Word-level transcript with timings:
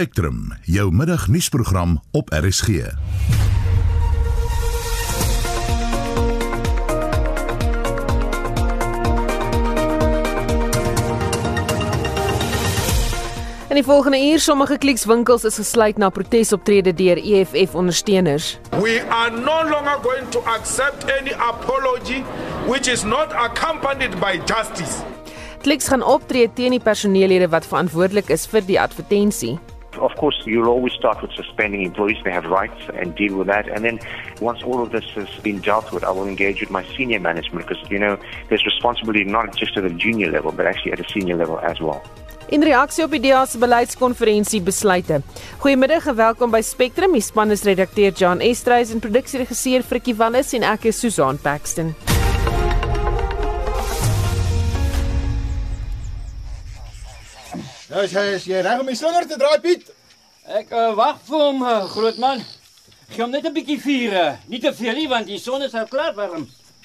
Spectrum, 0.00 0.52
jou 0.64 0.92
middagnuusprogram 0.92 2.00
op 2.10 2.30
RSG. 2.32 2.68
In 2.68 2.78
die 13.74 13.84
volgende 13.84 14.30
uur 14.30 14.40
sommige 14.40 14.78
klikswinkels 14.78 15.44
is 15.44 15.54
gesluit 15.54 15.96
na 15.96 16.08
protesoptrede 16.08 16.94
deur 16.94 17.20
EFF 17.20 17.74
ondersteuners. 17.74 18.58
We 18.70 19.04
are 19.08 19.30
no 19.30 19.68
longer 19.68 19.98
going 20.02 20.28
to 20.30 20.40
accept 20.40 21.04
any 21.20 21.32
apology 21.32 22.24
which 22.66 22.88
is 22.88 23.02
not 23.02 23.32
accompanied 23.32 24.20
by 24.20 24.40
justice. 24.46 25.04
Kliks 25.60 25.88
gaan 25.88 26.02
optree 26.02 26.48
teen 26.54 26.70
die 26.70 26.80
personeellede 26.80 27.48
wat 27.48 27.66
verantwoordelik 27.66 28.28
is 28.28 28.46
vir 28.46 28.64
die 28.64 28.80
advertensie. 28.80 29.58
Of 29.98 30.14
course, 30.16 30.40
you'll 30.46 30.68
always 30.68 30.92
start 30.92 31.20
with 31.20 31.32
suspending 31.32 31.82
employees. 31.82 32.18
They 32.24 32.30
have 32.30 32.46
rights 32.46 32.80
and 32.94 33.14
deal 33.14 33.36
with 33.36 33.48
that. 33.48 33.68
And 33.68 33.84
then 33.84 33.98
once 34.40 34.62
all 34.62 34.82
of 34.82 34.92
this 34.92 35.04
has 35.14 35.28
been 35.42 35.60
dealt 35.60 35.92
with, 35.92 36.04
I 36.04 36.10
will 36.10 36.28
engage 36.28 36.60
with 36.60 36.70
my 36.70 36.84
senior 36.96 37.20
management 37.20 37.66
because, 37.66 37.90
you 37.90 37.98
know, 37.98 38.16
there's 38.48 38.64
responsibility 38.64 39.24
not 39.24 39.56
just 39.56 39.76
at 39.76 39.82
the 39.82 39.90
junior 39.90 40.30
level, 40.30 40.52
but 40.52 40.66
actually 40.66 40.92
at 40.92 41.00
a 41.00 41.08
senior 41.08 41.36
level 41.36 41.58
as 41.60 41.80
well. 41.80 42.02
In 42.50 42.64
reaksie 42.66 43.04
op 43.04 43.12
die 43.14 43.20
DA 43.22 43.44
se 43.46 43.58
beleidskonferensie 43.62 44.62
besluite. 44.66 45.20
Goeiemiddag 45.62 46.08
en 46.10 46.16
welkom 46.18 46.50
by 46.50 46.62
Spectrum. 46.66 47.14
Die 47.14 47.22
span 47.22 47.54
is 47.54 47.62
redakteur 47.62 48.10
Jan 48.10 48.42
Estreys 48.42 48.90
en 48.90 48.98
produksieregisseur 48.98 49.86
Frikkie 49.86 50.16
Wallis 50.18 50.50
en 50.58 50.66
ek 50.66 50.90
is 50.90 50.98
Susan 50.98 51.38
Paxton. 51.38 51.94
Nou 57.90 58.04
sê 58.06 58.22
jy 58.38 58.60
reg 58.62 58.78
om 58.78 58.86
die 58.86 58.94
slinger 58.94 59.24
te 59.26 59.36
draai 59.38 59.58
Piet. 59.64 59.88
Ek 60.46 60.68
uh, 60.70 60.92
wag 60.94 61.16
vir 61.26 61.40
hom, 61.42 61.62
uh, 61.66 61.88
groot 61.90 62.18
man. 62.22 62.42
Gee 63.10 63.22
hom 63.24 63.32
net 63.34 63.48
'n 63.48 63.54
bietjie 63.54 63.80
vuur, 63.82 64.12
uh, 64.14 64.34
nie 64.46 64.60
te 64.62 64.70
veel 64.70 64.94
nie 64.94 65.08
want 65.10 65.26
die 65.26 65.38
son 65.42 65.62
is 65.66 65.74
al 65.74 65.88
klaar 65.90 66.14
warm. 66.14 66.44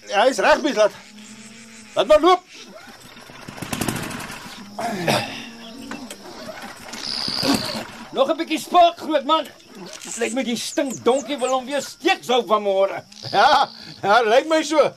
Ja, 0.09 0.23
hy's 0.25 0.41
reg 0.41 0.63
Piet, 0.63 0.79
laat. 0.79 0.95
Laat 1.93 2.07
maar 2.09 2.21
loop. 2.25 2.41
Nog 8.17 8.31
'n 8.31 8.37
bietjie 8.37 8.59
spark, 8.59 8.97
groot 8.97 9.25
man. 9.29 9.45
Lyk 10.17 10.33
my 10.33 10.43
die 10.43 10.57
stink 10.57 11.03
donkie 11.03 11.37
wil 11.37 11.53
hom 11.53 11.65
weer 11.69 11.85
steek 11.85 12.23
sou 12.23 12.41
vanmôre. 12.49 13.03
Ja, 13.31 13.69
ja, 14.01 14.21
lyk 14.23 14.49
my 14.49 14.63
so. 14.63 14.89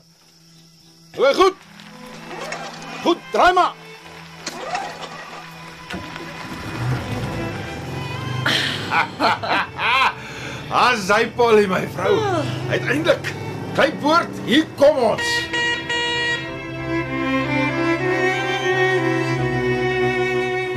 Hoe 1.17 1.35
goed. 1.35 1.57
Goed, 3.03 3.21
draai 3.33 3.53
maar. 3.53 3.88
As 10.89 11.09
hy 11.09 11.27
Polly 11.37 11.67
my 11.71 11.85
vrou. 11.95 12.19
Uiteindelik. 12.73 13.33
Kyk 13.79 13.97
woord, 14.03 14.33
hier 14.49 14.67
kom 14.81 14.97
ons. 15.15 15.29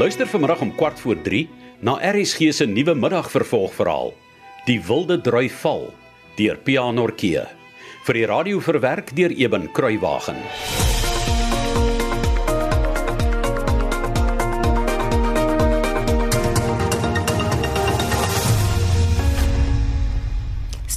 Luister 0.02 0.26
vanmiddag 0.26 0.62
om 0.62 0.72
kwart 0.76 1.00
voor 1.00 1.20
3 1.22 1.46
na 1.86 1.98
RSG 2.02 2.54
se 2.54 2.66
nuwe 2.66 2.96
middagvervolgverhaal. 2.98 4.14
Die 4.66 4.80
wilde 4.86 5.22
drui 5.22 5.50
val 5.62 5.90
deur 6.38 6.58
Pianorkee. 6.58 7.46
Vir 8.06 8.18
die 8.18 8.26
radio 8.30 8.62
verwerk 8.64 9.14
deur 9.18 9.34
Eben 9.38 9.70
Kruiwagen. 9.76 10.40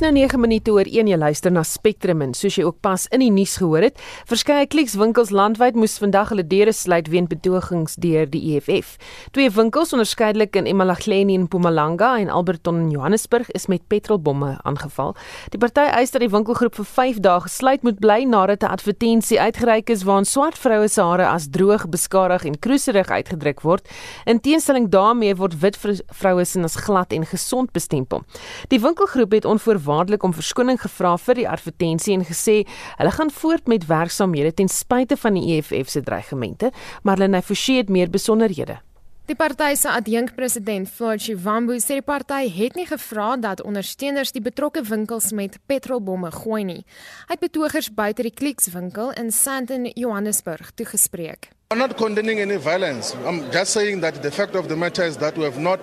Nou 0.05 0.12
9 0.12 0.36
minute 0.41 0.69
oor 0.69 0.84
1 0.84 1.08
jy 1.08 1.16
luister 1.16 1.52
na 1.52 1.62
Spectrum 1.64 2.20
en 2.20 2.34
soos 2.36 2.58
jy 2.58 2.64
ook 2.66 2.77
pas 2.84 3.06
in 3.14 3.22
die 3.22 3.30
nuus 3.33 3.55
gehoor 3.56 3.86
het, 3.86 4.00
verskeie 4.28 4.66
klikswinkels 4.69 5.31
landwyd 5.32 5.78
moes 5.81 5.94
vandag 6.03 6.28
hulle 6.34 6.44
deure 6.44 6.75
sluit 6.76 7.09
weens 7.09 7.31
betogings 7.31 7.97
deur 8.03 8.28
die 8.28 8.42
EFF. 8.53 8.98
Twee 9.32 9.48
winkels 9.54 9.94
onderskeidelik 9.97 10.59
in 10.60 10.69
Emalahleni 10.69 11.38
en 11.38 11.47
Mpumalanga 11.47 12.10
en 12.20 12.28
Alberton 12.28 12.82
in 12.82 12.91
Johannesburg 12.92 13.48
is 13.56 13.65
met 13.72 13.87
petrolbomme 13.88 14.59
aangeval. 14.69 15.15
Die 15.54 15.60
party 15.62 15.87
eis 15.97 16.12
dat 16.12 16.21
die 16.21 16.28
winkelgroep 16.32 16.76
vir 16.76 16.88
5 16.98 17.22
dae 17.25 17.41
gesluit 17.47 17.86
moet 17.86 18.03
bly 18.04 18.26
nadat 18.28 18.62
'n 18.62 18.75
advertensie 18.76 19.41
uitgereik 19.41 19.88
is 19.88 20.04
waarin 20.04 20.28
swart 20.28 20.59
vroue 20.59 20.88
se 20.88 21.00
hare 21.00 21.26
as 21.26 21.48
droog, 21.48 21.88
beskadig 21.88 22.44
en 22.44 22.59
kroeserig 22.59 23.09
uitgedruk 23.09 23.62
word. 23.62 23.88
In 24.26 24.41
teenstelling 24.41 24.91
daarmee 24.91 25.34
word 25.36 25.60
wit 25.60 25.78
vroue 26.12 26.44
se 26.44 26.60
as 26.60 26.76
glad 26.76 27.12
en 27.12 27.26
gesond 27.26 27.72
bestempel. 27.72 28.22
Die 28.69 28.81
winkelgroep 28.81 29.32
het 29.32 29.44
onvoor 29.44 29.78
waardelik 29.94 30.22
om 30.27 30.34
verskoning 30.34 30.81
gevra 30.82 31.15
vir 31.27 31.41
die 31.41 31.49
advertensie 31.49 32.16
en 32.16 32.27
gesê 32.27 32.62
hulle 32.99 33.12
gaan 33.15 33.31
voort 33.43 33.71
met 33.71 33.87
werksaamhede 33.91 34.55
ten 34.59 34.69
spyte 34.69 35.19
van 35.21 35.38
die 35.38 35.56
EFF 35.56 35.94
se 35.94 36.03
dreigemente, 36.03 36.72
maar 37.03 37.22
hulle 37.22 37.43
forceer 37.43 37.84
het 37.84 37.94
meer 37.94 38.10
besonderhede. 38.10 38.81
Die 39.25 39.37
party 39.41 39.71
se 39.81 39.88
adjunkpresident, 39.88 40.91
Floyd 40.93 41.22
Shivambu, 41.25 41.78
sê 41.81 41.97
die 41.97 42.04
party 42.04 42.43
het 42.53 42.75
nie 42.77 42.84
gevra 42.84 43.31
dat 43.41 43.62
ondersteuners 43.65 44.34
die 44.37 44.43
betrokke 44.44 44.83
winkels 44.84 45.31
met 45.33 45.56
petrolbomme 45.65 46.28
gooi 46.34 46.60
nie. 46.69 46.83
Hy 47.31 47.33
het 47.33 47.41
betogers 47.41 47.88
buite 47.88 48.27
die 48.27 48.34
Clicks-winkel 48.37 49.15
in 49.16 49.33
Sandton, 49.33 49.88
Johannesburg, 49.97 50.75
toegespreek. 50.77 51.49
I'm 51.72 51.81
not 51.81 51.97
condemning 51.97 52.43
any 52.44 52.59
violence. 52.60 53.16
I'm 53.25 53.41
just 53.50 53.72
saying 53.72 54.03
that 54.04 54.21
the 54.21 54.31
fact 54.31 54.54
of 54.60 54.69
the 54.69 54.77
matter 54.77 55.09
is 55.09 55.16
that 55.25 55.38
we 55.41 55.49
have 55.49 55.59
not 55.59 55.81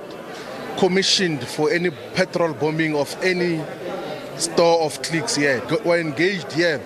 commissioned 0.78 1.42
for 1.44 1.72
any 1.74 1.90
petrol 2.14 2.54
bombing 2.54 2.96
of 2.96 3.18
any 3.24 3.58
store 4.42 4.82
of 4.82 5.02
clicks 5.02 5.36
here. 5.36 5.62
We're 5.86 6.00
engaged 6.00 6.52
here 6.52 6.82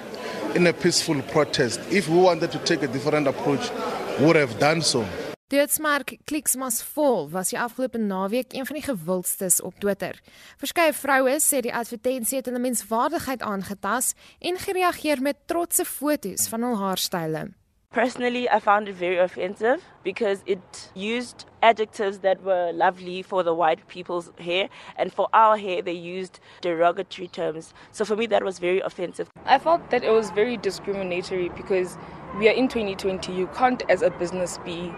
in 0.56 0.68
a 0.68 0.74
peaceful 0.74 1.22
protest. 1.22 1.80
If 1.90 2.08
we 2.10 2.18
wanted 2.18 2.52
to 2.52 2.60
take 2.60 2.84
a 2.84 2.88
different 2.88 3.28
approach, 3.28 3.72
we 4.20 4.26
would 4.26 4.36
have 4.36 4.60
done 4.60 4.82
so. 4.82 5.06
Doodsmerk 5.48 6.18
Kliksmas 6.26 6.82
vol 6.82 7.28
was 7.30 7.52
die 7.54 7.60
afgelope 7.62 8.00
naweek 8.02 8.54
een 8.54 8.66
van 8.66 8.80
die 8.80 8.86
gewildstes 8.86 9.60
op 9.62 9.78
Twitter. 9.80 10.18
Verskeie 10.58 10.94
vroue 10.98 11.36
sê 11.38 11.62
die 11.62 11.74
advertensie 11.74 12.40
het 12.40 12.50
hulle 12.50 12.64
menswaardigheid 12.64 13.46
aangetas 13.46 14.16
en 14.42 14.58
gereageer 14.58 15.22
met 15.22 15.46
trotse 15.46 15.86
foto's 15.86 16.50
van 16.50 16.66
hul 16.66 16.80
haarstyle. 16.82 17.44
Personally, 17.92 18.50
I 18.50 18.60
found 18.60 18.90
it 18.90 18.96
very 18.96 19.18
offensive 19.18 19.82
because 20.04 20.44
it 20.46 20.92
used 20.96 21.46
adjectives 21.64 22.20
that 22.20 22.44
were 22.44 22.72
lovely 22.74 23.22
for 23.22 23.42
the 23.42 23.54
white 23.54 23.88
people's 23.88 24.32
hair, 24.38 24.70
and 24.98 25.14
for 25.14 25.30
our 25.34 25.58
hair, 25.58 25.82
they 25.82 25.94
used 25.94 26.42
derogatory 26.62 27.30
terms. 27.30 27.74
So 27.92 28.04
for 28.04 28.18
me, 28.18 28.26
that 28.28 28.44
was 28.44 28.60
very 28.60 28.82
offensive. 28.82 29.30
I 29.46 29.60
felt 29.60 29.90
that 29.92 30.04
it 30.04 30.12
was 30.12 30.30
very 30.32 30.58
discriminatory 30.58 31.50
because 31.50 31.98
we 32.38 32.50
are 32.50 32.54
in 32.54 32.68
2020. 32.68 33.32
You 33.32 33.48
can't, 33.56 33.82
as 33.90 34.02
a 34.02 34.10
business, 34.10 34.58
be 34.66 34.94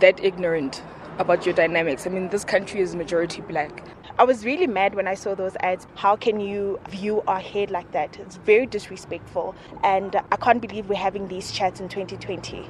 that 0.00 0.22
ignorant 0.22 0.82
about 1.18 1.46
your 1.46 1.54
dynamics. 1.54 2.06
I 2.06 2.10
mean, 2.10 2.28
this 2.28 2.44
country 2.44 2.80
is 2.80 2.94
majority 2.94 3.40
black. 3.40 3.82
I 4.18 4.24
was 4.24 4.44
really 4.44 4.66
mad 4.66 4.94
when 4.94 5.08
I 5.08 5.14
saw 5.14 5.34
those 5.34 5.56
ads. 5.60 5.86
How 5.94 6.16
can 6.16 6.38
you 6.38 6.78
view 6.90 7.22
our 7.26 7.40
hair 7.40 7.66
like 7.68 7.92
that? 7.92 8.18
It's 8.18 8.36
very 8.36 8.66
disrespectful, 8.66 9.54
and 9.82 10.16
I 10.30 10.36
can't 10.36 10.60
believe 10.60 10.88
we're 10.88 10.96
having 10.96 11.28
these 11.28 11.50
chats 11.50 11.80
in 11.80 11.88
2020. 11.88 12.66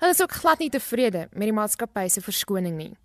Hulle 0.00 0.10
is 0.10 0.20
ook 0.20 0.32
glad 0.40 0.58
nie 0.60 0.70
tevrede 0.70 1.28
met 1.32 1.48
die 1.48 1.52
maatskappy 1.52 2.08
se 2.08 2.20
verskoning 2.20 2.76
nie. 2.76 2.96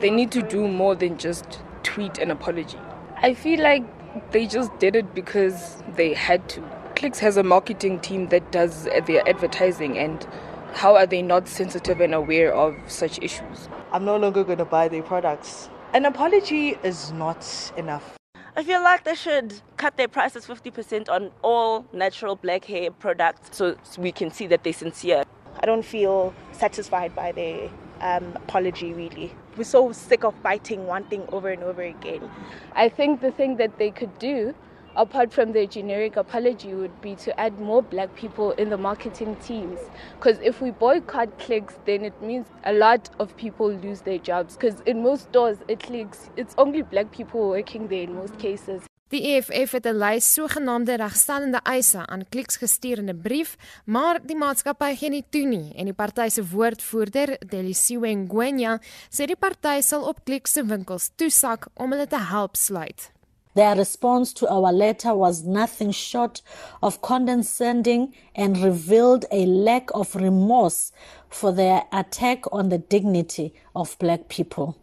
They 0.00 0.10
need 0.10 0.30
to 0.32 0.42
do 0.42 0.68
more 0.68 0.94
than 0.94 1.18
just 1.18 1.60
tweet 1.82 2.18
an 2.18 2.30
apology. 2.30 2.78
I 3.22 3.34
feel 3.34 3.60
like 3.62 3.84
they 4.30 4.46
just 4.46 4.70
did 4.78 4.94
it 4.94 5.14
because 5.14 5.82
they 5.96 6.14
had 6.14 6.48
to. 6.54 6.62
Clicks 6.94 7.18
has 7.18 7.36
a 7.36 7.42
marketing 7.42 8.00
team 8.00 8.28
that 8.28 8.52
does 8.52 8.84
their 9.06 9.28
advertising 9.28 9.98
and 9.98 10.26
how 10.72 10.96
are 10.96 11.06
they 11.06 11.22
not 11.22 11.48
sensitive 11.48 12.00
and 12.00 12.14
aware 12.14 12.52
of 12.54 12.74
such 12.86 13.18
issues? 13.22 13.68
I'm 13.92 14.04
no 14.04 14.16
longer 14.16 14.44
going 14.44 14.58
to 14.58 14.64
buy 14.64 14.88
their 14.88 15.02
products. 15.02 15.68
An 15.94 16.06
apology 16.06 16.76
is 16.82 17.12
not 17.12 17.72
enough. 17.76 18.18
I 18.56 18.64
feel 18.64 18.82
like 18.82 19.04
they 19.04 19.14
should 19.14 19.54
cut 19.76 19.96
their 19.96 20.08
prices 20.08 20.44
50% 20.44 21.08
on 21.08 21.30
all 21.40 21.86
natural 21.92 22.34
black 22.34 22.64
hair 22.64 22.90
products 22.90 23.56
so 23.56 23.76
we 23.96 24.10
can 24.10 24.32
see 24.32 24.48
that 24.48 24.64
they're 24.64 24.72
sincere. 24.72 25.22
I 25.60 25.66
don't 25.66 25.84
feel 25.84 26.34
satisfied 26.50 27.14
by 27.14 27.30
their 27.30 27.70
um, 28.00 28.32
apology, 28.34 28.92
really. 28.92 29.36
We're 29.56 29.62
so 29.62 29.92
sick 29.92 30.24
of 30.24 30.34
fighting 30.42 30.84
one 30.88 31.04
thing 31.04 31.28
over 31.30 31.50
and 31.50 31.62
over 31.62 31.82
again. 31.82 32.28
I 32.72 32.88
think 32.88 33.20
the 33.20 33.30
thing 33.30 33.58
that 33.58 33.78
they 33.78 33.92
could 33.92 34.18
do 34.18 34.52
apart 34.96 35.32
from 35.32 35.52
the 35.52 35.66
generic 35.66 36.16
apology 36.16 36.74
would 36.74 37.00
be 37.00 37.14
to 37.16 37.38
add 37.40 37.58
more 37.60 37.82
black 37.82 38.14
people 38.14 38.52
in 38.52 38.70
the 38.70 38.76
marketing 38.76 39.36
teams. 39.36 39.80
Because 40.16 40.38
if 40.40 40.60
we 40.60 40.70
boycott 40.70 41.38
clicks 41.38 41.78
then 41.84 42.04
it 42.04 42.20
means 42.22 42.46
a 42.64 42.72
lot 42.72 43.10
of 43.18 43.36
people 43.36 43.72
lose 43.72 44.02
their 44.02 44.18
jobs. 44.18 44.56
Because 44.56 44.80
in 44.86 45.02
most 45.02 45.24
stores 45.24 45.58
it 45.68 45.80
clicks 45.80 46.30
it's 46.36 46.54
only 46.58 46.82
black 46.82 47.10
people 47.10 47.48
working 47.48 47.88
there 47.88 48.02
in 48.02 48.14
most 48.14 48.38
cases. 48.38 48.82
Die 49.14 49.20
EFF 49.36 49.72
het 49.76 49.86
'n 49.86 49.98
lys 50.02 50.32
sogenaamde 50.32 50.96
regstellende 50.96 51.60
eise 51.62 52.06
aan 52.06 52.28
Clicks 52.28 52.56
gestuur 52.56 52.98
in 52.98 53.08
'n 53.08 53.20
brief, 53.20 53.56
maar 53.84 54.18
die 54.26 54.36
maatskappy 54.36 54.96
gee 54.96 55.08
nie 55.08 55.24
toe 55.30 55.46
nie 55.46 55.72
en 55.76 55.84
die 55.84 55.94
party 55.94 56.28
se 56.28 56.42
woordvoerder, 56.48 57.38
Delisiwe 57.46 58.08
Ngwenya, 58.08 58.80
sê 59.10 59.24
die 59.26 59.36
party 59.36 59.80
sal 59.80 60.02
op 60.02 60.24
Clicks 60.24 60.52
se 60.52 60.64
winkels 60.64 61.10
toesak 61.14 61.66
om 61.74 61.90
hulle 61.90 62.06
te 62.06 62.18
help 62.18 62.56
sluit. 62.56 63.13
Their 63.54 63.76
response 63.76 64.32
to 64.34 64.48
our 64.48 64.72
letter 64.72 65.14
was 65.14 65.44
nothing 65.44 65.92
short 65.92 66.42
of 66.82 67.00
condescending 67.02 68.12
and 68.34 68.58
revealed 68.58 69.26
a 69.30 69.46
lack 69.46 69.90
of 69.94 70.16
remorse 70.16 70.90
for 71.28 71.52
their 71.52 71.84
attack 71.92 72.44
on 72.52 72.68
the 72.68 72.78
dignity 72.78 73.54
of 73.74 73.96
black 74.00 74.28
people. 74.28 74.76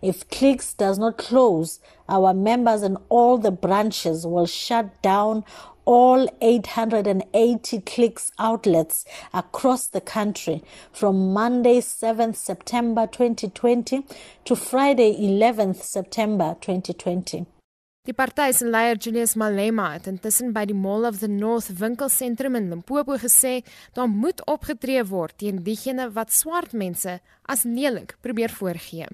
If 0.00 0.28
Clicks 0.30 0.72
does 0.72 0.98
not 0.98 1.18
close, 1.18 1.80
our 2.08 2.32
members 2.32 2.82
and 2.82 2.96
all 3.10 3.36
the 3.36 3.50
branches 3.50 4.26
will 4.26 4.46
shut 4.46 5.02
down 5.02 5.44
all 5.84 6.26
880 6.40 7.80
Clicks 7.80 8.32
outlets 8.38 9.04
across 9.34 9.86
the 9.86 10.00
country 10.00 10.62
from 10.92 11.34
Monday 11.34 11.80
7th 11.80 12.36
September 12.36 13.06
2020 13.06 14.06
to 14.46 14.56
Friday 14.56 15.12
11th 15.12 15.82
September 15.82 16.56
2020. 16.62 17.46
Die 18.04 18.12
party 18.12 18.52
se 18.52 18.66
leier 18.68 18.98
Julius 19.00 19.32
Malema 19.40 19.86
het 19.94 20.04
intussen 20.10 20.50
by 20.52 20.66
die 20.68 20.74
Mall 20.76 21.06
of 21.08 21.22
the 21.22 21.28
North 21.32 21.70
winkelsentrum 21.78 22.58
in 22.58 22.66
Limpopo 22.68 23.16
gesê 23.16 23.62
daar 23.96 24.10
moet 24.12 24.42
opgetree 24.44 25.00
word 25.08 25.38
teen 25.40 25.62
diegene 25.64 26.10
wat 26.12 26.34
swart 26.36 26.74
mense 26.76 27.14
as 27.48 27.62
lelik 27.64 28.12
probeer 28.20 28.52
voorgee. 28.52 29.08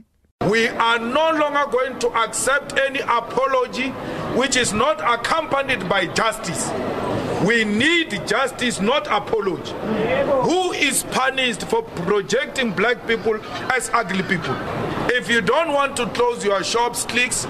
We 0.50 0.66
are 0.74 0.98
no 0.98 1.30
longer 1.38 1.70
going 1.70 2.00
to 2.00 2.10
accept 2.24 2.74
any 2.80 2.98
apology 3.06 3.92
which 4.34 4.56
is 4.56 4.72
not 4.72 4.98
accompanied 5.00 5.86
by 5.88 6.08
justice. 6.18 6.72
We 7.46 7.64
need 7.64 8.10
justice, 8.26 8.80
not 8.80 9.06
apology. 9.06 9.72
Who 10.42 10.72
is 10.72 11.04
punished 11.04 11.62
for 11.62 11.84
projecting 12.04 12.74
black 12.74 13.06
people 13.06 13.38
as 13.70 13.88
ugly 13.94 14.24
people? 14.24 14.56
If 15.14 15.30
you 15.30 15.40
don't 15.40 15.72
want 15.72 15.96
to 15.96 16.06
close 16.06 16.44
your 16.44 16.64
shops, 16.64 17.04
clicks, 17.04 17.46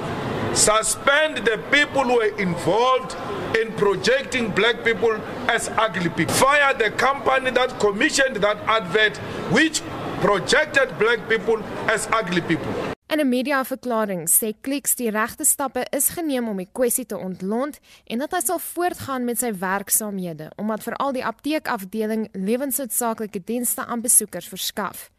suspend 0.54 1.38
the 1.44 1.58
people 1.70 2.04
who 2.04 2.16
were 2.16 2.36
involved 2.38 3.16
in 3.60 3.72
projecting 3.72 4.50
black 4.50 4.84
people 4.84 5.14
as 5.48 5.68
ugly 5.76 6.10
people. 6.10 6.34
Fire 6.34 6.74
the 6.74 6.90
company 6.90 7.50
that 7.50 7.78
commissioned 7.78 8.36
that 8.36 8.58
advert, 8.66 9.16
which 9.50 9.82
projected 10.20 10.98
black 10.98 11.28
people 11.28 11.62
as 11.88 12.08
ugly 12.12 12.40
people. 12.42 12.72
In 13.10 13.18
'n 13.18 13.28
mediaverklaring 13.28 14.28
sê 14.28 14.54
Clicks 14.60 14.94
die 14.94 15.10
regte 15.10 15.44
stappe 15.44 15.82
is 15.90 16.08
geneem 16.08 16.48
om 16.48 16.56
die 16.56 16.68
kwessie 16.72 17.06
te 17.06 17.18
ontlont 17.18 17.80
en 18.06 18.18
dat 18.18 18.30
hy 18.30 18.40
sal 18.40 18.58
voortgaan 18.58 19.24
met 19.24 19.38
sy 19.38 19.50
werksaamhede 19.50 20.52
omdat 20.56 20.82
veral 20.82 21.12
die 21.12 21.24
apteekafdeling 21.24 22.28
lewensnoodsaaklike 22.32 23.42
dienste 23.44 23.84
aan 23.84 24.00
besoekers 24.00 24.48
verskaf. 24.48 25.10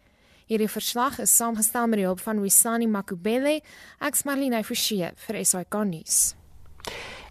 Hierdie 0.52 0.68
verslag 0.68 1.16
is 1.24 1.32
saamgestel 1.32 1.86
met 1.88 2.02
die 2.02 2.04
hulp 2.04 2.20
van 2.20 2.42
Wisani 2.44 2.84
Makubele, 2.92 3.62
ek's 4.04 4.26
Marlene 4.28 4.60
Forsie 4.68 5.08
vir 5.24 5.38
SAK 5.48 5.78
nuus. 5.88 6.18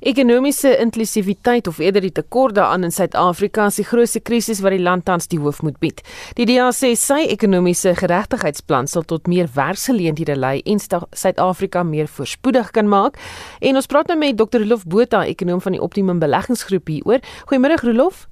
Ekonomiese 0.01 0.71
inklusiwiteit 0.81 1.69
of 1.69 1.83
eerder 1.85 2.01
die 2.01 2.15
tekort 2.17 2.57
daaraan 2.57 2.89
in 2.89 2.95
Suid-Afrika 2.97 3.67
is 3.69 3.77
die 3.77 3.85
grootste 3.85 4.23
krisis 4.25 4.63
wat 4.65 4.73
die 4.73 4.81
land 4.81 5.05
tans 5.05 5.29
die 5.29 5.43
hoof 5.43 5.61
moet 5.61 5.77
bied. 5.85 6.01
Die 6.41 6.49
DA 6.49 6.71
sê 6.73 6.95
sy 6.97 7.27
ekonomiese 7.35 7.93
geregtigheidsplan 8.01 8.89
sal 8.89 9.05
tot 9.05 9.29
meer 9.29 9.53
werksgeleenthede 9.53 10.39
lei 10.41 10.55
en 10.65 10.81
Suid-Afrika 10.81 11.85
meer 11.85 12.09
voorspoedig 12.09 12.73
kan 12.73 12.89
maak. 12.89 13.21
En 13.61 13.77
ons 13.77 13.93
praat 13.93 14.09
nou 14.09 14.17
met 14.25 14.41
Dr. 14.41 14.65
Rolof 14.65 14.89
Botha, 14.89 15.27
ekonom 15.29 15.61
van 15.61 15.77
die 15.77 15.85
Optimum 15.85 16.25
Beleggingsgroep 16.25 16.89
hieroor. 16.89 17.21
Goeiemôre 17.53 17.83
Rolof. 17.85 18.30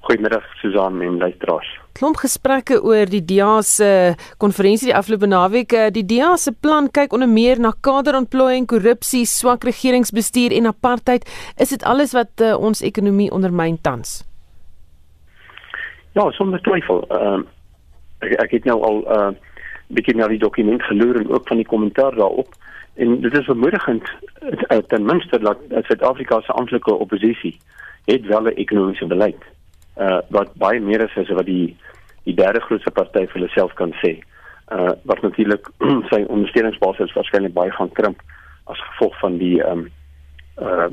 Goeiemiddag 0.00 0.44
Susan 0.56 1.00
en 1.00 1.18
luisteraars. 1.18 1.68
Klomp 1.92 2.16
gesprekke 2.16 2.78
oor 2.80 3.10
die 3.10 3.20
DEA 3.24 3.60
se 3.60 3.88
konferensie 4.40 4.88
die 4.88 4.96
afgelope 4.96 5.28
naweek. 5.28 5.74
Eh, 5.76 5.90
die 5.92 6.06
DEA 6.08 6.36
se 6.40 6.54
plan 6.56 6.88
kyk 6.88 7.12
onder 7.12 7.28
meer 7.28 7.60
na 7.60 7.74
kaderontplooiing, 7.84 8.64
korrupsie, 8.66 9.26
swak 9.28 9.66
regeringsbestuur 9.68 10.56
en 10.56 10.70
apartheid. 10.72 11.28
Is 11.60 11.74
dit 11.74 11.84
alles 11.84 12.16
wat 12.16 12.40
uh, 12.40 12.54
ons 12.56 12.80
ekonomie 12.80 13.28
ondermyn 13.28 13.76
tans? 13.84 14.22
Ja, 16.16 16.30
sonder 16.30 16.64
twyfel. 16.64 17.04
Ehm 17.10 17.44
uh, 17.44 17.46
ek, 18.24 18.34
ek 18.46 18.56
het 18.56 18.64
nou 18.72 18.80
al 18.84 18.98
'n 19.04 19.20
uh, 19.20 19.30
bietjie 19.92 20.16
na 20.16 20.32
die 20.32 20.40
dokument 20.40 20.82
geloer 20.82 21.20
en 21.20 21.28
ook 21.28 21.48
van 21.48 21.56
die 21.56 21.68
kommentaar 21.68 22.16
daarop. 22.16 22.56
En 22.96 23.20
dit 23.20 23.38
is 23.38 23.44
vermoedigend 23.44 24.08
uh, 24.48 24.78
ten 24.88 25.04
minste 25.04 25.38
dat 25.38 25.58
Suid-Afrika 25.68 26.40
se 26.40 26.52
amptelike 26.52 26.94
oppositie 26.94 27.58
het 28.04 28.26
wel 28.26 28.48
'n 28.48 28.56
ekonomiese 28.56 29.06
beleid 29.06 29.44
uh 30.00 30.20
wat 30.28 30.54
baie 30.54 30.80
meer 30.80 31.04
is 31.04 31.16
as 31.16 31.30
wat 31.36 31.46
die 31.46 31.76
die 32.24 32.34
derde 32.34 32.60
grootste 32.60 32.90
party 32.90 33.24
vir 33.26 33.38
hulle 33.38 33.52
self 33.54 33.74
kan 33.80 33.92
sê. 34.02 34.16
Uh 34.72 34.92
wat 35.08 35.22
natuurlik 35.22 35.70
sy 36.10 36.24
ondersteuningsbasis 36.26 37.14
waarskynlik 37.16 37.56
baie 37.56 37.72
gaan 37.76 37.92
krimp 37.98 38.22
as 38.72 38.82
gevolg 38.88 39.16
van 39.20 39.38
die 39.42 39.58
um 39.66 39.86
uh 40.60 40.90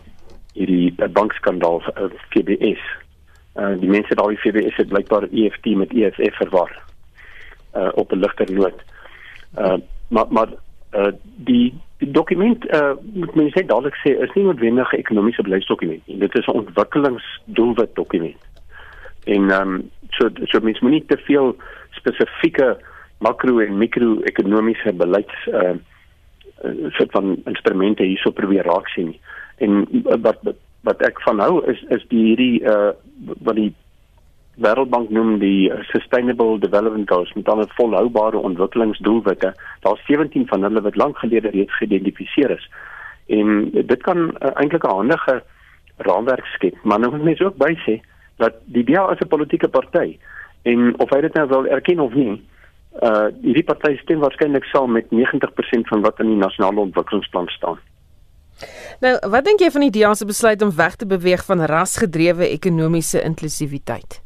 hierdie 0.58 0.94
bankskandaal 1.14 1.84
uh, 1.94 2.10
FBS. 2.32 2.84
Uh 3.56 3.76
die 3.82 3.90
mense 3.90 4.16
daar 4.16 4.32
by 4.34 4.40
FBS 4.42 4.80
het 4.82 4.94
blykbaar 4.94 5.28
EFT 5.32 5.74
met 5.78 5.94
EFF 5.94 6.40
verwar. 6.44 6.72
Uh 7.76 7.92
op 7.94 8.12
'n 8.12 8.24
ligter 8.26 8.54
noot. 8.54 8.80
Uh 9.58 9.78
maar 10.10 10.26
maar 10.30 10.50
uh 10.94 11.12
die 11.52 11.76
Die 11.98 12.12
dokument 12.12 12.66
uh 12.74 12.92
moet 13.14 13.36
mens 13.36 13.54
net 13.54 13.68
dadelik 13.68 13.96
sê 14.04 14.12
is 14.22 14.34
nie 14.36 14.44
noodwendig 14.44 14.92
'n 14.94 15.00
ekonomiese 15.02 15.42
beleidsdokument 15.42 16.08
nie. 16.08 16.18
Dit 16.18 16.36
is 16.36 16.46
'n 16.46 16.58
ontwikkelingsdoelwit 16.62 17.96
dokument. 17.96 18.38
En 19.28 19.52
ehm 19.52 19.74
um, 19.74 19.90
so 20.16 20.30
so 20.46 20.64
mense 20.64 20.84
moenie 20.86 21.04
te 21.06 21.18
veel 21.28 21.56
spesifieke 22.00 22.78
makro 23.26 23.60
en 23.60 23.78
mikro-ekonomiese 23.78 24.94
beleids 24.94 25.48
uh 25.48 25.78
soort 26.98 27.12
van 27.14 27.36
instrumente 27.46 28.04
hierso 28.04 28.32
probeer 28.34 28.66
raak 28.66 28.88
sien. 28.90 29.12
En 29.58 29.84
wat 30.24 30.40
wat 30.82 31.02
ek 31.06 31.22
van 31.22 31.40
hou 31.40 31.60
is 31.70 31.84
is 31.94 32.06
die 32.14 32.24
hierdie 32.30 32.64
uh 32.64 32.94
wat 33.44 33.60
die 33.60 33.74
Wêreldbank 34.58 35.12
noem 35.14 35.36
die 35.38 35.70
Sustainable 35.92 36.58
Development 36.60 37.10
Goals 37.10 37.34
met 37.34 37.48
'n 37.48 37.68
volhoubare 37.78 38.38
ontwikkelingsdoelwitte. 38.38 39.54
Daar's 39.82 40.06
17 40.06 40.48
van 40.48 40.64
hulle 40.64 40.82
wat 40.82 40.96
lank 40.96 41.18
gelede 41.18 41.50
reeds 41.50 41.78
geïdentifiseer 41.78 42.50
is. 42.50 42.70
En 43.28 43.70
dit 43.72 44.02
kan 44.02 44.18
uh, 44.18 44.50
eintlik 44.54 44.84
'n 44.84 44.96
handige 44.96 45.44
raamwerk 45.98 46.46
skep, 46.46 46.76
maar 46.84 47.00
nou 47.00 47.12
moet 47.12 47.24
mense 47.24 47.46
ook 47.46 47.58
by 47.58 47.74
sê 47.86 48.02
dat 48.38 48.54
die 48.66 48.84
DA 48.84 49.12
is 49.12 49.20
'n 49.20 49.28
politieke 49.28 49.68
party 49.68 50.18
en 50.62 51.00
of 51.00 51.10
hy 51.10 51.22
dit 51.22 51.34
nou 51.34 51.48
wil 51.48 51.66
erken 51.66 52.00
of 52.00 52.14
nie, 52.14 52.42
uh 53.02 53.28
hierdie 53.42 53.64
party 53.64 53.98
stem 53.98 54.20
waarskynlik 54.20 54.64
saam 54.64 54.92
met 54.92 55.06
90% 55.12 55.88
van 55.92 56.02
wat 56.02 56.20
in 56.20 56.28
die 56.34 56.42
nasionale 56.42 56.80
ontwikkelingsplan 56.80 57.48
staan. 57.48 57.80
Nou, 59.00 59.14
wat 59.30 59.46
dink 59.46 59.62
jy 59.62 59.70
van 59.72 59.86
die 59.86 59.94
DA 60.00 60.14
se 60.14 60.26
besluit 60.26 60.62
om 60.62 60.76
weg 60.76 60.96
te 60.96 61.06
beweeg 61.06 61.46
van 61.46 61.62
rasgedrewe 61.62 62.48
ekonomiese 62.50 63.22
inklusiwiteit? 63.22 64.22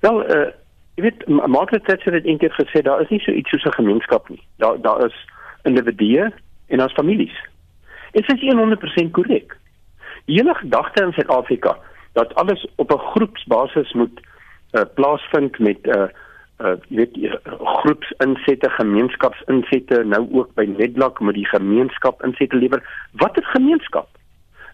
Wel, 0.00 0.22
uh 0.36 0.46
jy 0.96 1.02
weet 1.02 1.26
Margaret 1.28 1.84
Thatcher 1.84 2.14
het 2.16 2.24
eendag 2.24 2.54
gesê 2.56 2.80
daar 2.82 3.02
is 3.02 3.10
nie 3.12 3.20
so 3.20 3.32
iets 3.32 3.50
soos 3.50 3.64
'n 3.64 3.80
gemeenskap 3.80 4.28
nie. 4.28 4.42
Daar 4.56 4.80
daar 4.80 5.04
is 5.06 5.16
individue 5.62 6.32
en 6.66 6.82
ons 6.82 6.92
families. 6.92 7.36
En 8.12 8.22
dit 8.22 8.42
is 8.42 8.54
100% 8.54 9.10
korrek. 9.10 9.56
Die 10.24 10.36
hele 10.36 10.54
gedagte 10.54 11.04
in 11.04 11.12
Suid-Afrika 11.12 11.76
dat 12.16 12.34
alles 12.34 12.66
op 12.76 12.92
'n 12.92 13.06
groepsbasis 13.12 13.92
moet 13.92 14.20
uh, 14.72 14.82
plaasvind 14.94 15.58
met 15.58 15.78
'n 15.82 15.98
uh, 15.98 16.08
uh 16.58 16.76
jy 16.88 16.96
weet 16.96 17.16
uh, 17.16 17.34
groepsinsette, 17.60 18.70
gemeenskapsinsette, 18.70 20.04
nou 20.04 20.28
ook 20.32 20.54
by 20.54 20.64
Nedlak 20.64 21.20
met 21.20 21.34
die 21.34 21.46
gemeenskap 21.46 22.22
insette 22.24 22.56
lewer. 22.56 22.80
Watter 23.12 23.44
gemeenskap? 23.44 24.08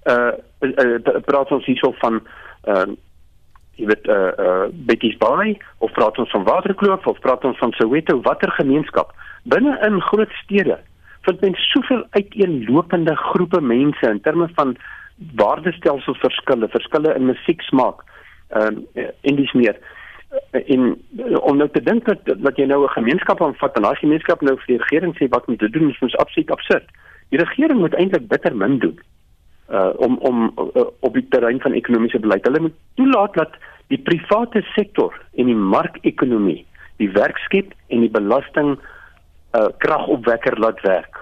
Uh, 0.04 0.32
uh, 0.61 0.70
uh 0.78 1.20
praat 1.25 1.50
ons 1.50 1.66
hierso 1.66 1.92
van 1.99 2.22
uh 2.64 2.87
jy 3.75 3.87
weet 3.87 4.06
uh 4.06 4.30
uh 4.38 4.64
Betty's 4.70 5.16
Bay 5.16 5.58
of 5.78 5.92
praat 5.92 6.18
ons 6.18 6.30
van 6.30 6.44
Waterkloof 6.44 7.06
of 7.06 7.18
praat 7.18 7.44
ons 7.44 7.58
van 7.58 7.72
Soweto? 7.72 8.20
Watter 8.20 8.50
gemeenskap? 8.50 9.14
Binne 9.42 9.78
in 9.87 10.00
groot 10.00 10.30
stede 10.42 10.78
vind 11.22 11.40
mens 11.40 11.70
soveel 11.70 12.06
uiteenlopende 12.11 13.16
groepe 13.16 13.61
mense 13.61 14.08
in 14.11 14.20
terme 14.20 14.49
van 14.54 14.76
waardestelsel 15.34 16.14
verskille, 16.14 16.68
verskille 16.68 17.14
in 17.14 17.26
musieksmaak 17.26 18.04
ehm 18.52 18.82
uh, 18.94 19.10
en 19.20 19.36
dis 19.36 19.52
meer 19.52 19.76
in 20.50 20.96
uh, 21.18 21.38
om 21.44 21.56
nou 21.56 21.68
te 21.72 21.82
dink 21.82 22.04
dat 22.08 22.42
dat 22.44 22.56
jy 22.56 22.66
nou 22.66 22.84
'n 22.84 22.96
gemeenskap 22.98 23.42
aanvat 23.42 23.76
en 23.76 23.82
daai 23.82 23.96
gemeenskap 23.96 24.40
nou 24.40 24.56
vir 24.56 24.66
die 24.66 24.82
regering 24.84 25.16
sê 25.16 25.28
wat 25.28 25.46
moet 25.46 25.58
te 25.58 25.70
doen 25.70 25.90
is 25.90 26.00
mos 26.00 26.16
absoluut 26.16 26.50
absurd. 26.50 26.86
Die 27.28 27.38
regering 27.38 27.80
moet 27.80 27.94
eintlik 27.94 28.28
bitter 28.28 28.56
min 28.56 28.78
doen 28.78 28.98
uh 29.70 29.92
om 29.96 30.18
om 30.18 30.52
uh, 30.58 30.84
op 31.00 31.14
die 31.14 31.28
terrein 31.28 31.60
van 31.60 31.72
ekonomiese 31.72 32.18
beleid. 32.18 32.44
Hulle 32.44 32.60
moet 32.60 32.78
toelaat 32.94 33.34
dat 33.34 33.52
die 33.86 33.98
private 33.98 34.62
sektor 34.74 35.14
en 35.34 35.46
die 35.46 35.54
markekonomie 35.56 36.66
die 36.96 37.10
werk 37.10 37.38
skep 37.38 37.72
en 37.88 38.00
die 38.00 38.10
belasting 38.10 38.78
uh 39.56 39.68
kragopwekker 39.78 40.58
laat 40.58 40.80
werk. 40.80 41.21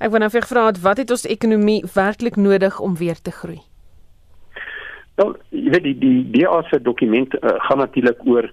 Ek 0.00 0.08
wil 0.12 0.22
nou 0.24 0.30
vir 0.32 0.46
vra 0.48 0.70
wat 0.80 1.00
het 1.02 1.10
ons 1.12 1.26
ekonomie 1.28 1.82
werklik 1.94 2.36
nodig 2.40 2.80
om 2.80 2.96
weer 2.96 3.18
te 3.20 3.32
groei? 3.36 3.60
Wel, 5.20 5.34
jy 5.52 5.72
weet 5.74 5.84
die 5.84 5.96
die 6.00 6.20
DA 6.32 6.62
se 6.70 6.80
dokument 6.80 7.34
uh, 7.36 7.58
gaan 7.68 7.82
natuurlik 7.84 8.22
oor 8.24 8.48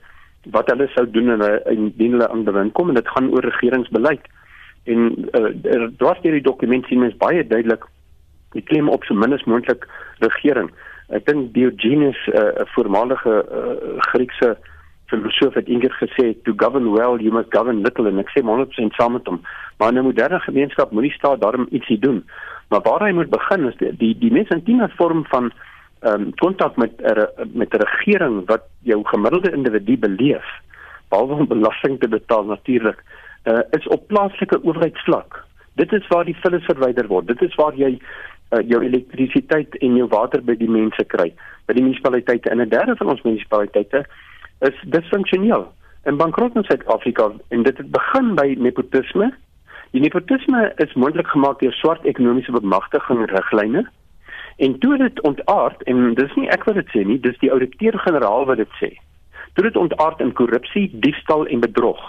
wat 0.51 0.67
hulle 0.71 0.87
sou 0.91 1.05
doen 1.11 1.31
en 1.35 1.45
indien 1.71 2.17
hulle 2.17 2.27
aan 2.27 2.43
bewind 2.47 2.73
kom 2.75 2.91
en 2.91 2.99
dit 2.99 3.13
gaan 3.15 3.31
oor 3.31 3.47
regeringsbeleid. 3.47 4.27
En 4.91 5.07
uh, 5.39 5.53
er 5.71 5.87
was 6.03 6.19
hierdie 6.23 6.43
dokument 6.43 6.85
sien 6.87 6.99
mens 6.99 7.15
baie 7.23 7.47
duidelik 7.47 7.87
die 8.55 8.63
klem 8.67 8.91
op 8.91 9.07
so 9.07 9.15
min 9.15 9.35
as 9.35 9.47
moontlik 9.47 9.87
regering. 10.23 10.71
Ek 11.15 11.23
dink 11.27 11.53
Diogenes, 11.55 12.19
eh, 12.27 12.41
'n 12.41 12.61
uh, 12.61 12.67
voormalige 12.75 13.33
uh, 13.47 13.99
Griekse 14.11 14.57
filosoof 15.07 15.53
het 15.53 15.67
eendag 15.67 15.95
gesê 16.01 16.33
to 16.43 16.53
govern 16.55 16.91
well 16.91 17.17
you 17.19 17.31
must 17.33 17.53
govern 17.55 17.81
little 17.81 18.09
en 18.09 18.19
ek 18.19 18.31
sê 18.33 18.43
100% 18.43 18.95
saam 18.99 19.15
met 19.15 19.27
hom. 19.27 19.41
Maar 19.79 19.93
'n 19.93 20.03
moderne 20.03 20.39
gemeenskap 20.39 20.91
moenie 20.91 21.11
staat 21.11 21.41
daarom 21.41 21.67
ietsie 21.71 21.99
doen. 21.99 22.23
Maar 22.69 22.81
waar 22.81 23.03
hy 23.07 23.11
moet 23.11 23.29
begin 23.29 23.67
is 23.67 23.77
die 23.77 23.95
die, 23.97 24.17
die 24.17 24.31
mens 24.31 24.49
intieme 24.49 24.89
vorm 24.97 25.25
van 25.25 25.51
ehm 25.99 26.21
um, 26.21 26.33
kontak 26.35 26.75
met 26.75 26.93
er, 27.01 27.29
met 27.53 27.73
'n 27.73 27.83
regering 27.83 28.45
wat 28.45 28.63
jou 28.81 28.99
gemiddelde 29.03 29.51
individu 29.51 29.97
beleef 29.97 30.47
behalwe 31.09 31.33
om 31.33 31.47
belasting 31.47 31.99
te 31.99 32.07
betaal 32.07 32.45
natuurlik 32.45 33.03
uh, 33.43 33.59
is 33.71 33.87
op 33.87 34.07
plaaslike 34.07 34.63
owerheidsvlak. 34.63 35.43
Dit 35.73 35.93
is 35.93 36.07
waar 36.07 36.25
die 36.25 36.37
vullis 36.41 36.65
verwyder 36.65 37.07
word. 37.07 37.27
Dit 37.27 37.41
is 37.41 37.55
waar 37.55 37.75
jy 37.75 37.99
uh, 38.51 38.61
jou 38.67 38.83
elektrisiteit 38.83 39.75
en 39.75 39.95
jou 39.95 40.07
water 40.07 40.43
by 40.43 40.55
die 40.55 40.69
mense 40.69 41.03
kry, 41.13 41.33
by 41.65 41.73
die 41.73 41.83
munisipaliteite 41.83 42.49
en 42.49 42.61
'n 42.61 42.69
derde 42.69 42.95
van 42.95 43.09
ons 43.09 43.21
munisipaliteite 43.21 44.05
is 44.59 44.83
disfunksioneel 44.93 45.67
en 46.03 46.17
bankrot 46.17 46.55
in 46.55 46.63
Suid-Afrika 46.63 47.31
en 47.47 47.63
dit 47.63 47.77
het 47.77 47.91
begin 47.91 48.35
by 48.35 48.55
nepotisme. 48.57 49.33
Die 49.91 50.01
nepotisme 50.01 50.71
is 50.75 50.93
moontlik 50.93 51.27
gemaak 51.27 51.59
deur 51.59 51.73
swart 51.73 52.05
ekonomiese 52.05 52.51
bemagtiging 52.51 53.25
riglyne. 53.31 53.87
En 54.57 54.79
toe 54.79 54.97
dit 54.97 55.21
ontaard 55.21 55.83
en 55.83 56.13
dis 56.13 56.33
nie 56.35 56.49
ek 56.49 56.63
wat 56.63 56.79
dit 56.79 56.89
sê 56.95 57.03
nie, 57.05 57.19
dis 57.19 57.37
die 57.43 57.51
ouditeur-generaal 57.51 58.47
wat 58.49 58.57
dit 58.63 58.79
sê. 58.81 58.91
Toe 59.53 59.67
dit 59.67 59.77
ontaard 59.77 60.19
in 60.23 60.33
korrupsie, 60.33 60.89
diefstal 60.93 61.45
en 61.47 61.59
bedrog. 61.59 62.01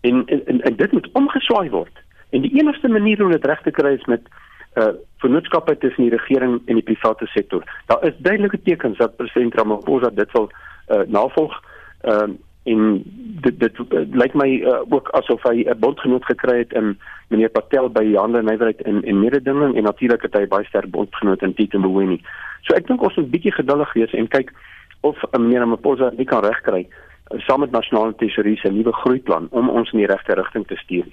En 0.00 0.24
en, 0.26 0.60
en 0.60 0.76
dit 0.76 0.92
moet 0.92 1.08
omgeswaai 1.12 1.70
word. 1.70 2.02
En 2.30 2.42
die 2.42 2.54
enigste 2.60 2.88
manier 2.88 3.24
om 3.24 3.30
dit 3.30 3.44
reg 3.44 3.62
te 3.62 3.70
kry 3.70 3.94
is 3.98 4.06
met 4.10 4.28
uh 4.74 4.94
vennootskappe 5.24 5.78
tussen 5.78 6.02
die 6.02 6.16
regering 6.16 6.60
en 6.66 6.74
die 6.74 6.84
private 6.84 7.26
sektor. 7.26 7.62
Daar 7.86 8.04
is 8.04 8.16
duidelike 8.18 8.60
tekens 8.62 8.98
dat 8.98 9.16
president 9.16 9.54
Ramaphosa 9.54 10.10
dit 10.10 10.32
wil 10.32 10.50
uh 10.88 11.06
navolg. 11.06 11.62
Ehm 12.00 12.30
uh, 12.30 12.36
en 12.64 13.02
dit 13.44 13.58
dit 13.60 13.78
uh, 13.78 14.02
lyk 14.16 14.34
my 14.34 14.48
uh, 14.64 14.80
ook 14.88 15.10
asof 15.18 15.42
hy 15.42 15.64
'n 15.68 15.78
bondgenoot 15.78 16.24
gekry 16.24 16.58
het 16.58 16.72
in 16.72 16.98
meneer 17.28 17.48
Patel 17.48 17.90
by 17.90 18.04
Jande 18.04 18.42
Nywerheid 18.42 18.82
en 18.82 19.02
en 19.04 19.20
mededinging 19.20 19.76
en 19.76 19.82
natuurlik 19.82 20.22
het 20.22 20.34
hy 20.34 20.46
baie 20.46 20.64
sterk 20.64 20.90
bondgenoot 20.90 21.42
in 21.42 21.54
Tito 21.54 21.78
Mboweni. 21.78 22.20
So 22.62 22.74
ek 22.74 22.86
dink 22.86 23.02
ons 23.02 23.16
moet 23.16 23.30
bietjie 23.30 23.52
geduldig 23.52 23.92
wees 23.92 24.12
en 24.12 24.28
kyk 24.28 24.52
of 25.00 25.16
uh, 25.22 25.40
meneer 25.40 25.60
Ramaphosa 25.60 26.10
dit 26.10 26.28
kan 26.28 26.44
regkry 26.44 26.88
uh, 26.88 27.40
saam 27.40 27.60
met 27.60 27.70
nasionale 27.70 28.14
tesourier 28.14 28.56
se 28.56 28.68
nuwe 28.68 28.92
groeiplan 28.92 29.48
om 29.50 29.68
ons 29.68 29.92
in 29.92 29.98
die 29.98 30.08
regte 30.08 30.34
rigting 30.34 30.66
te 30.66 30.76
stuur. 30.76 31.04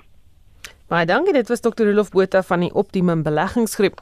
Baie 0.91 1.05
dankie, 1.07 1.31
dit 1.31 1.47
was 1.47 1.61
Dr. 1.63 1.85
Rolof 1.87 2.09
Botha 2.11 2.41
van 2.43 2.65
die 2.65 2.73
Optimum 2.75 3.21
Beleggingsgroep. 3.23 4.01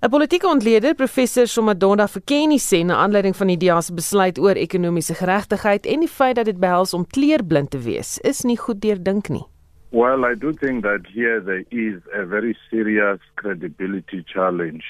'n 0.00 0.08
Politieke 0.08 0.46
ontleder, 0.48 0.94
professor 0.94 1.46
Somadonda 1.46 2.06
Verkenny 2.08 2.56
sê 2.56 2.78
na 2.84 2.94
aanleiding 3.04 3.36
van 3.36 3.46
die 3.46 3.56
DEA 3.56 3.80
se 3.80 3.92
besluit 3.92 4.38
oor 4.38 4.56
ekonomiese 4.56 5.14
geregtigheid 5.14 5.86
en 5.86 6.00
die 6.00 6.08
feit 6.08 6.36
dat 6.36 6.48
dit 6.48 6.56
behels 6.56 6.94
om 6.94 7.04
kleurblind 7.06 7.70
te 7.70 7.78
wees, 7.78 8.18
is 8.24 8.40
nie 8.48 8.56
goed 8.56 8.80
deurdink 8.80 9.28
nie. 9.28 9.44
Well, 9.90 10.24
I 10.24 10.34
do 10.34 10.52
think 10.52 10.82
that 10.84 11.04
here 11.06 11.42
there 11.44 11.64
is 11.68 12.00
a 12.14 12.24
very 12.24 12.56
serious 12.70 13.20
credibility 13.34 14.24
challenge 14.24 14.86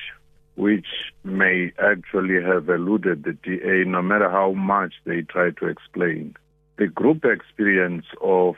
which 0.54 1.10
may 1.24 1.72
actually 1.78 2.38
have 2.40 2.70
eluded 2.70 3.24
the 3.24 3.34
DA 3.42 3.82
no 3.84 4.02
matter 4.02 4.30
how 4.30 4.52
much 4.52 4.94
they 5.06 5.22
try 5.22 5.50
to 5.50 5.66
explain. 5.66 6.36
The 6.76 6.86
group 6.86 7.24
experience 7.24 8.06
of 8.20 8.54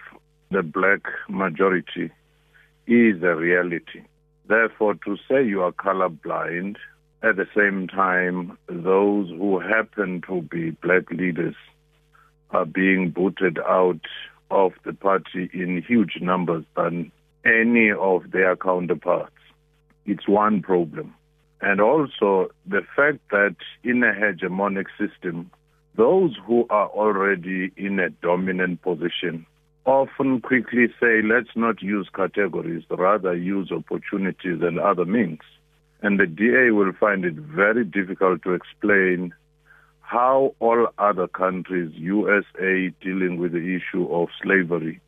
the 0.50 0.62
black 0.62 1.00
majority 1.30 2.12
is 2.86 3.22
a 3.22 3.34
reality. 3.34 4.02
Therefore, 4.46 4.94
to 5.06 5.16
say 5.28 5.44
you 5.44 5.62
are 5.62 5.72
colorblind, 5.72 6.76
at 7.22 7.36
the 7.36 7.46
same 7.56 7.88
time, 7.88 8.58
those 8.68 9.30
who 9.30 9.58
happen 9.58 10.22
to 10.28 10.42
be 10.42 10.70
black 10.70 11.10
leaders 11.10 11.54
are 12.50 12.66
being 12.66 13.10
booted 13.10 13.58
out 13.58 14.00
of 14.50 14.72
the 14.84 14.92
party 14.92 15.48
in 15.54 15.82
huge 15.82 16.18
numbers 16.20 16.64
than 16.76 17.10
any 17.44 17.90
of 17.90 18.30
their 18.30 18.56
counterparts. 18.56 19.32
It's 20.04 20.28
one 20.28 20.60
problem. 20.60 21.14
And 21.62 21.80
also 21.80 22.48
the 22.66 22.82
fact 22.94 23.20
that 23.30 23.56
in 23.82 24.02
a 24.02 24.12
hegemonic 24.12 24.86
system, 24.98 25.50
those 25.96 26.36
who 26.46 26.66
are 26.68 26.88
already 26.88 27.72
in 27.76 27.98
a 27.98 28.10
dominant 28.10 28.82
position 28.82 29.46
often 29.86 30.40
quickly 30.40 30.86
say, 31.00 31.22
let's 31.22 31.54
not 31.54 31.82
use 31.82 32.08
categories, 32.14 32.84
rather 32.90 33.34
use 33.34 33.70
opportunities 33.70 34.60
and 34.62 34.78
other 34.78 35.04
means. 35.04 35.40
And 36.02 36.18
the 36.18 36.26
DA 36.26 36.70
will 36.70 36.92
find 36.98 37.24
it 37.24 37.34
very 37.34 37.84
difficult 37.84 38.42
to 38.42 38.52
explain 38.52 39.34
how 40.00 40.54
all 40.60 40.88
other 40.98 41.26
countries, 41.26 41.92
USA 41.94 42.90
dealing 43.00 43.38
with 43.38 43.52
the 43.52 43.76
issue 43.76 44.06
of 44.10 44.28
slavery, 44.42 45.00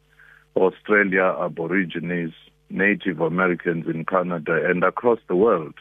Australia, 0.56 1.36
Aborigines, 1.38 2.32
Native 2.70 3.20
Americans 3.20 3.86
in 3.86 4.04
Canada, 4.04 4.58
and 4.68 4.82
across 4.82 5.18
the 5.28 5.36
world, 5.36 5.74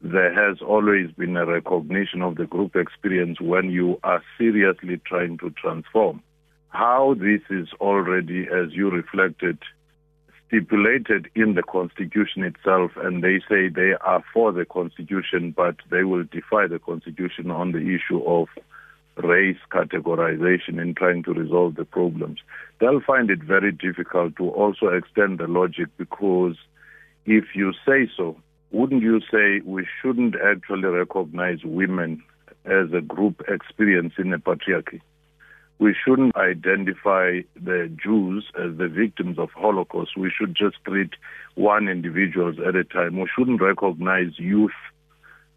there 0.00 0.32
has 0.34 0.60
always 0.60 1.10
been 1.12 1.36
a 1.36 1.46
recognition 1.46 2.22
of 2.22 2.36
the 2.36 2.46
group 2.46 2.74
experience 2.74 3.40
when 3.40 3.70
you 3.70 4.00
are 4.02 4.22
seriously 4.38 5.00
trying 5.06 5.38
to 5.38 5.50
transform 5.50 6.22
how 6.72 7.14
this 7.18 7.42
is 7.50 7.68
already, 7.80 8.46
as 8.48 8.72
you 8.72 8.90
reflected, 8.90 9.58
stipulated 10.48 11.30
in 11.34 11.54
the 11.54 11.62
Constitution 11.62 12.42
itself, 12.42 12.92
and 12.96 13.22
they 13.22 13.40
say 13.48 13.68
they 13.68 13.92
are 14.00 14.24
for 14.32 14.52
the 14.52 14.64
Constitution, 14.64 15.52
but 15.54 15.76
they 15.90 16.02
will 16.02 16.24
defy 16.24 16.66
the 16.66 16.78
Constitution 16.78 17.50
on 17.50 17.72
the 17.72 17.78
issue 17.78 18.22
of 18.24 18.48
race 19.22 19.58
categorization 19.70 20.80
in 20.80 20.94
trying 20.94 21.22
to 21.24 21.34
resolve 21.34 21.74
the 21.74 21.84
problems. 21.84 22.38
They'll 22.80 23.02
find 23.02 23.30
it 23.30 23.42
very 23.42 23.72
difficult 23.72 24.36
to 24.36 24.48
also 24.48 24.86
extend 24.86 25.38
the 25.38 25.46
logic 25.46 25.88
because 25.98 26.56
if 27.26 27.44
you 27.54 27.72
say 27.86 28.10
so, 28.16 28.36
wouldn't 28.70 29.02
you 29.02 29.20
say 29.30 29.60
we 29.66 29.86
shouldn't 30.00 30.36
actually 30.36 30.88
recognize 30.88 31.58
women 31.64 32.22
as 32.64 32.90
a 32.94 33.02
group 33.02 33.42
experiencing 33.46 34.32
a 34.32 34.38
patriarchy? 34.38 35.02
We 35.82 35.94
shouldn't 36.02 36.36
identify 36.36 37.40
the 37.70 37.90
Jews 38.02 38.44
as 38.56 38.70
the 38.78 38.86
victims 38.86 39.36
of 39.36 39.50
Holocaust. 39.50 40.16
We 40.16 40.30
should 40.30 40.54
just 40.54 40.76
treat 40.86 41.10
one 41.56 41.88
individuals 41.88 42.56
at 42.66 42.76
a 42.76 42.84
time. 42.84 43.18
We 43.18 43.28
shouldn't 43.34 43.60
recognize 43.60 44.38
youth. 44.38 44.78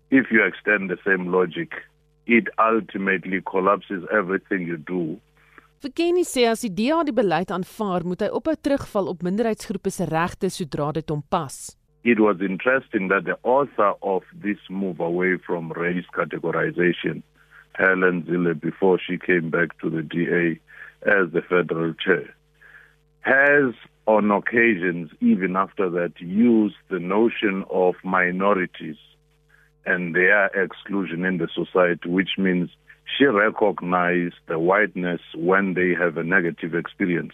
If 0.10 0.26
you 0.32 0.44
extend 0.44 0.90
the 0.90 0.98
same 1.06 1.32
logic, 1.32 1.70
it 2.26 2.46
ultimately 2.58 3.40
collapses 3.54 4.02
everything 4.12 4.62
you 4.72 4.78
do. 4.78 5.20
Verkenny 5.84 6.24
sê 6.26 6.48
as 6.50 6.64
die 6.66 6.74
DA 6.74 7.04
die 7.06 7.14
beleid 7.14 7.52
aanvaar, 7.54 8.08
moet 8.10 8.24
hy 8.26 8.30
ophou 8.34 8.58
terugval 8.58 9.12
op 9.12 9.22
minderheidsgroepe 9.28 9.92
se 9.94 10.08
regte 10.10 10.50
sodra 10.50 10.90
dit 10.98 11.14
hom 11.14 11.22
pas. 11.30 11.76
It 12.02 12.18
was 12.18 12.42
interesting 12.42 13.10
that 13.14 13.30
the 13.30 13.38
author 13.44 13.94
of 14.02 14.26
this 14.34 14.62
move 14.70 15.00
away 15.00 15.38
from 15.46 15.74
race 15.78 16.10
categorization 16.18 17.22
Helen 17.78 18.24
Zille 18.24 18.60
before 18.60 19.00
she 19.00 19.18
came 19.18 19.50
back 19.50 19.78
to 19.82 19.90
the 19.90 20.02
DA 20.02 20.60
as 21.06 21.32
the 21.32 21.42
federal 21.42 21.94
chair, 21.94 22.34
has 23.22 23.74
on 24.08 24.32
occasions, 24.32 25.10
even 25.20 25.56
after 25.56 25.90
that, 25.90 26.14
used 26.20 26.76
the 26.90 27.00
notion 27.00 27.64
of 27.70 27.96
minorities 28.04 28.98
and 29.86 30.16
their 30.16 30.46
exclusion 30.48 31.26
in 31.26 31.38
the 31.38 31.48
society, 31.54 32.10
which 32.10 32.38
means 32.38 32.70
she 33.18 33.26
recognized 33.26 34.36
the 34.48 34.60
whiteness 34.60 35.22
when 35.36 35.74
they 35.74 35.94
have 35.94 36.18
a 36.18 36.24
negative 36.24 36.74
experience, 36.74 37.34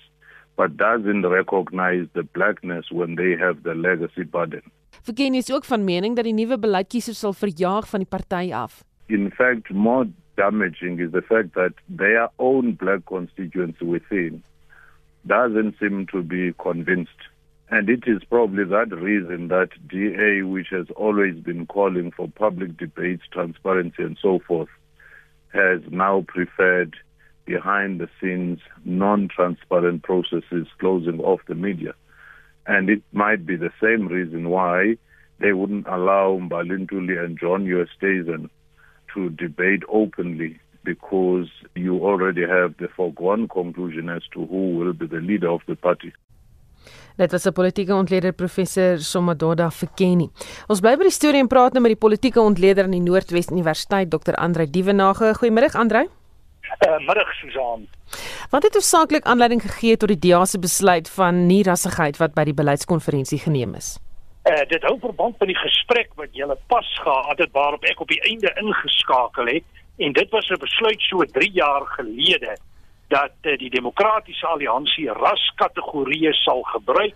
but 0.58 0.78
doesn't 0.78 1.26
recognize 1.28 2.08
the 2.14 2.24
blackness 2.24 2.86
when 2.92 3.16
they 3.16 3.36
have 3.38 3.64
the 3.64 3.74
legacy 3.74 4.24
burden. 4.24 4.62
Verken 5.02 5.34
is 5.34 5.52
ook 5.52 5.66
van 5.66 5.84
mening 5.84 6.16
dat 6.16 6.28
die 6.28 6.34
nuwe 6.34 6.60
beleid 6.60 6.88
kiesers 6.88 7.20
sal 7.20 7.34
verjaag 7.34 7.88
van 7.90 8.04
die 8.04 8.10
party 8.10 8.52
af. 8.54 8.84
In 9.08 9.32
fact, 9.32 9.72
more 9.74 10.08
damaging 10.38 11.00
is 11.00 11.12
the 11.12 11.22
fact 11.22 11.54
that 11.56 11.74
their 11.90 12.30
own 12.40 12.74
black 12.74 13.06
constituents 13.06 13.82
within 13.82 14.44
doesn't 15.26 15.76
seem 15.80 16.08
to 16.12 16.24
be 16.24 16.54
convinced. 16.54 17.12
And 17.70 17.90
it 17.90 18.04
is 18.06 18.22
probably 18.30 18.66
that 18.66 18.92
reason 18.92 19.48
that 19.48 19.70
DA, 19.88 20.44
which 20.44 20.68
has 20.72 20.88
always 20.96 21.36
been 21.36 21.66
calling 21.66 22.12
for 22.12 22.28
public 22.28 22.78
debates, 22.78 23.24
transparency, 23.32 24.04
and 24.04 24.18
so 24.22 24.40
forth, 24.40 24.70
has 25.54 25.82
now 25.90 26.26
preferred 26.28 26.96
behind 27.46 28.00
the 28.00 28.10
scenes 28.20 28.60
non 28.84 29.28
transparent 29.28 30.04
processes 30.04 30.68
closing 30.80 31.20
off 31.22 31.40
the 31.48 31.56
media. 31.56 31.94
And 32.68 32.90
it 32.90 33.02
might 33.12 33.46
be 33.46 33.56
the 33.56 33.72
same 33.82 34.08
reason 34.08 34.50
why 34.50 34.98
they 35.40 35.54
wouldn't 35.54 35.88
allow 35.88 36.40
Mbalintuli 36.40 37.24
and 37.24 37.40
John 37.40 37.66
Eustazen 37.66 38.50
to 39.14 39.30
debate 39.30 39.84
openly 39.88 40.60
because 40.84 41.50
you 41.76 42.04
already 42.04 42.42
have 42.42 42.74
the 42.78 42.88
foregone 42.96 43.48
conclusion 43.48 44.10
as 44.10 44.24
to 44.34 44.46
who 44.46 44.78
will 44.78 44.94
be 44.94 45.08
the 45.08 45.22
leader 45.22 45.50
of 45.50 45.62
the 45.68 45.76
party. 45.76 46.14
Dit 47.18 47.32
was 47.32 47.46
'n 47.46 47.54
politieke 47.54 47.94
ontleder 47.94 48.34
professor 48.34 49.00
Somadoda 49.00 49.72
Fikeni. 49.72 50.30
Ons 50.68 50.80
bly 50.80 50.96
by 50.98 51.04
die 51.04 51.12
storie 51.12 51.40
en 51.40 51.48
praat 51.48 51.74
nou 51.74 51.82
met 51.82 51.92
die 51.92 52.08
politieke 52.08 52.40
ontleder 52.42 52.84
aan 52.84 52.92
die 52.92 53.02
Noordwes 53.02 53.52
Universiteit 53.52 54.10
Dr. 54.10 54.34
Andrei 54.36 54.70
Dievenage. 54.70 55.34
Goeiemôre 55.36 55.74
Andrei. 55.74 56.08
Uh, 56.88 56.98
middag 57.08 57.34
Susan. 57.34 57.88
Wat 58.50 58.64
het 58.64 58.74
hoofsaaklik 58.74 59.24
aanleiding 59.24 59.62
gegee 59.62 59.98
tot 59.98 60.08
die 60.08 60.20
DA 60.20 60.46
se 60.46 60.60
besluit 60.60 61.10
van 61.10 61.46
nie 61.48 61.64
rassigheid 61.64 62.18
wat 62.18 62.34
by 62.34 62.44
die 62.44 62.54
beleidskonferensie 62.54 63.40
geneem 63.40 63.76
is? 63.76 64.00
Uh, 64.42 64.64
dit 64.68 64.84
hou 64.84 64.96
verband 65.00 65.38
met 65.40 65.52
die 65.52 65.62
gesprek 65.62 66.10
wat 66.16 66.34
julle 66.34 66.58
pas 66.68 66.88
gehad 67.04 67.38
het 67.38 67.52
waarop 67.54 67.84
ek 67.86 68.00
op 68.02 68.10
die 68.10 68.22
einde 68.26 68.50
ingeskakel 68.58 69.46
het. 69.46 69.66
En 69.98 70.14
dit 70.14 70.30
was 70.30 70.50
'n 70.50 70.60
besluit 70.60 71.02
so 71.02 71.26
3 71.26 71.52
jaar 71.52 71.86
gelede 71.98 72.58
dat 73.08 73.36
uh, 73.42 73.58
die 73.58 73.70
demokratiese 73.70 74.48
alliansie 74.48 75.10
raskategorieë 75.12 76.34
sal 76.34 76.64
gebruik 76.64 77.16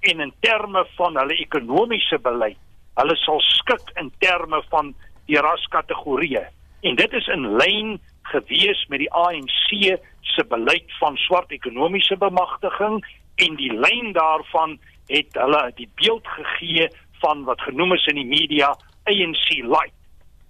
en 0.00 0.20
in 0.20 0.32
terme 0.40 0.86
van 0.96 1.16
hulle 1.16 1.36
ekonomiese 1.38 2.18
beleid 2.18 2.58
hulle 3.00 3.16
sal 3.22 3.40
skik 3.44 3.92
in 4.00 4.10
terme 4.24 4.62
van 4.72 4.92
die 5.30 5.38
raskategorieë 5.46 6.44
en 6.88 6.98
dit 6.98 7.16
is 7.20 7.28
in 7.34 7.46
lyn 7.60 7.96
gewees 8.32 8.82
met 8.92 9.02
die 9.04 9.12
ANC 9.12 9.70
se 10.34 10.44
beleid 10.50 10.90
van 11.00 11.18
swart 11.26 11.52
ekonomiese 11.54 12.18
bemagtiging 12.20 12.98
en 13.46 13.58
die 13.60 13.72
lyn 13.72 14.12
daarvan 14.16 14.78
het 15.06 15.38
hulle 15.38 15.62
die 15.76 15.88
beeld 15.94 16.26
gegee 16.26 16.88
van 17.20 17.44
wat 17.44 17.60
genoem 17.60 17.92
is 17.92 18.06
in 18.06 18.20
die 18.20 18.28
media 18.28 18.72
ANC 19.04 19.48
light. 19.62 19.94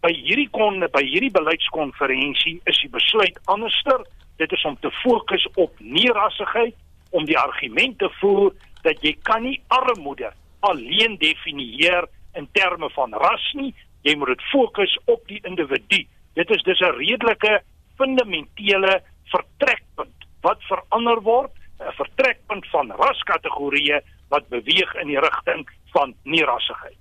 By 0.01 0.13
hierdie 0.15 0.49
kon 0.55 0.81
by 0.93 1.03
hierdie 1.05 1.33
beleidskonferensie 1.35 2.61
is 2.71 2.81
die 2.85 2.93
besluit 2.93 3.39
anderster. 3.53 4.05
Dit 4.37 4.53
is 4.53 4.65
om 4.69 4.77
te 4.81 4.91
fokus 5.03 5.47
op 5.57 5.73
nie-rassigheid, 5.81 6.77
om 7.11 7.25
die 7.25 7.39
argument 7.39 7.99
te 7.99 8.11
voer 8.21 8.53
dat 8.85 9.01
jy 9.03 9.15
kan 9.27 9.43
nie 9.47 9.61
armoede 9.73 10.33
alleen 10.67 11.17
definieer 11.19 12.07
in 12.37 12.49
terme 12.53 12.91
van 12.95 13.15
ras 13.15 13.47
nie. 13.59 13.73
Jy 14.07 14.15
moet 14.17 14.35
dit 14.35 14.45
fokus 14.53 14.93
op 15.07 15.25
die 15.31 15.41
individu. 15.49 16.05
Dit 16.37 16.51
is 16.51 16.63
dus 16.63 16.81
'n 16.81 16.97
redelike 16.99 17.63
fundamentele 17.97 19.03
vertrekpunt 19.33 20.27
wat 20.41 20.63
verander 20.69 21.21
word, 21.23 21.53
'n 21.81 21.93
vertrekpunt 21.97 22.67
van 22.71 22.93
raskategorieë 22.93 24.01
wat 24.29 24.49
beweeg 24.49 24.95
in 25.03 25.09
die 25.09 25.21
rigting 25.21 25.67
van 25.95 26.15
nie-rassigheid. 26.23 26.97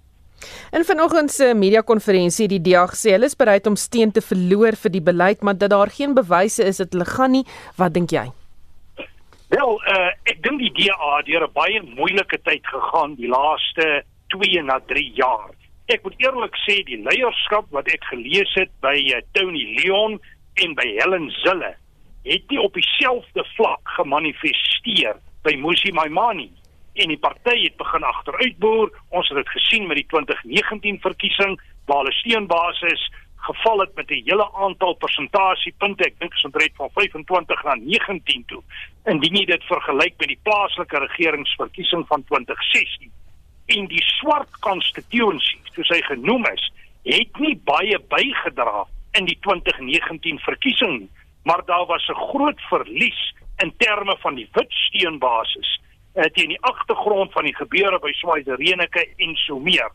In 0.71 0.83
vanoggend 0.83 1.31
se 1.31 1.53
media 1.53 1.81
konferensie 1.81 2.47
die 2.51 2.61
DA 2.61 2.85
gesê 2.91 3.15
hulle 3.15 3.29
is 3.29 3.37
bereid 3.39 3.67
om 3.67 3.77
steun 3.79 4.11
te 4.11 4.21
verloor 4.21 4.75
vir 4.83 4.91
die 4.91 5.03
beleid, 5.03 5.41
maar 5.41 5.57
dat 5.57 5.71
daar 5.73 5.89
geen 5.89 6.13
bewyse 6.17 6.63
is 6.63 6.81
dat 6.83 6.93
hulle 6.93 7.07
gaan 7.07 7.31
nie. 7.31 7.45
Wat 7.79 7.93
dink 7.93 8.11
jy? 8.11 8.25
Wel, 9.53 9.77
uh, 9.93 10.11
ek 10.27 10.41
dink 10.43 10.59
die 10.59 10.73
DA 10.73 11.11
het 11.17 11.29
deur 11.29 11.47
'n 11.47 11.53
baie 11.53 11.81
moeilike 11.81 12.37
tyd 12.43 12.65
gegaan 12.67 13.15
die 13.15 13.29
laaste 13.29 14.03
2 14.33 14.61
na 14.63 14.79
3 14.79 15.11
jaar. 15.15 15.49
Ek 15.87 16.03
moet 16.03 16.17
eerlik 16.17 16.55
sê 16.65 16.83
die 16.83 16.97
leierskap 16.97 17.65
wat 17.69 17.87
ek 17.87 18.03
gelees 18.11 18.51
het 18.55 18.71
by 18.81 18.97
uh, 19.13 19.21
Tony 19.33 19.63
Leon 19.77 20.19
en 20.55 20.75
by 20.75 20.87
Helen 20.97 21.29
Zille 21.43 21.75
het 22.25 22.49
nie 22.49 22.59
op 22.59 22.73
dieselfde 22.73 23.45
vlak 23.55 23.81
gemanifesteer 23.97 25.15
by 25.45 25.53
Musi 25.61 25.91
Maimani 25.93 26.49
en 26.95 27.11
die 27.11 27.19
party 27.19 27.55
het 27.63 27.77
begin 27.77 28.03
agteruitboer. 28.03 28.91
Ons 29.09 29.29
het 29.29 29.37
dit 29.37 29.49
gesien 29.49 29.87
met 29.87 29.99
die 29.99 30.07
2019 30.13 30.99
verkiesing 31.03 31.59
waar 31.85 32.03
hulle 32.03 32.13
steunbasis 32.21 33.09
geval 33.47 33.79
het 33.79 33.95
met 33.95 34.09
'n 34.09 34.23
hele 34.25 34.47
aantal 34.53 34.93
persentasiepunte. 34.93 36.05
Ek 36.05 36.19
dink 36.19 36.33
is 36.33 36.43
omtrent 36.43 36.75
van 36.75 36.89
25 36.93 37.63
na 37.63 37.75
19 37.75 38.45
toe. 38.45 38.63
Indien 39.05 39.35
jy 39.35 39.45
dit 39.45 39.63
vergelyk 39.63 40.13
met 40.17 40.27
die 40.27 40.39
plaaslike 40.43 40.97
regeringsverkiesing 40.97 42.07
van 42.07 42.23
2016 42.23 43.11
in 43.65 43.87
die 43.89 44.03
swart 44.03 44.59
constituency, 44.59 45.57
soos 45.73 45.89
hy 45.89 46.01
genoem 46.01 46.45
is, 46.53 46.71
het 47.03 47.39
nie 47.41 47.55
baie 47.65 47.99
bygedra 47.99 48.85
in 49.17 49.25
die 49.25 49.37
2019 49.41 50.39
verkiesing 50.45 50.99
nie, 50.99 51.09
maar 51.43 51.65
daar 51.65 51.85
was 51.85 52.07
'n 52.09 52.21
groot 52.29 52.61
verlies 52.69 53.33
in 53.63 53.73
terme 53.77 54.15
van 54.19 54.35
die 54.35 54.49
wit 54.51 54.71
steunbasis 54.71 55.79
uh, 56.15 56.27
teen 56.33 56.53
die 56.53 56.61
agtergrond 56.61 57.31
van 57.31 57.47
die 57.47 57.55
gebeure 57.55 57.99
by 57.99 58.11
Swazirenike 58.19 59.05
en 59.17 59.35
so 59.45 59.59
meer. 59.59 59.91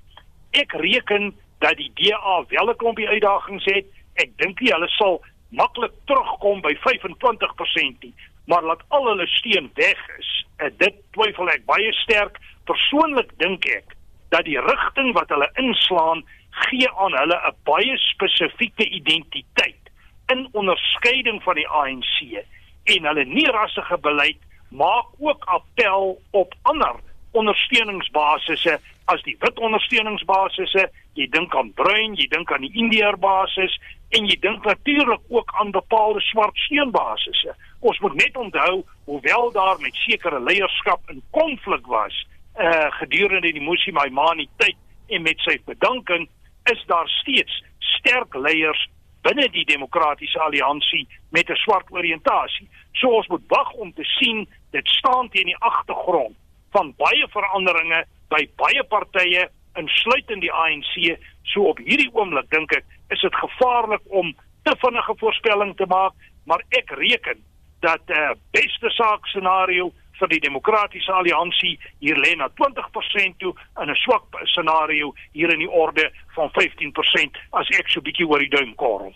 Ek 0.50 0.72
reken 0.72 1.32
dat 1.64 1.76
die 1.76 1.90
DA 1.94 2.44
wel 2.48 2.70
'n 2.70 2.76
klompie 2.76 3.08
uitdagings 3.08 3.64
het. 3.64 3.86
Ek 4.14 4.30
dink 4.36 4.60
nie 4.60 4.72
hulle 4.72 4.88
sal 4.88 5.22
maklik 5.48 5.92
terugkom 6.06 6.60
by 6.60 6.74
25% 6.74 8.02
nie, 8.02 8.14
maar 8.46 8.62
laat 8.62 8.82
al 8.88 9.06
hulle 9.06 9.26
steun 9.26 9.70
weg 9.74 10.00
is. 10.18 10.30
Uh, 10.58 10.70
dit 10.76 10.94
twyfel 11.12 11.48
ek 11.48 11.64
baie 11.66 11.92
sterk. 11.92 12.38
Persoonlik 12.64 13.32
dink 13.38 13.66
ek 13.66 13.96
dat 14.30 14.44
die 14.44 14.60
rigting 14.60 15.12
wat 15.12 15.28
hulle 15.28 15.50
inslaan 15.54 16.24
gee 16.50 16.90
aan 16.90 17.16
hulle 17.16 17.36
'n 17.48 17.56
baie 17.64 17.96
spesifieke 17.98 18.88
identiteit 18.88 19.90
in 20.32 20.48
onderskeiding 20.52 21.42
van 21.42 21.54
die 21.54 21.68
ANC 21.68 22.44
en 22.84 23.04
hulle 23.04 23.24
nie 23.24 23.46
rassige 23.50 23.98
beleid 23.98 24.38
maak 24.70 25.06
ook 25.18 25.44
appel 25.44 26.20
op 26.30 26.54
ander 26.62 26.94
ondersteuningsbasisse 27.30 28.78
as 29.04 29.22
die 29.22 29.36
wit 29.38 29.58
ondersteuningsbasisse. 29.58 30.88
Jy 31.18 31.26
dink 31.34 31.54
aan 31.56 31.72
bruin, 31.74 32.14
jy 32.14 32.26
dink 32.30 32.52
aan 32.52 32.64
die 32.66 32.74
Indiër 32.78 33.18
basis 33.18 33.74
en 34.14 34.26
jy 34.26 34.36
dink 34.42 34.64
natuurlik 34.66 35.22
ook 35.28 35.50
aan 35.60 35.70
bepaalde 35.74 36.20
swart 36.20 36.56
steunbasisse. 36.66 37.54
Ons 37.80 37.98
moet 37.98 38.14
net 38.14 38.36
onthou 38.36 38.82
hoewel 39.04 39.50
daar 39.52 39.80
met 39.80 39.94
sekere 40.06 40.40
leierskap 40.40 41.10
in 41.10 41.22
konflik 41.30 41.86
was 41.86 42.26
uh 42.60 42.90
gedurende 42.98 43.52
die 43.52 43.62
Musi 43.62 43.92
Maimani 43.94 44.48
tyd 44.58 44.76
en 45.08 45.22
met 45.22 45.38
sy 45.46 45.56
bedanking 45.66 46.28
is 46.70 46.82
daar 46.86 47.08
steeds 47.08 47.62
sterk 47.78 48.34
leiers 48.34 48.88
binne 49.22 49.46
die 49.52 49.64
demokratiese 49.68 50.40
alliansie 50.40 51.06
met 51.30 51.50
'n 51.50 51.56
swart 51.56 51.90
oriëntasie. 51.90 52.68
So 52.92 53.08
ons 53.08 53.26
moet 53.26 53.42
wag 53.48 53.72
om 53.72 53.92
te 53.92 54.04
sien 54.04 54.48
dit 54.70 54.88
staan 54.88 55.28
teen 55.28 55.46
die 55.46 55.58
agtergrond 55.58 56.36
van 56.70 56.94
baie 56.96 57.26
veranderinge 57.30 58.04
by 58.30 58.46
baie 58.56 58.84
partye 58.84 59.48
insluitend 59.78 60.42
die 60.44 60.52
ANC. 60.52 61.18
So 61.52 61.70
op 61.72 61.78
hierdie 61.78 62.10
oomblik 62.14 62.50
dink 62.50 62.72
ek 62.76 62.84
is 63.14 63.20
dit 63.20 63.34
gevaarlik 63.34 64.02
om 64.06 64.34
te 64.62 64.74
vinnige 64.82 65.14
voorspelling 65.18 65.74
te 65.76 65.86
maak, 65.90 66.12
maar 66.44 66.62
ek 66.78 66.90
reken 66.98 67.42
dat 67.80 68.02
'n 68.06 68.12
uh, 68.12 68.30
beste 68.52 68.90
saak 68.90 69.26
scenario 69.26 69.90
vir 70.20 70.28
die 70.28 70.40
demokratiese 70.40 71.12
alliansie 71.12 71.78
hier 71.98 72.16
lê 72.16 72.34
na 72.36 72.48
20% 72.60 73.38
toe 73.38 73.54
en 73.80 73.90
'n 73.90 74.02
swak 74.04 74.24
scenario 74.44 75.14
hier 75.32 75.52
in 75.52 75.58
die 75.58 75.70
orde 75.70 76.10
van 76.36 76.50
15% 76.50 77.38
as 77.50 77.68
ek 77.78 77.88
so 77.88 78.00
bietjie 78.00 78.26
oor 78.26 78.38
die 78.38 78.56
duim 78.56 78.74
korrel. 78.74 79.14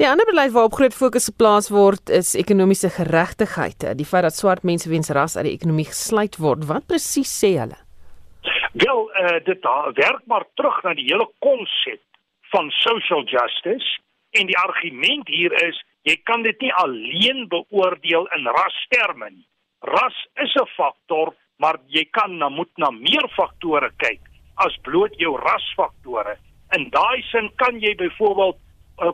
Die 0.00 0.08
ander 0.08 0.26
beleid 0.26 0.52
waarop 0.52 0.76
groot 0.78 0.94
fokus 0.94 1.28
geplaas 1.30 1.70
word 1.70 2.10
is 2.10 2.34
ekonomiese 2.34 2.90
geregtigheid. 2.90 3.88
Die 3.98 4.06
feit 4.06 4.22
dat 4.22 4.36
swart 4.36 4.62
mense 4.62 4.88
weens 4.88 5.10
ras 5.10 5.36
uit 5.36 5.46
die 5.48 5.56
ekonomie 5.58 5.88
gesluit 5.90 6.38
word. 6.38 6.66
Wat 6.70 6.86
presies 6.86 7.32
sê 7.40 7.54
hulle? 7.58 7.78
Wel, 8.72 9.04
uh, 9.20 9.38
dit 9.44 9.68
werk 9.96 10.24
maar 10.26 10.46
terug 10.54 10.82
na 10.84 10.94
die 10.94 11.08
hele 11.10 11.28
konsep 11.44 12.02
van 12.52 12.70
social 12.84 13.24
justice 13.28 13.98
en 14.38 14.46
die 14.46 14.58
argument 14.58 15.28
hier 15.28 15.52
is 15.64 15.76
jy 16.08 16.16
kan 16.24 16.42
dit 16.42 16.60
nie 16.60 16.72
alleen 16.72 17.48
beoordeel 17.48 18.28
in 18.36 18.46
rasterme 18.46 19.30
nie 19.30 19.48
ras 19.80 20.16
is 20.36 20.54
'n 20.54 20.66
faktor, 20.76 21.34
maar 21.58 21.78
jy 21.86 22.04
kan 22.10 22.38
na 22.38 22.48
moet 22.48 22.70
na 22.76 22.90
meer 22.90 23.28
faktore 23.36 23.90
kyk 23.96 24.20
as 24.56 24.76
bloot 24.82 25.14
jou 25.16 25.36
rasfaktore. 25.36 26.36
In 26.76 26.90
daai 26.90 27.22
sin 27.22 27.50
kan 27.56 27.80
jy 27.80 27.94
byvoorbeeld 27.94 28.56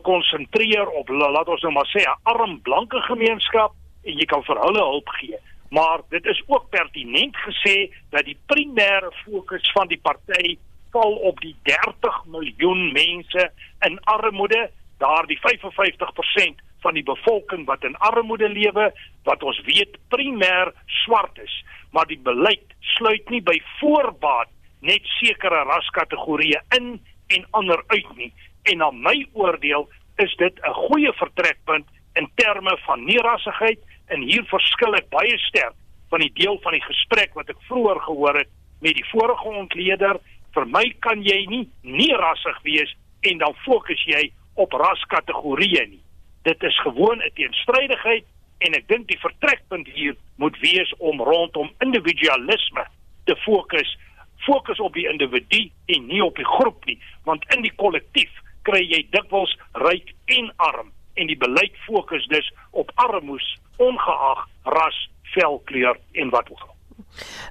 konsentreer 0.01 0.87
op 0.87 1.09
laat 1.09 1.47
ons 1.47 1.61
nou 1.61 1.73
maar 1.73 1.89
sê 1.93 2.01
'n 2.03 2.19
arm 2.23 2.61
blanke 2.61 3.01
gemeenskap 3.01 3.71
en 4.03 4.13
jy 4.17 4.25
kan 4.25 4.43
vir 4.43 4.57
hulle 4.61 4.83
hulp 4.83 5.09
gee. 5.09 5.37
Maar 5.69 6.01
dit 6.09 6.25
is 6.25 6.41
ook 6.47 6.69
pertinent 6.69 7.35
gesê 7.37 7.89
dat 8.09 8.25
die 8.25 8.37
primêre 8.45 9.11
fokus 9.25 9.71
van 9.71 9.87
die 9.87 9.99
party 10.01 10.57
val 10.91 11.15
op 11.15 11.39
die 11.41 11.55
30 11.63 12.25
miljoen 12.25 12.91
mense 12.91 13.51
in 13.79 13.99
armoede, 14.03 14.69
daardie 14.97 15.39
55% 15.39 16.61
van 16.85 16.93
die 16.93 17.03
bevolking 17.03 17.65
wat 17.65 17.83
in 17.83 17.97
armoede 17.97 18.49
lewe 18.49 18.91
wat 19.23 19.43
ons 19.43 19.61
weet 19.65 19.97
primêr 20.13 20.71
swart 21.03 21.39
is 21.43 21.55
maar 21.95 22.07
die 22.11 22.19
beleid 22.27 22.75
sluit 22.95 23.29
nie 23.33 23.41
by 23.41 23.55
voorbaat 23.79 24.51
net 24.85 25.07
sekere 25.17 25.63
raskategorieë 25.71 26.61
in 26.77 26.97
en 27.35 27.47
ander 27.59 27.81
uit 27.87 28.11
nie 28.19 28.31
en 28.71 28.77
na 28.81 28.91
my 28.91 29.17
oordeel 29.33 29.87
is 30.23 30.35
dit 30.35 30.59
'n 30.59 30.73
goeie 30.73 31.13
vertrekpunt 31.13 31.87
in 32.13 32.29
terme 32.35 32.77
van 32.85 33.03
nie 33.05 33.19
rassigheid 33.19 33.79
en 34.07 34.21
hier 34.21 34.43
verskil 34.43 34.95
ek 34.95 35.09
baie 35.09 35.37
sterk 35.37 35.75
van 36.09 36.19
die 36.19 36.33
deel 36.33 36.59
van 36.63 36.71
die 36.71 36.85
gesprek 36.85 37.33
wat 37.33 37.49
ek 37.49 37.61
vroeër 37.67 37.99
gehoor 38.07 38.37
het 38.39 38.49
met 38.81 38.95
die 38.95 39.09
vorige 39.11 39.47
ontleder. 39.47 40.19
Vir 40.53 40.65
my 40.65 40.85
kan 40.99 41.23
jy 41.23 41.45
nie 41.49 41.69
nie 41.81 42.13
rassig 42.13 42.59
wees 42.63 42.95
en 43.21 43.37
dan 43.37 43.55
fokus 43.65 44.03
jy 44.05 44.31
op 44.53 44.71
raskategorieë 44.71 45.85
nie. 45.89 46.03
Dit 46.43 46.63
is 46.63 46.79
gewoon 46.79 47.21
'n 47.21 47.33
teenstrydigheid 47.33 48.25
en 48.59 48.73
ek 48.73 48.87
dink 48.87 49.07
die 49.07 49.19
vertrekpunt 49.19 49.87
hier 49.87 50.15
moet 50.37 50.57
wees 50.59 50.93
om 50.97 51.21
rondom 51.21 51.69
individualisme 51.79 52.85
te 53.25 53.35
fokus 53.35 53.97
fokus 54.45 54.79
op 54.79 54.93
die 54.93 55.07
individu 55.09 55.69
en 55.85 56.07
nie 56.07 56.23
op 56.23 56.35
die 56.35 56.45
groep 56.45 56.85
nie 56.85 56.99
want 57.23 57.45
in 57.55 57.61
die 57.65 57.73
kollektief 57.75 58.31
kry 58.67 58.83
jy 58.83 59.01
dikwels 59.15 59.53
ryk 59.85 60.13
en 60.37 60.51
arm 60.57 60.91
en 61.15 61.27
die 61.31 61.37
beleid 61.39 61.75
fokus 61.87 62.25
dus 62.27 62.47
op 62.71 62.91
armoes 63.07 63.45
ongeag 63.77 64.45
ras 64.77 64.97
velkleur 65.35 65.99
en 66.13 66.31
wat 66.33 66.49
ook 66.51 66.63
al. 66.63 66.73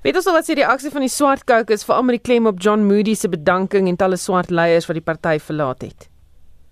Weet 0.05 0.17
ons 0.21 0.27
al 0.29 0.37
wat 0.39 0.47
sê 0.47 0.57
die 0.57 0.63
reaksie 0.63 0.93
van 0.93 1.05
die 1.05 1.13
swart 1.13 1.45
caucus 1.49 1.85
veral 1.87 2.07
met 2.09 2.19
die 2.19 2.25
klem 2.29 2.49
op 2.51 2.61
John 2.65 2.85
Moody 2.89 3.15
se 3.19 3.31
bedanking 3.33 3.89
en 3.89 4.01
talle 4.01 4.19
swart 4.21 4.51
leiers 4.51 4.89
wat 4.89 4.99
die 4.99 5.05
party 5.05 5.39
verlaat 5.41 5.85
het? 5.87 6.09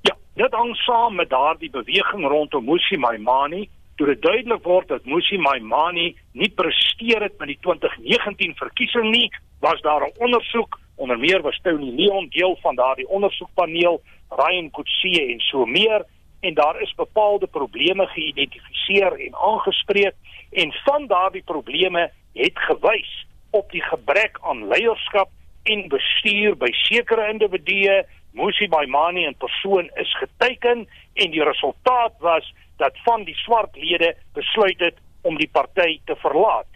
Ja, 0.09 0.17
dit 0.41 0.59
hang 0.59 0.75
saam 0.85 1.17
met 1.21 1.31
daardie 1.31 1.71
beweging 1.73 2.27
rondom 2.29 2.69
Musi 2.69 2.99
Maimani 3.01 3.69
toe 4.01 4.09
dit 4.09 4.23
duidelik 4.25 4.65
word 4.65 4.89
dat 4.89 5.05
Musi 5.09 5.39
Maimani 5.39 6.13
nie 6.33 6.51
presteer 6.57 7.23
het 7.23 7.37
met 7.39 7.53
die 7.53 7.59
2019 7.65 8.57
verkiesing 8.61 9.11
nie, 9.13 9.29
was 9.61 9.81
daar 9.87 10.05
'n 10.07 10.17
ondersoek 10.19 10.79
onder 11.03 11.19
meer 11.19 11.43
was 11.43 11.59
Tony 11.63 11.91
Leon 11.97 12.29
deel 12.31 12.59
van 12.61 12.75
daardie 12.75 13.09
ondersoekpaneel, 13.09 14.03
Ryan 14.31 14.71
Kutsie 14.71 15.33
en 15.33 15.41
so 15.41 15.67
meer 15.67 16.05
en 16.41 16.55
daar 16.55 16.81
is 16.81 16.95
bepaalde 16.95 17.47
probleme 17.47 18.07
geïdentifiseer 18.07 19.13
en 19.27 19.35
aangespreek 19.35 20.15
en 20.51 20.73
van 20.73 21.07
daardie 21.07 21.43
probleme 21.43 22.11
het 22.33 22.59
gewys 22.69 23.27
op 23.51 23.71
die 23.71 23.83
gebrek 23.83 24.39
aan 24.43 24.69
leierskap 24.69 25.31
en 25.63 25.89
bestuur 25.89 26.57
by 26.57 26.71
sekere 26.87 27.29
individue. 27.33 28.03
Musi 28.33 28.69
Maimani 28.69 29.27
in 29.27 29.37
persoon 29.37 29.91
is 29.95 30.15
geteken 30.19 30.87
en 31.15 31.31
die 31.31 31.45
resultaat 31.45 32.15
was 32.19 32.55
dat 32.77 32.95
van 33.05 33.25
die 33.25 33.37
swart 33.43 33.77
lede 33.77 34.15
besluit 34.35 34.79
het 34.79 35.03
om 35.23 35.37
die 35.37 35.51
party 35.53 36.01
te 36.05 36.17
verlaat. 36.17 36.71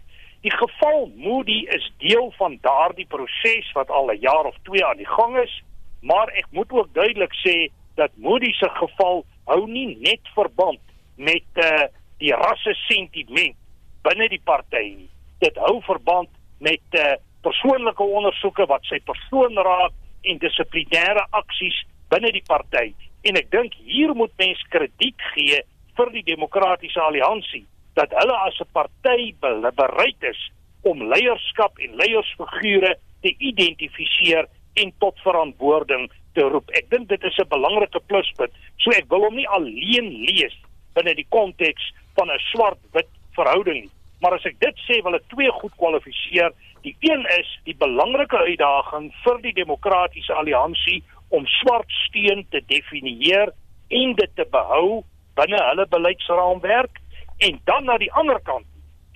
Die 0.46 0.54
geval 0.54 1.10
Moody 1.16 1.66
is 1.74 1.92
deel 1.98 2.32
van 2.36 2.58
daardie 2.62 3.06
proses 3.06 3.72
wat 3.74 3.90
al 3.90 4.10
'n 4.12 4.20
jaar 4.20 4.44
of 4.44 4.56
2 4.62 4.86
aan 4.86 4.96
die 4.96 5.12
gang 5.18 5.38
is, 5.38 5.62
maar 6.00 6.28
ek 6.28 6.46
moet 6.50 6.70
ook 6.72 6.94
duidelik 6.94 7.34
sê 7.46 7.72
dat 7.94 8.10
Moody 8.14 8.52
se 8.52 8.68
geval 8.68 9.24
hou 9.44 9.66
nie 9.66 9.98
net 10.00 10.20
verband 10.34 10.78
met 11.16 11.48
uh, 11.54 11.82
die 12.18 12.32
rasse 12.34 12.74
sentiment 12.74 13.56
binne 14.02 14.28
die 14.28 14.40
party 14.44 14.94
nie. 14.96 15.10
Dit 15.38 15.56
hou 15.56 15.82
verband 15.82 16.30
met 16.58 16.86
uh, 16.90 17.14
persoonlike 17.40 18.02
ondersoeke 18.02 18.66
wat 18.66 18.84
sy 18.84 19.00
persoon 19.00 19.58
raak 19.58 19.92
en 20.22 20.38
dissiplinêre 20.38 21.26
aksies 21.30 21.86
binne 22.08 22.30
die 22.30 22.46
party. 22.46 22.94
En 23.22 23.34
ek 23.34 23.50
dink 23.50 23.74
hier 23.74 24.14
moet 24.14 24.32
mens 24.38 24.62
krediet 24.68 25.22
gee 25.34 25.62
vir 25.96 26.10
die 26.10 26.22
demokratiese 26.22 27.00
alliansie 27.00 27.66
dat 27.96 28.12
hulle 28.20 28.36
as 28.46 28.60
'n 28.60 28.72
party 28.72 29.34
bereid 29.40 30.22
is 30.32 30.40
om 30.82 31.02
leierskap 31.12 31.78
en 31.78 31.96
leiersfigure 31.96 32.96
te 33.22 33.34
identifiseer 33.38 34.46
en 34.74 34.92
tot 34.98 35.18
verantwoording 35.24 36.10
te 36.36 36.44
roep. 36.52 36.70
Ek 36.70 36.90
dink 36.90 37.08
dit 37.08 37.22
is 37.24 37.38
'n 37.38 37.48
belangrike 37.48 38.00
pluspunt. 38.06 38.52
So 38.76 38.90
ek 38.90 39.08
wil 39.08 39.24
hom 39.24 39.34
nie 39.34 39.48
alleen 39.48 40.08
lees 40.28 40.56
binne 40.94 41.14
die 41.14 41.26
konteks 41.28 41.92
van 42.14 42.30
'n 42.30 42.38
swart-wit 42.52 43.08
verhouding 43.32 43.80
nie. 43.82 43.90
Maar 44.20 44.34
as 44.34 44.44
ek 44.44 44.58
dit 44.60 44.76
sê, 44.86 45.02
wil 45.02 45.14
ek 45.14 45.28
twee 45.28 45.50
goed 45.50 45.74
kwalifiseer. 45.76 46.52
Die 46.82 46.96
een 47.00 47.26
is 47.38 47.48
die 47.64 47.76
belangrike 47.76 48.36
uitdaging 48.36 49.12
vir 49.24 49.38
die 49.42 49.52
demokratiese 49.52 50.32
alliansie 50.32 51.02
om 51.28 51.46
swart 51.46 51.90
steun 52.06 52.46
te 52.50 52.62
definieer 52.66 53.52
en 53.88 54.14
dit 54.14 54.30
te 54.36 54.46
behou 54.50 55.04
binne 55.34 55.58
hulle 55.68 55.86
beleidsraamwerk 55.86 57.00
en 57.38 57.60
dan 57.64 57.84
na 57.84 57.98
die 57.98 58.12
ander 58.12 58.40
kant 58.44 58.66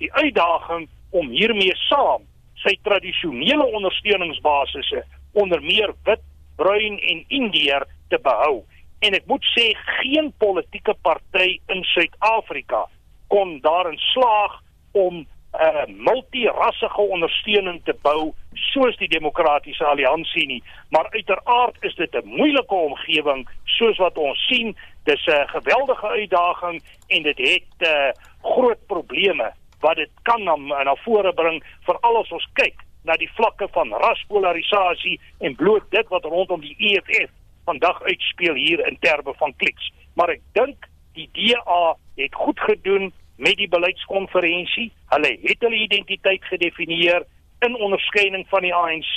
die 0.01 0.11
uitdaging 0.13 0.87
om 1.11 1.29
hiermee 1.29 1.75
saam 1.87 2.25
sy 2.61 2.75
tradisionele 2.85 3.65
ondersteuningsbasisse 3.77 5.03
onder 5.33 5.61
meer 5.63 5.93
wit, 6.05 6.21
bruin 6.55 6.99
en 6.99 7.23
indiër 7.27 7.85
te 8.09 8.19
behou. 8.21 8.61
En 9.01 9.15
ek 9.17 9.25
moet 9.29 9.45
sê 9.55 9.71
geen 10.01 10.29
politieke 10.37 10.93
party 11.01 11.55
in 11.73 11.81
Suid-Afrika 11.93 12.85
kon 13.33 13.57
daarin 13.63 13.97
slaag 14.11 14.59
om 14.91 15.23
'n 15.51 15.63
uh, 15.63 15.85
multirassige 15.87 17.01
ondersteuning 17.01 17.81
te 17.83 17.95
bou 18.01 18.33
soos 18.53 18.97
die 18.97 19.07
demokratiese 19.07 19.85
alliansie 19.85 20.45
nie. 20.47 20.63
Maar 20.89 21.07
uiteraard 21.09 21.75
is 21.79 21.95
dit 21.95 22.13
'n 22.15 22.27
moeilike 22.27 22.75
omgewing 22.75 23.49
soos 23.63 23.97
wat 23.97 24.17
ons 24.17 24.45
sien. 24.47 24.77
Dis 25.03 25.25
'n 25.25 25.47
geweldige 25.47 26.07
uitdaging 26.07 26.83
en 27.07 27.23
dit 27.23 27.37
het 27.37 27.87
uh, 27.87 28.09
groot 28.41 28.85
probleme 28.87 29.53
wat 29.79 29.95
dit 29.95 30.09
kan 30.21 30.43
na, 30.43 30.83
na 30.83 30.95
vore 30.95 31.33
bring 31.33 31.63
veral 31.81 32.17
as 32.17 32.31
ons 32.31 32.47
kyk 32.53 32.75
na 33.03 33.13
die 33.17 33.31
vlakke 33.33 33.67
van 33.71 33.93
raspolarisasie 33.93 35.19
en 35.39 35.55
bloot 35.55 35.83
dit 35.89 36.07
wat 36.07 36.23
rondom 36.23 36.61
die 36.61 36.75
EFF 36.77 37.31
vandag 37.65 38.01
uitspeel 38.01 38.53
hier 38.53 38.87
in 38.87 38.97
terme 38.99 39.33
van 39.37 39.53
kliks. 39.55 39.91
Maar 40.13 40.29
ek 40.29 40.41
dink 40.57 40.87
die 41.13 41.29
DA 41.33 41.95
het 42.15 42.35
goed 42.35 42.59
gedoen 42.59 43.11
met 43.41 43.57
die 43.57 43.69
beleidskonferensie. 43.69 44.91
Hulle 45.13 45.31
het 45.41 45.65
hulle 45.65 45.83
identiteit 45.87 46.45
gedefinieer 46.45 47.25
in 47.65 47.75
onderskeiding 47.75 48.45
van 48.53 48.65
die 48.67 48.73
ANC. 48.73 49.15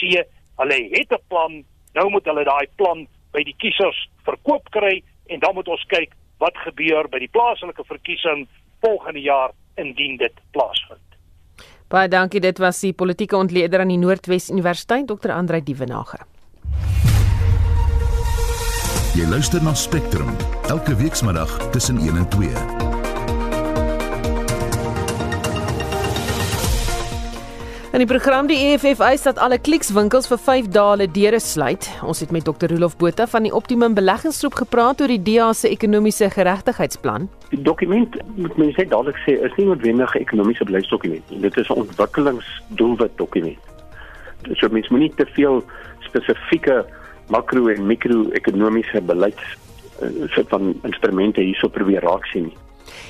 Hulle 0.61 0.79
het 0.91 1.13
'n 1.13 1.23
plan. 1.29 1.65
Nou 1.95 2.11
moet 2.11 2.25
hulle 2.25 2.45
daai 2.45 2.67
plan 2.77 3.07
by 3.33 3.43
die 3.43 3.55
kiesers 3.59 4.09
verkoop 4.25 4.71
kry 4.71 5.03
en 5.27 5.41
dan 5.41 5.55
moet 5.55 5.69
ons 5.69 5.85
kyk 5.87 6.13
wat 6.39 6.57
gebeur 6.67 7.09
by 7.09 7.19
die 7.19 7.29
plaaslike 7.29 7.85
verkiesing 7.85 8.49
volgende 8.81 9.21
jaar 9.21 9.51
indien 9.77 10.17
dit 10.17 10.33
plaasvind. 10.51 11.01
Baie 11.89 12.09
dankie. 12.09 12.41
Dit 12.41 12.59
was 12.59 12.81
die 12.81 12.93
politieke 12.93 13.37
ontleder 13.37 13.81
aan 13.81 13.89
die 13.89 13.99
Noordwes 13.99 14.51
Universiteit, 14.51 15.07
Dr. 15.07 15.31
Andrei 15.31 15.63
Dievenage. 15.63 16.19
Jy 19.15 19.29
luister 19.31 19.63
na 19.63 19.75
Spectrum 19.75 20.33
elke 20.69 20.97
weekmiddag 20.97 21.71
tussen 21.71 21.99
1 21.99 22.17
en 22.17 22.29
2. 22.29 22.84
In 27.95 28.03
die 28.03 28.09
program 28.11 28.49
die 28.51 28.57
EFF 28.59 28.99
eis 29.07 29.23
dat 29.23 29.37
alle 29.39 29.55
klikswinkels 29.63 30.27
vir 30.27 30.39
5 30.43 30.71
dae 30.75 30.87
hulle 30.89 31.07
deure 31.15 31.39
sluit. 31.39 31.87
Ons 32.03 32.25
het 32.25 32.33
met 32.35 32.43
Dr. 32.43 32.73
Rolof 32.73 32.97
Botha 32.99 33.29
van 33.31 33.47
die 33.47 33.53
Optimum 33.55 33.95
Beleggingsgroep 33.95 34.57
gepraat 34.65 35.05
oor 35.05 35.13
die 35.13 35.21
DA 35.23 35.53
se 35.55 35.71
ekonomiese 35.71 36.27
geregtigheidsplan. 36.35 37.29
Die 37.53 37.61
dokument 37.63 38.19
moet 38.35 38.59
mens 38.59 38.81
net 38.83 38.91
dadelik 38.91 39.21
sê 39.23 39.37
is 39.47 39.55
nie 39.55 39.69
noodwendig 39.69 40.17
'n 40.17 40.25
ekonomiese 40.27 40.67
beleidsdokument 40.67 41.31
nie. 41.31 41.41
Dit 41.47 41.57
is 41.57 41.71
'n 41.71 41.79
ontwikkelingsdoelwit 41.85 43.15
dokument. 43.17 43.63
So 44.59 44.69
mens 44.69 44.89
moet 44.89 45.01
nie 45.01 45.15
te 45.15 45.27
veel 45.27 45.63
spesifieke 46.01 46.85
makro 47.29 47.69
en 47.69 47.87
mikro-ekonomiese 47.87 49.03
beleids 49.07 49.45
uh, 50.03 50.45
van 50.49 50.75
instrumente 50.83 51.41
hierso 51.41 51.69
probeer 51.69 52.03
raak 52.03 52.27
sien 52.27 52.51
nie. 52.51 52.57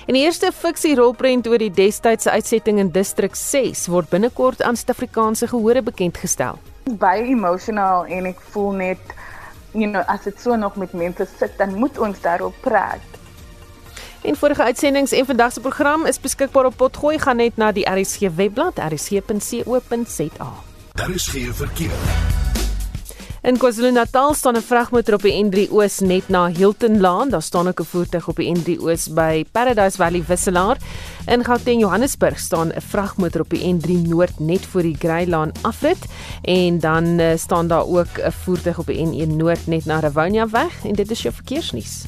En 0.07 0.15
die 0.15 0.23
eerste 0.25 0.53
fiksie 0.53 0.95
rolprent 0.99 1.49
oor 1.49 1.59
die 1.59 1.73
destydse 1.73 2.31
uitsetting 2.31 2.79
in 2.79 2.93
distrik 2.93 3.35
6 3.39 3.87
word 3.93 4.11
binnekort 4.13 4.63
aan 4.63 4.77
Suid-Afrikaanse 4.77 5.49
gehore 5.53 5.83
bekend 5.83 6.21
gestel. 6.21 6.59
Baie 6.85 7.25
emotional 7.25 8.07
en 8.07 8.29
ek 8.33 8.41
voel 8.53 8.73
net 8.81 9.15
you 9.73 9.91
know 9.91 10.05
as 10.07 10.23
dit 10.25 10.41
so 10.41 10.57
nog 10.57 10.77
met 10.77 10.93
mense 10.93 11.27
sit 11.39 11.59
dan 11.59 11.75
moet 11.79 11.99
ons 11.99 12.21
daarop 12.21 12.55
praat. 12.61 13.15
En 14.25 14.37
vorige 14.37 14.63
uitsendings 14.63 15.13
en 15.13 15.27
vandag 15.27 15.53
se 15.53 15.61
program 15.61 16.07
is 16.07 16.21
beskikbaar 16.21 16.65
op 16.65 16.77
Potgooi 16.77 17.19
gaan 17.19 17.37
net 17.37 17.57
na 17.57 17.73
die 17.73 17.85
RSG 17.85 18.31
webblad 18.37 18.79
rsg.co.za. 18.79 20.53
Daar 20.95 21.11
is 21.11 21.27
geen 21.27 21.55
verkeer. 21.55 22.54
In 23.45 23.59
KwaZulu-Natal 23.61 24.35
staan 24.35 24.57
'n 24.57 24.63
vragmotor 24.63 25.15
op 25.15 25.23
die 25.23 25.45
N3 25.45 25.71
Oos 25.71 26.01
net 26.01 26.29
na 26.29 26.49
Hilton 26.49 27.01
Laan. 27.01 27.29
Daar 27.29 27.43
staan 27.43 27.69
ook 27.69 27.81
'n 27.81 27.85
voertuig 27.85 28.29
op 28.29 28.37
die 28.37 28.57
N3 28.57 28.81
Oos 28.81 29.09
by 29.09 29.45
Paradise 29.53 29.97
Valley 29.97 30.25
Wisselaar. 30.27 30.77
In 31.27 31.45
Gauteng 31.45 31.81
Johannesburg 31.81 32.39
staan 32.39 32.69
'n 32.69 32.81
vragmotor 32.81 33.41
op 33.41 33.51
die 33.51 33.75
N3 33.75 34.09
Noord 34.09 34.39
net 34.39 34.67
voor 34.67 34.83
die 34.83 34.97
Greylaan 34.99 35.53
afrit 35.61 35.99
en 36.43 36.79
dan 36.81 37.05
uh, 37.05 37.37
staan 37.37 37.67
daar 37.67 37.87
ook 37.87 38.19
'n 38.19 38.31
voertuig 38.31 38.79
op 38.79 38.87
die 38.87 39.07
N1 39.07 39.37
Noord 39.37 39.67
net 39.67 39.85
na 39.85 39.99
Rivonia 39.99 40.49
weg 40.49 40.85
en 40.85 40.93
dit 40.93 41.11
is 41.11 41.23
jou 41.23 41.35
verkeersnuus. 41.35 42.05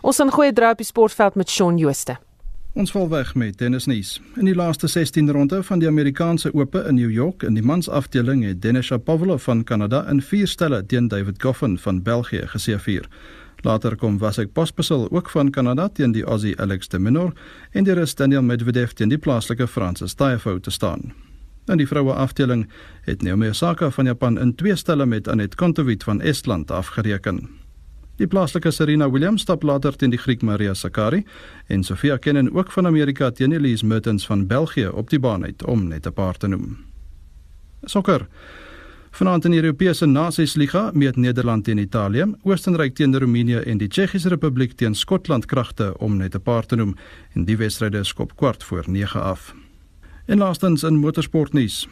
Ons 0.00 0.16
gaan 0.16 0.30
goeie 0.30 0.52
draai 0.52 0.70
op 0.70 0.76
die 0.78 0.86
sportveld 0.86 1.34
met 1.34 1.50
Shaun 1.50 1.76
Jooste. 1.76 2.16
Ons 2.72 2.90
val 2.92 3.08
weg 3.08 3.34
met 3.34 3.56
tennisnuus. 3.56 4.18
In 4.36 4.44
die 4.44 4.54
laaste 4.54 4.86
16 4.86 5.30
ronde 5.30 5.62
van 5.62 5.80
die 5.80 5.88
Amerikaanse 5.88 6.52
Ope 6.54 6.84
in 6.88 6.94
New 6.94 7.10
York 7.10 7.42
in 7.42 7.54
die 7.54 7.64
mansafdeling 7.64 8.44
het 8.44 8.60
Denis 8.62 8.86
Shapovalov 8.86 9.42
van 9.42 9.64
Kanada 9.64 10.04
in 10.08 10.20
4 10.22 10.46
stelle 10.46 10.86
teen 10.86 11.08
David 11.08 11.42
Goffin 11.42 11.78
van 11.78 12.02
België 12.02 12.46
geseëvier. 12.46 13.08
Later 13.64 13.96
kom 13.96 14.18
Vasek 14.18 14.52
Pospisil 14.52 15.08
ook 15.10 15.30
van 15.30 15.50
Kanada 15.50 15.88
teen 15.88 16.12
die 16.12 16.24
Aussie 16.24 16.58
Alex 16.60 16.88
de 16.88 16.98
Minaur 16.98 17.32
en 17.72 17.84
die 17.84 17.94
rus 17.94 18.14
Daniel 18.14 18.42
Medvedev 18.42 18.92
teen 18.92 19.08
die 19.08 19.18
plaaslike 19.18 19.66
Fransis 19.66 20.14
Tiafoe 20.14 20.60
te 20.60 20.70
staan. 20.70 21.12
In 21.66 21.76
die 21.76 21.88
vroue 21.88 22.12
afdeling 22.12 22.68
het 23.02 23.22
Naomi 23.22 23.48
Osaka 23.48 23.90
van 23.90 24.04
Japan 24.04 24.38
in 24.38 24.54
twee 24.54 24.76
stelle 24.76 25.06
met 25.06 25.28
Anet 25.28 25.54
Kontaveit 25.54 26.04
van 26.04 26.20
Estland 26.20 26.70
afgereken. 26.70 27.57
Die 28.18 28.26
plaaslike 28.26 28.72
Serena 28.74 29.06
Williams 29.10 29.44
stap 29.44 29.62
later 29.62 29.94
teen 29.94 30.10
die 30.10 30.18
Griek 30.18 30.42
Maria 30.42 30.72
Sakkari 30.74 31.20
en 31.70 31.84
Sofia 31.86 32.16
Kenin 32.18 32.50
ook 32.50 32.72
van 32.74 32.86
Amerika 32.86 33.30
teen 33.30 33.52
Elise 33.54 33.86
Mertens 33.86 34.26
van 34.26 34.46
België 34.46 34.88
op 34.88 35.10
die 35.10 35.20
baan 35.22 35.44
uit 35.44 35.62
om 35.64 35.86
net 35.88 36.06
'n 36.06 36.12
paar 36.12 36.36
te 36.36 36.48
noem. 36.48 36.78
Sokker. 37.84 38.26
Vanaand 39.10 39.44
in 39.44 39.50
die 39.50 39.62
Europese 39.62 40.06
Nasiesliga 40.06 40.90
meet 40.94 41.16
Nederland 41.16 41.64
teen 41.64 41.78
Italië, 41.78 42.34
Oostenryk 42.42 42.94
teen 42.94 43.18
Roemenië 43.18 43.56
en 43.56 43.78
die 43.78 43.88
Tsjechiese 43.88 44.28
Republiek 44.28 44.72
teen 44.72 44.94
Skotland 44.94 45.46
kragte 45.46 45.98
om 45.98 46.16
net 46.16 46.34
'n 46.34 46.42
paar 46.42 46.66
te 46.66 46.76
noem 46.76 46.96
en 47.34 47.44
die 47.44 47.56
wedstryde 47.56 48.04
skop 48.04 48.36
kwart 48.36 48.64
voor 48.64 48.84
9 48.86 49.22
af. 49.22 49.54
En 50.26 50.38
laastens 50.38 50.82
in 50.82 50.96
motorsportnuus. 50.96 51.88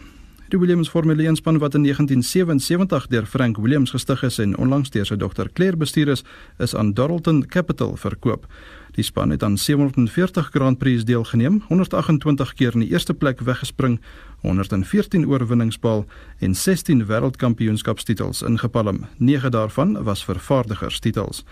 Die 0.48 0.58
Williams 0.58 0.88
Formule 0.88 1.24
1 1.26 1.36
span 1.36 1.58
wat 1.58 1.74
in 1.74 1.82
1977 1.82 3.06
deur 3.06 3.26
Frank 3.26 3.56
Williams 3.56 3.90
gestig 3.90 4.22
is 4.22 4.38
en 4.38 4.52
onlangs 4.56 4.92
deur 4.94 5.08
sy 5.08 5.16
dogter 5.18 5.50
Claire 5.52 5.76
bestuur 5.76 6.12
is, 6.14 6.22
is 6.62 6.74
aan 6.78 6.92
Doralton 6.94 7.40
Capital 7.50 7.96
verkoop. 7.98 8.46
Die 8.94 9.02
span 9.02 9.34
het 9.34 9.42
aan 9.42 9.58
740 9.58 10.52
Grand 10.54 10.78
Prix 10.78 11.02
deelgeneem, 11.04 11.64
128 11.66 12.54
keer 12.54 12.78
in 12.78 12.86
die 12.86 12.92
eerste 12.94 13.14
plek 13.14 13.42
weggespring, 13.42 13.98
114 14.46 15.26
oorwinnings 15.26 15.82
behaal 15.82 16.06
en 16.38 16.54
16 16.54 17.08
wêreldkampioenskapstitels 17.10 18.46
ingepalm. 18.46 19.06
9 19.18 19.50
daarvan 19.50 20.02
was 20.04 20.24
vervaardigerstitels. 20.24 21.42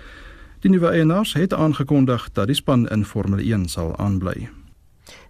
Die 0.63 0.71
nuwe 0.71 0.95
eienaars 0.95 1.35
het 1.35 1.55
aangekondig 1.55 2.31
dat 2.33 2.47
die 2.47 2.63
span 2.63 2.87
in 2.89 3.05
Formule 3.05 3.43
1 3.43 3.69
sal 3.75 3.97
aanbly. 3.99 4.53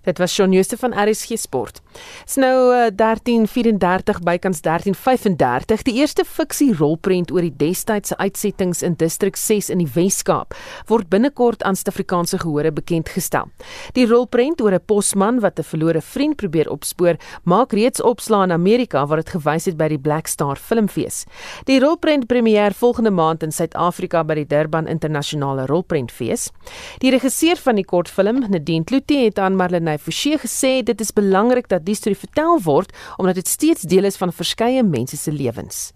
Dit 0.05 0.19
was 0.19 0.35
Shaun 0.35 0.53
Jooste 0.53 0.77
van 0.77 0.93
RSG 0.93 1.39
Sport. 1.41 1.81
Dis 2.27 2.37
nou 2.37 2.75
uh, 2.75 2.91
13:34 2.93 4.21
bykans 4.25 4.61
13:35. 4.61 5.85
Die 5.87 5.95
eerste 6.01 6.25
fiksie 6.29 6.75
rolprent 6.77 7.33
oor 7.33 7.41
die 7.47 7.55
destydse 7.57 8.17
uitsettings 8.21 8.83
in 8.85 8.99
distrik 9.01 9.39
6 9.41 9.71
in 9.73 9.81
die 9.81 9.89
Wes-Kaap 9.95 10.53
word 10.91 11.09
binnekort 11.09 11.63
aan 11.65 11.79
Suid-Afrikaanse 11.79 12.43
gehore 12.43 12.73
bekend 12.73 13.09
gestel. 13.09 13.49
Die 13.97 14.05
rolprent 14.11 14.61
oor 14.61 14.75
'n 14.75 14.85
posman 14.85 15.41
wat 15.41 15.59
'n 15.59 15.65
verlore 15.65 16.01
vriend 16.03 16.37
probeer 16.37 16.71
opspoor, 16.71 17.17
maak 17.45 17.73
reeds 17.73 18.03
opslaa 18.03 18.45
in 18.45 18.53
Amerika 18.53 19.07
waar 19.07 19.23
dit 19.23 19.31
gewys 19.31 19.65
het 19.65 19.77
by 19.77 19.89
die 19.89 19.99
Black 19.99 20.27
Star 20.27 20.57
Filmfees. 20.57 21.25
Die 21.65 21.81
rolprent 21.81 22.27
premier 22.27 22.73
volgende 22.73 23.11
maand 23.11 23.43
in 23.43 23.53
Suid-Afrika 23.53 24.25
by 24.25 24.35
die 24.35 24.47
Durban 24.47 24.87
Internasionale 24.87 25.67
Rolprentfees. 25.67 26.51
Die 26.99 27.11
regisseur 27.11 27.57
van 27.57 27.77
die 27.77 27.85
kortfilm, 27.85 28.45
Nadine 28.51 28.85
Kloete, 28.85 29.15
het 29.15 29.39
aan 29.39 29.57
Marlene 29.57 29.94
hy 29.95 30.01
Forsie 30.03 30.39
gesê 30.41 30.83
dit 30.83 31.01
is 31.01 31.13
belangrik 31.15 31.69
dat 31.71 31.85
die 31.87 31.97
storie 31.99 32.19
vertel 32.19 32.59
word 32.65 32.93
omdat 33.19 33.39
dit 33.41 33.49
steeds 33.49 33.87
deel 33.91 34.09
is 34.11 34.19
van 34.21 34.33
verskeie 34.35 34.83
mense 34.83 35.17
se 35.17 35.33
lewens. 35.33 35.93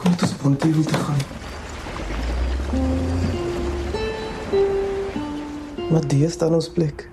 Kom 0.00 0.16
dit 0.16 0.28
spontaan 0.28 0.72
wil 0.72 0.84
te 0.84 1.00
gaan. 1.04 1.22
Maar 5.90 6.06
die 6.08 6.24
is 6.24 6.38
dan 6.38 6.54
ons 6.54 6.70
plek. 6.70 7.08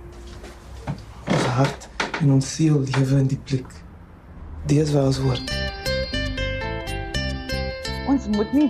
Ons 1.28 1.46
hart 1.58 1.88
en 2.22 2.32
ons 2.38 2.54
siel 2.56 2.80
lewe 2.80 3.20
in 3.24 3.28
die 3.28 3.42
plek. 3.50 3.68
Die 4.70 4.80
is 4.82 4.94
waar 4.94 5.10
ons 5.10 5.20
word. 5.24 5.56
Ons 8.08 8.28
moet 8.32 8.54
nie 8.54 8.70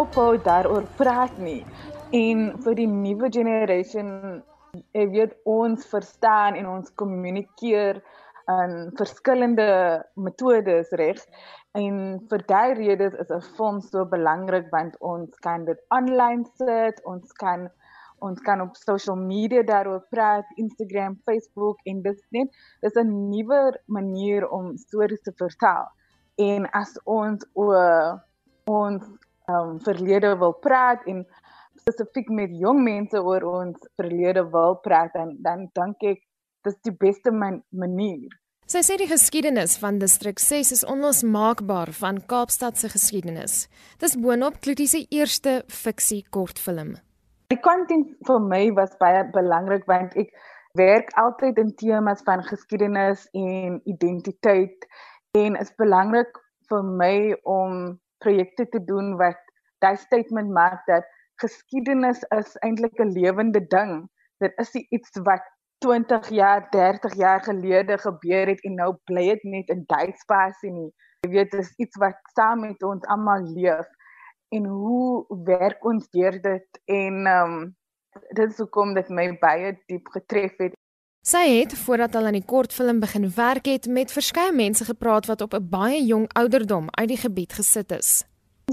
ophou 0.00 0.34
daaroor 0.42 0.86
praat 0.98 1.36
nie 1.38 1.62
en 2.14 2.42
vir 2.62 2.76
die 2.78 2.90
nuwe 2.90 3.30
generation 3.34 4.10
ek 4.94 5.10
weet 5.14 5.34
ons 5.50 5.86
verstaan 5.90 6.58
en 6.58 6.68
ons 6.70 6.92
kommunikeer 7.00 7.98
in 8.50 8.74
verskillende 8.98 9.66
metodes 10.26 10.92
reg? 11.00 11.22
En 11.78 11.96
vir 12.30 12.44
daai 12.50 12.74
redes 12.78 13.14
is 13.22 13.30
'n 13.30 13.42
film 13.56 13.80
so 13.80 14.04
belangrik 14.04 14.70
want 14.70 14.94
ons 15.00 15.30
kan 15.46 15.64
dit 15.64 15.80
aanlyn 15.96 16.44
sit 16.58 17.02
ons 17.04 17.32
kan 17.32 17.68
ons 18.20 18.40
kan 18.40 18.60
op 18.60 18.76
social 18.76 19.16
media 19.16 19.62
daaroor 19.62 20.04
praat 20.10 20.46
Instagram 20.56 21.18
Facebook 21.26 21.78
en 21.84 22.02
dit 22.02 22.20
net 22.30 22.48
dis 22.80 22.96
'n 22.96 23.30
nuwe 23.30 23.74
manier 23.86 24.48
om 24.48 24.76
stories 24.76 25.22
te 25.22 25.32
vertel. 25.32 25.84
En 26.36 26.70
as 26.70 26.98
ons 27.04 27.46
oor 27.54 28.22
ons 28.64 29.02
um, 29.48 29.80
verlede 29.80 30.36
wil 30.38 30.52
praat 30.52 31.04
en 31.04 31.26
spesifiek 31.84 32.30
met 32.32 32.52
jong 32.56 32.80
mense 32.80 33.20
oor 33.20 33.44
ons 33.44 33.88
verlede 34.00 34.44
wil 34.52 34.78
praat 34.84 35.12
en 35.20 35.34
dan 35.44 35.66
dink 35.76 36.00
ek 36.08 36.22
dis 36.64 36.78
die 36.88 36.94
beste 36.96 37.32
man 37.32 37.60
manier. 37.76 38.32
Sy 38.64 38.80
sê 38.80 38.96
die 38.96 39.08
geskiedenis 39.10 39.76
van 39.82 39.98
distrik 40.00 40.40
6 40.40 40.72
is 40.72 40.84
onlosmaakbaar 40.88 41.92
van 41.98 42.22
Kaapstad 42.30 42.80
se 42.80 42.88
geskiedenis. 42.88 43.66
Dis 44.00 44.16
boonop 44.16 44.62
Klutie 44.64 44.88
se 44.88 45.02
eerste 45.12 45.58
fiksie 45.68 46.22
kortfilm. 46.32 46.94
Die 47.52 47.60
content 47.60 48.14
vir 48.24 48.40
my 48.40 48.62
was 48.78 48.94
baie 49.02 49.20
belangrik 49.34 49.84
want 49.90 50.16
ek 50.16 50.32
werk 50.80 51.12
altyd 51.20 51.60
in 51.60 51.74
temas 51.76 52.24
van 52.24 52.40
geskiedenis 52.48 53.28
en 53.36 53.76
identiteit 53.84 54.88
en 55.36 55.60
is 55.60 55.74
belangrik 55.76 56.32
vir 56.72 56.88
my 57.02 57.16
om 57.44 57.98
projekte 58.24 58.64
te 58.72 58.80
doen 58.88 59.18
wat 59.20 59.36
daai 59.84 60.00
statement 60.00 60.48
maak 60.48 60.80
dat 60.88 61.04
geskiedenis 61.44 62.22
is 62.38 62.56
eintlik 62.66 63.00
'n 63.00 63.12
lewende 63.18 63.62
ding. 63.76 64.08
Dit 64.42 64.52
is 64.64 64.74
iets 64.74 65.20
wat 65.22 65.44
20 65.84 66.28
jaar, 66.28 66.66
30 66.70 67.14
jaar 67.14 67.42
gelede 67.42 67.98
gebeur 67.98 68.46
het 68.46 68.62
en 68.64 68.74
nou 68.74 68.94
bly 69.04 69.26
dit 69.34 69.42
net 69.42 69.68
in 69.68 69.84
daai 69.86 70.12
spasie 70.16 70.72
nie. 70.72 70.90
Jy 71.24 71.30
weet, 71.30 71.50
dit 71.50 71.60
is 71.60 71.72
iets 71.76 71.96
wat 71.96 72.16
saam 72.36 72.60
met 72.60 72.82
ons 72.82 73.06
almal 73.12 73.44
leef. 73.56 73.88
En 74.48 74.64
hoe 74.64 75.24
werk 75.44 75.84
ons 75.84 76.08
deur 76.10 76.40
dit 76.42 76.80
en 76.84 77.26
ehm 77.26 77.52
um, 77.52 77.74
dit 78.30 78.50
is 78.50 78.58
hoekom 78.62 78.94
dit 78.94 79.08
my 79.08 79.26
baie 79.40 79.72
diep 79.90 80.08
getref 80.14 80.52
het. 80.62 80.76
Sy 81.24 81.42
het 81.48 81.72
voordat 81.86 82.14
hulle 82.14 82.30
aan 82.30 82.36
die 82.36 82.44
kortfilm 82.44 83.00
begin 83.00 83.24
werk 83.34 83.66
het 83.66 83.88
met 83.88 84.12
verskeie 84.12 84.52
mense 84.52 84.84
gepraat 84.84 85.26
wat 85.26 85.40
op 85.40 85.54
'n 85.54 85.68
baie 85.68 86.04
jong 86.04 86.28
ouderdom 86.32 86.86
uit 86.90 87.08
die 87.08 87.16
gebied 87.16 87.52
gesit 87.52 87.90
is. 87.90 88.24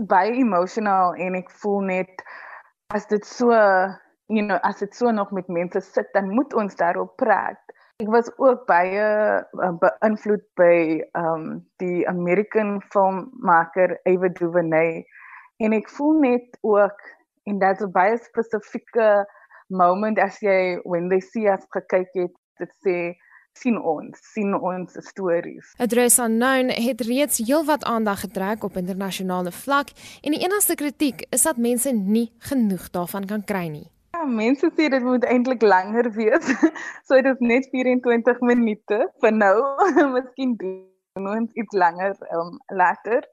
Baie 0.07 0.31
emotional 0.31 1.15
en 1.15 1.35
ek 1.35 1.49
voel 1.51 1.79
net 1.81 2.23
as 2.93 3.07
dit 3.07 3.25
so 3.25 3.51
you 4.27 4.43
know 4.43 4.59
as 4.63 4.79
dit 4.79 4.95
so 4.95 5.11
nog 5.11 5.31
met 5.31 5.47
mense 5.47 5.81
sit 5.81 6.07
dan 6.13 6.29
moet 6.29 6.53
ons 6.53 6.75
daarop 6.75 7.15
praat. 7.15 7.59
Ek 8.01 8.09
was 8.09 8.31
ook 8.41 8.65
baie 8.65 9.05
uh, 9.63 9.73
beïnvloed 9.83 10.43
by 10.59 10.75
um 11.19 11.61
die 11.83 12.07
American 12.09 12.79
filmmaker 12.93 13.97
Ava 14.09 14.31
DuVernay 14.39 15.03
en 15.61 15.75
ek 15.77 15.91
voel 15.95 16.19
net 16.25 16.57
ook 16.65 17.03
en 17.49 17.59
dit's 17.61 17.83
'n 17.85 17.91
baie 17.95 18.17
spesifieke 18.17 19.09
moment 19.69 20.19
as 20.19 20.39
jy 20.41 20.79
when 20.83 21.09
they 21.09 21.19
see 21.19 21.47
us 21.47 21.65
gekyk 21.75 22.09
het 22.13 22.35
dit 22.59 22.73
sê 22.85 22.97
sien 23.53 23.77
ons 23.77 24.19
sien 24.33 24.53
ons 24.55 24.97
stories. 25.07 25.73
Address 25.77 26.19
Unknown 26.19 26.71
het 26.71 27.01
reeds 27.07 27.41
heelwat 27.43 27.83
aandag 27.83 28.23
getrek 28.25 28.63
op 28.63 28.77
internasionale 28.79 29.51
vlak 29.51 29.93
en 30.21 30.35
die 30.35 30.43
enigste 30.43 30.75
kritiek 30.75 31.25
is 31.29 31.43
dat 31.47 31.57
mense 31.57 31.91
nie 31.91 32.31
genoeg 32.51 32.89
daarvan 32.95 33.27
kan 33.27 33.43
kry 33.43 33.67
nie. 33.67 33.87
Ja, 34.11 34.25
mense 34.27 34.69
sê 34.75 34.89
dit 34.91 35.03
moet 35.03 35.25
eintlik 35.25 35.61
langer 35.61 36.11
wees. 36.15 36.47
so 37.07 37.15
dit 37.15 37.31
is 37.31 37.45
net 37.53 37.67
24 37.71 38.41
minute 38.45 38.99
vir 39.23 39.35
nou. 39.35 39.55
Miskien 40.15 40.57
doen 40.59 41.29
ons 41.31 41.53
iets 41.59 41.77
langer 41.77 42.17
um, 42.35 42.57
later. 42.67 43.23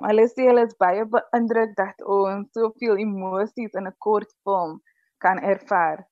Maar 0.00 0.14
hulle 0.14 0.28
sê 0.32 0.48
hulle 0.48 0.64
is 0.66 0.78
baie 0.80 1.04
beïndruk 1.06 1.76
dat 1.78 2.00
ons 2.16 2.48
soveel 2.56 3.04
emosies 3.04 3.76
in 3.78 3.86
'n 3.86 3.94
kort 3.98 4.32
film 4.42 4.80
kan 5.22 5.38
ervaar 5.38 6.02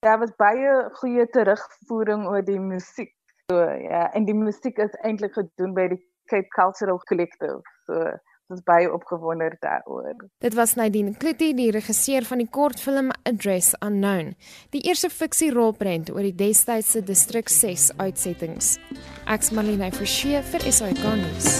daar 0.00 0.18
was 0.18 0.32
baie 0.36 0.88
goeie 0.92 1.26
terugvoering 1.28 2.26
oor 2.28 2.44
die 2.44 2.60
musiek. 2.60 3.12
So 3.50 3.60
ja, 3.60 4.08
en 4.14 4.24
die 4.24 4.36
musiek 4.36 4.78
is 4.78 4.96
eintlik 5.04 5.34
gedoen 5.36 5.74
by 5.76 5.88
die 5.94 6.00
Cape 6.30 6.48
Cultural 6.56 7.00
Collective. 7.10 7.60
So 7.86 8.12
ons 8.50 8.62
baie 8.66 8.88
opgewonde 8.90 9.46
daaroor. 9.62 10.16
Dit 10.42 10.56
was 10.58 10.74
Nadine 10.74 11.12
Klitty, 11.14 11.52
die 11.54 11.68
regisseur 11.70 12.24
van 12.26 12.40
die 12.42 12.48
kortfilm 12.50 13.12
Address 13.22 13.76
Unknown, 13.78 14.32
die 14.74 14.82
eerste 14.88 15.10
fiksie 15.10 15.52
rolprent 15.54 16.10
oor 16.10 16.26
die 16.26 16.34
destydse 16.34 17.04
distrik 17.06 17.52
6 17.52 17.92
uitsettings. 18.00 18.72
Ek's 19.30 19.52
Marlene 19.54 19.92
Forsie 19.94 20.42
vir 20.50 20.66
SAK 20.66 21.04
nuus. 21.22 21.52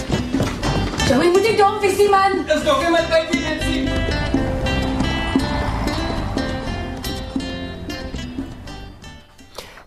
Jy 1.06 1.22
moet 1.22 1.46
nie 1.46 1.54
dom 1.60 1.78
wees 1.84 1.98
nie 2.00 2.10
man. 2.10 2.42
Dis 2.50 2.66
nog 2.66 2.82
nie 2.82 2.92
my 2.96 3.06
tyd 3.06 3.34
nie, 3.36 3.46
Nancy. 3.46 4.29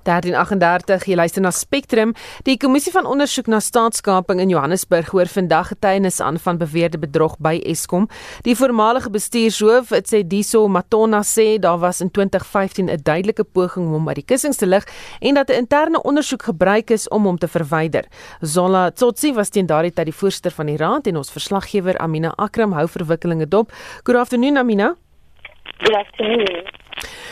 1338 0.03 1.07
jy 1.07 1.15
luister 1.15 1.41
na 1.41 1.51
Spectrum. 1.51 2.13
Die 2.47 2.57
kommissie 2.57 2.91
van 2.91 3.07
ondersoek 3.09 3.47
na 3.51 3.59
staatskaping 3.63 4.41
in 4.43 4.51
Johannesburg 4.51 5.11
hoor 5.13 5.29
vandag 5.31 5.71
getuienis 5.73 6.19
aan 6.21 6.39
van 6.39 6.57
beweerde 6.57 6.99
bedrog 6.99 7.37
by 7.39 7.55
Eskom. 7.65 8.09
Die 8.47 8.55
voormalige 8.55 9.09
bestuurshoof, 9.09 9.93
dit 9.95 10.11
sê 10.11 10.21
Diso 10.27 10.67
Matona 10.67 11.23
sê 11.23 11.57
daar 11.59 11.79
was 11.79 12.01
in 12.01 12.11
2015 12.11 12.89
'n 12.89 12.99
duidelike 13.03 13.43
poging 13.43 13.87
om 13.87 13.93
hom 13.93 14.07
uit 14.07 14.15
die 14.15 14.25
kussings 14.25 14.57
te 14.57 14.65
lig 14.65 14.85
en 15.19 15.33
dat 15.33 15.49
'n 15.49 15.63
interne 15.63 16.01
ondersoek 16.01 16.43
gebruik 16.43 16.89
is 16.89 17.07
om 17.07 17.25
hom 17.25 17.37
te 17.37 17.47
verwyder. 17.47 18.05
Zola 18.41 18.91
Tsotsi 18.91 19.33
was 19.33 19.49
teen 19.49 19.65
daardie 19.65 19.93
tyd 19.93 20.05
die 20.05 20.15
voorsitter 20.15 20.51
van 20.51 20.65
die 20.65 20.77
raad 20.77 21.07
en 21.07 21.17
ons 21.17 21.31
verslaggewer 21.31 21.97
Amina 21.97 22.33
Akram 22.35 22.73
hou 22.73 22.87
verwikkelinge 22.87 23.47
dop. 23.47 23.71
Good 24.03 24.17
afternoon 24.17 24.57
Amina. 24.57 24.95
Good 25.77 25.95
afternoon. 25.95 26.82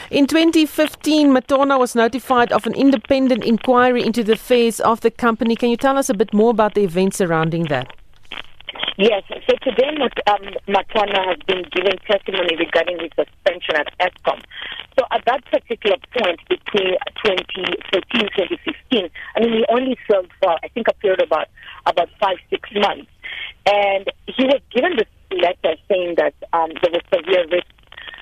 In 0.10 0.28
2015, 0.28 1.30
Matona 1.30 1.80
was 1.80 1.96
notified 1.96 2.52
of 2.52 2.68
an 2.68 2.74
independent 2.76 3.44
inquiry 3.44 4.04
into 4.04 4.24
the 4.24 4.34
affairs 4.34 4.80
of 4.80 5.02
the 5.02 5.12
company. 5.12 5.56
Can 5.56 5.70
you 5.70 5.78
tell 5.78 5.98
us 5.98 6.10
a 6.10 6.14
bit 6.14 6.34
more 6.34 6.52
about 6.52 6.74
the 6.74 6.84
events 6.84 7.18
surrounding 7.18 7.64
that? 7.66 7.96
Yes, 8.98 9.24
so 9.28 9.56
today 9.64 9.90
um, 10.28 10.44
has 10.68 11.38
been 11.48 11.64
giving 11.72 11.98
testimony 12.06 12.56
regarding 12.56 13.00
his 13.00 13.10
suspension 13.16 13.76
at 13.76 13.88
ESCOM. 14.00 14.42
So 15.00 15.06
at 15.12 15.24
that 15.26 15.44
particular 15.46 15.98
point 16.16 16.40
between 16.50 16.98
2014 17.26 18.30
2015, 18.36 19.10
I 19.36 19.40
mean, 19.40 19.54
he 19.54 19.66
only 19.70 19.98
served 20.12 20.32
for, 20.42 20.58
I 20.64 20.68
think, 20.68 20.88
a 20.88 20.94
period 20.96 21.22
of 21.22 21.28
about, 21.28 21.48
about 21.86 22.10
five, 22.20 22.38
six 22.50 22.70
months. 22.76 23.10
And 23.66 24.06
he 24.28 24.46
was 24.46 24.62
given 24.76 24.98
this 24.98 25.08
letter 25.32 25.76
saying 25.90 26.16
that 26.18 26.36
um, 26.54 26.70
there 26.84 26.92
was 26.92 27.02
severe 27.14 27.48
risk 27.50 27.72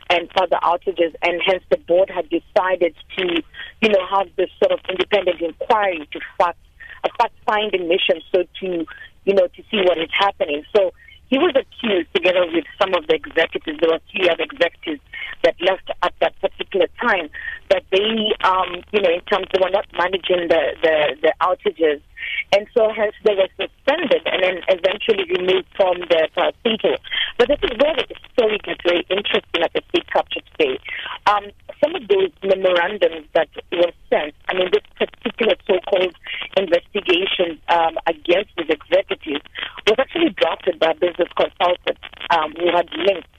and 0.09 0.29
further 0.37 0.57
outages, 0.63 1.13
and 1.21 1.41
hence 1.45 1.63
the 1.69 1.77
board 1.77 2.09
had 2.09 2.27
decided 2.29 2.95
to, 3.17 3.43
you 3.81 3.89
know, 3.89 4.05
have 4.09 4.27
this 4.37 4.49
sort 4.61 4.71
of 4.71 4.79
independent 4.89 5.41
inquiry 5.41 6.07
to 6.11 6.19
fact 6.37 6.57
a 7.05 7.09
fact-finding 7.17 7.87
mission, 7.87 8.21
so 8.33 8.43
to, 8.59 8.85
you 9.23 9.33
know, 9.33 9.47
to 9.55 9.63
see 9.71 9.81
what 9.87 9.97
is 9.97 10.09
happening. 10.11 10.63
So 10.75 10.91
he 11.29 11.37
was 11.37 11.53
accused, 11.55 12.13
together 12.13 12.45
with 12.51 12.65
some 12.81 12.93
of 12.93 13.07
the 13.07 13.15
executives, 13.15 13.79
there 13.79 13.89
were 13.89 14.01
three 14.11 14.27
other 14.27 14.43
executives 14.43 15.01
that 15.43 15.55
left 15.61 15.89
at 16.03 16.13
that 16.19 16.33
particular 16.41 16.87
time, 16.99 17.29
that 17.69 17.83
they, 17.91 18.33
um, 18.43 18.83
you 18.91 19.01
know, 19.01 19.09
in 19.09 19.21
terms 19.31 19.47
they 19.53 19.61
were 19.61 19.69
not 19.69 19.85
managing 19.93 20.49
the, 20.49 20.75
the, 20.81 21.15
the 21.21 21.33
outages 21.39 22.01
and 22.51 22.67
so 22.73 22.89
hence 22.95 23.13
they 23.23 23.35
were 23.35 23.49
suspended 23.57 24.21
and 24.25 24.43
then 24.43 24.57
eventually 24.69 25.25
removed 25.37 25.67
from 25.75 25.99
the 26.09 26.29
paracetamol. 26.35 26.97
But 27.37 27.47
this 27.47 27.59
is 27.63 27.77
where 27.77 27.95
the 27.95 28.15
story 28.33 28.57
gets 28.63 28.81
very 28.83 29.05
interesting 29.09 29.61
at 29.63 29.73
the 29.73 29.81
state 29.89 30.07
capture 30.07 30.41
today. 30.57 30.79
Um, 31.27 31.51
some 31.81 31.95
of 31.95 32.07
those 32.07 32.31
memorandums 32.43 33.27
that 33.33 33.49
were 33.71 33.93
sent, 34.09 34.33
I 34.49 34.53
mean, 34.55 34.69
this 34.71 34.83
particular 34.97 35.55
so-called 35.67 36.15
investigation 36.57 37.59
um, 37.69 37.97
against 38.07 38.51
these 38.57 38.69
executives 38.69 39.45
was 39.87 39.95
actually 39.97 40.31
drafted 40.31 40.79
by 40.79 40.91
a 40.91 40.95
business 40.95 41.29
consultant 41.37 41.97
um, 42.31 42.53
who 42.57 42.71
had 42.75 42.89
links 42.97 43.29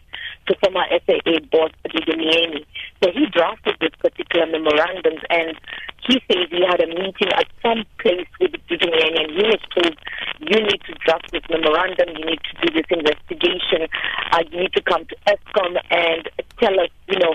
to 0.46 0.56
former 0.62 0.84
SAA 0.90 1.38
boss 1.50 1.70
Didimieni. 1.86 2.64
So 3.02 3.10
he 3.12 3.26
drafted 3.32 3.76
this 3.80 3.94
particular 4.00 4.46
memorandums 4.46 5.22
and 5.30 5.54
he 6.06 6.20
says 6.26 6.48
he 6.50 6.64
had 6.66 6.80
a 6.80 6.86
meeting 6.86 7.30
at 7.34 7.46
some 7.62 7.84
place 7.98 8.26
with 8.40 8.52
And 8.80 9.30
he 9.32 9.42
was 9.44 9.60
told, 9.74 9.96
you 10.40 10.60
need 10.60 10.80
to 10.84 10.94
draft 11.04 11.30
this 11.32 11.42
memorandum, 11.50 12.16
you 12.16 12.24
need 12.24 12.40
to 12.40 12.66
do 12.66 12.72
this 12.74 12.86
investigation, 12.90 13.88
uh, 14.32 14.42
you 14.50 14.60
need 14.60 14.72
to 14.72 14.82
come 14.82 15.04
to 15.06 15.16
ESCOM 15.26 15.76
and 15.90 16.28
tell 16.58 16.80
us, 16.80 16.88
you 17.08 17.18
know, 17.18 17.34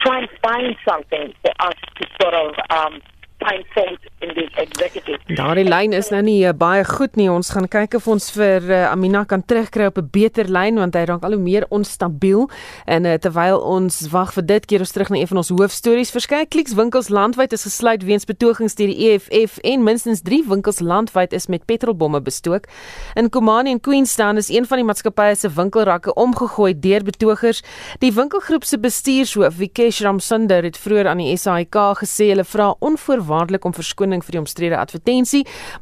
try 0.00 0.20
and 0.20 0.28
find 0.42 0.76
something 0.88 1.34
for 1.42 1.52
us 1.60 1.74
to 1.96 2.06
sort 2.20 2.34
of 2.34 2.54
um, 2.70 3.02
find 3.40 3.64
fault 3.74 4.00
in 4.22 4.28
the 4.30 4.48
executive. 4.56 5.17
Daardie 5.28 5.66
lyn 5.68 5.92
is 5.92 6.06
nou 6.08 6.22
nie 6.24 6.38
uh, 6.48 6.54
baie 6.56 6.80
goed 6.88 7.18
nie. 7.20 7.26
Ons 7.28 7.50
gaan 7.52 7.66
kyk 7.68 7.98
of 7.98 8.06
ons 8.08 8.30
vir 8.32 8.64
uh, 8.64 8.78
Amina 8.88 9.26
kan 9.28 9.42
terugkry 9.44 9.84
op 9.90 9.98
'n 10.00 10.08
beter 10.08 10.48
lyn 10.48 10.80
want 10.80 10.94
hy 10.96 11.02
raak 11.04 11.22
al 11.22 11.36
hoe 11.36 11.42
meer 11.42 11.66
onstabiel. 11.68 12.48
En 12.86 13.04
uh, 13.04 13.12
terwyl 13.20 13.60
ons 13.60 14.08
wag 14.08 14.32
vir 14.32 14.46
dit, 14.46 14.64
keer 14.64 14.80
ons 14.80 14.90
terug 14.90 15.10
na 15.12 15.18
een 15.20 15.28
van 15.28 15.36
ons 15.36 15.52
hoofstories. 15.52 16.10
Verskeie 16.10 16.46
klikswinkels 16.48 17.10
landwyd 17.12 17.52
is 17.52 17.62
gesluit 17.68 18.02
weens 18.08 18.24
betogings 18.24 18.74
deur 18.74 18.88
die 18.88 19.10
EFF 19.10 19.58
en 19.68 19.84
minstens 19.84 20.22
3 20.24 20.48
winkels 20.48 20.80
landwyd 20.80 21.36
is 21.36 21.46
met 21.46 21.66
petrolbomme 21.66 22.20
bestook. 22.24 22.64
In 23.14 23.28
Komani 23.28 23.70
en 23.70 23.80
Queenstown 23.80 24.40
is 24.40 24.48
een 24.48 24.64
van 24.64 24.78
die 24.78 24.86
maatskappye 24.88 25.36
se 25.36 25.52
winkelrakke 25.52 26.14
omgegooi 26.14 26.72
deur 26.72 27.04
betogers. 27.04 27.60
Die 28.00 28.12
winkelgroep 28.12 28.64
se 28.64 28.78
bestuurshoof, 28.78 29.60
Vikesh 29.60 30.00
Ramsunder, 30.00 30.64
het 30.64 30.78
vroeër 30.78 31.08
aan 31.12 31.20
die 31.20 31.36
SAIK 31.36 31.76
gesê 32.00 32.32
hulle 32.32 32.44
vra 32.48 32.72
onvoor 32.80 33.20
voorwaardelik 33.20 33.64
om 33.64 33.74
verskoning 33.74 34.24
vir 34.24 34.32
die 34.32 34.40
omstrede 34.40 34.76
advertensie, 34.76 35.17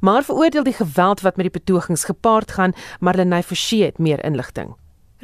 maar 0.00 0.24
veroordeel 0.24 0.64
die 0.64 0.78
geweld 0.78 1.20
wat 1.20 1.36
met 1.36 1.50
die 1.50 1.60
betogings 1.60 2.04
gepaard 2.04 2.50
gaan, 2.50 2.72
Marlenae 3.00 3.42
Forsie 3.42 3.84
het 3.84 3.98
meer 3.98 4.24
inligting. 4.24 4.74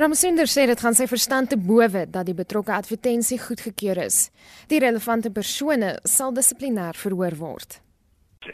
Ramsunder 0.01 0.49
sê 0.49 0.65
dit 0.65 0.81
gaan 0.81 0.97
sy 0.97 1.05
verstand 1.05 1.51
te 1.53 1.59
bowe 1.61 2.07
dat 2.09 2.25
die 2.25 2.35
betrokke 2.35 2.73
advertensie 2.73 3.37
goedgekeur 3.39 3.99
is. 4.01 4.31
Die 4.73 4.81
relevante 4.81 5.29
persone 5.31 5.99
sal 6.09 6.33
dissiplinêr 6.33 6.97
verhoor 6.97 7.37
word. 7.37 7.77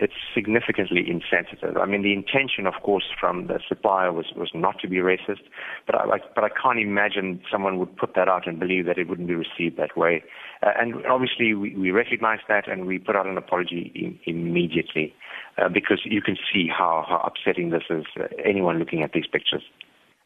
It's 0.01 0.19
significantly 0.35 1.09
insensitive. 1.09 1.77
I 1.77 1.87
mean, 1.87 2.03
the 2.03 2.13
intention, 2.13 2.67
of 2.67 2.75
course, 2.83 3.07
from 3.19 3.47
the 3.47 3.61
supplier 3.69 4.13
was, 4.13 4.27
was 4.37 4.51
not 4.53 4.79
to 4.81 4.89
be 4.89 4.97
racist, 4.97 5.47
but 5.87 5.95
I, 5.95 6.05
like, 6.05 6.35
but 6.35 6.45
I 6.45 6.51
can't 6.51 6.79
imagine 6.79 7.41
someone 7.51 7.79
would 7.79 7.97
put 7.97 8.15
that 8.15 8.29
out 8.29 8.47
and 8.47 8.59
believe 8.59 8.85
that 8.87 8.99
it 8.99 9.09
wouldn't 9.09 9.29
be 9.29 9.35
received 9.35 9.79
that 9.79 9.97
way. 9.97 10.23
Uh, 10.63 10.73
and 10.79 11.07
obviously, 11.07 11.55
we, 11.55 11.75
we 11.77 11.91
recognize 11.91 12.41
that 12.49 12.69
and 12.69 12.85
we 12.85 12.99
put 12.99 13.17
out 13.17 13.27
an 13.27 13.39
apology 13.39 13.93
in, 13.95 14.19
immediately 14.27 15.15
uh, 15.59 15.69
because 15.69 16.01
you 16.05 16.23
can 16.23 16.37
see 16.53 16.69
how, 16.69 17.05
how 17.09 17.23
upsetting 17.27 17.71
this 17.71 17.85
is, 17.91 18.05
uh, 18.19 18.25
anyone 18.45 18.79
looking 18.79 19.03
at 19.03 19.13
these 19.13 19.27
pictures. 19.27 19.63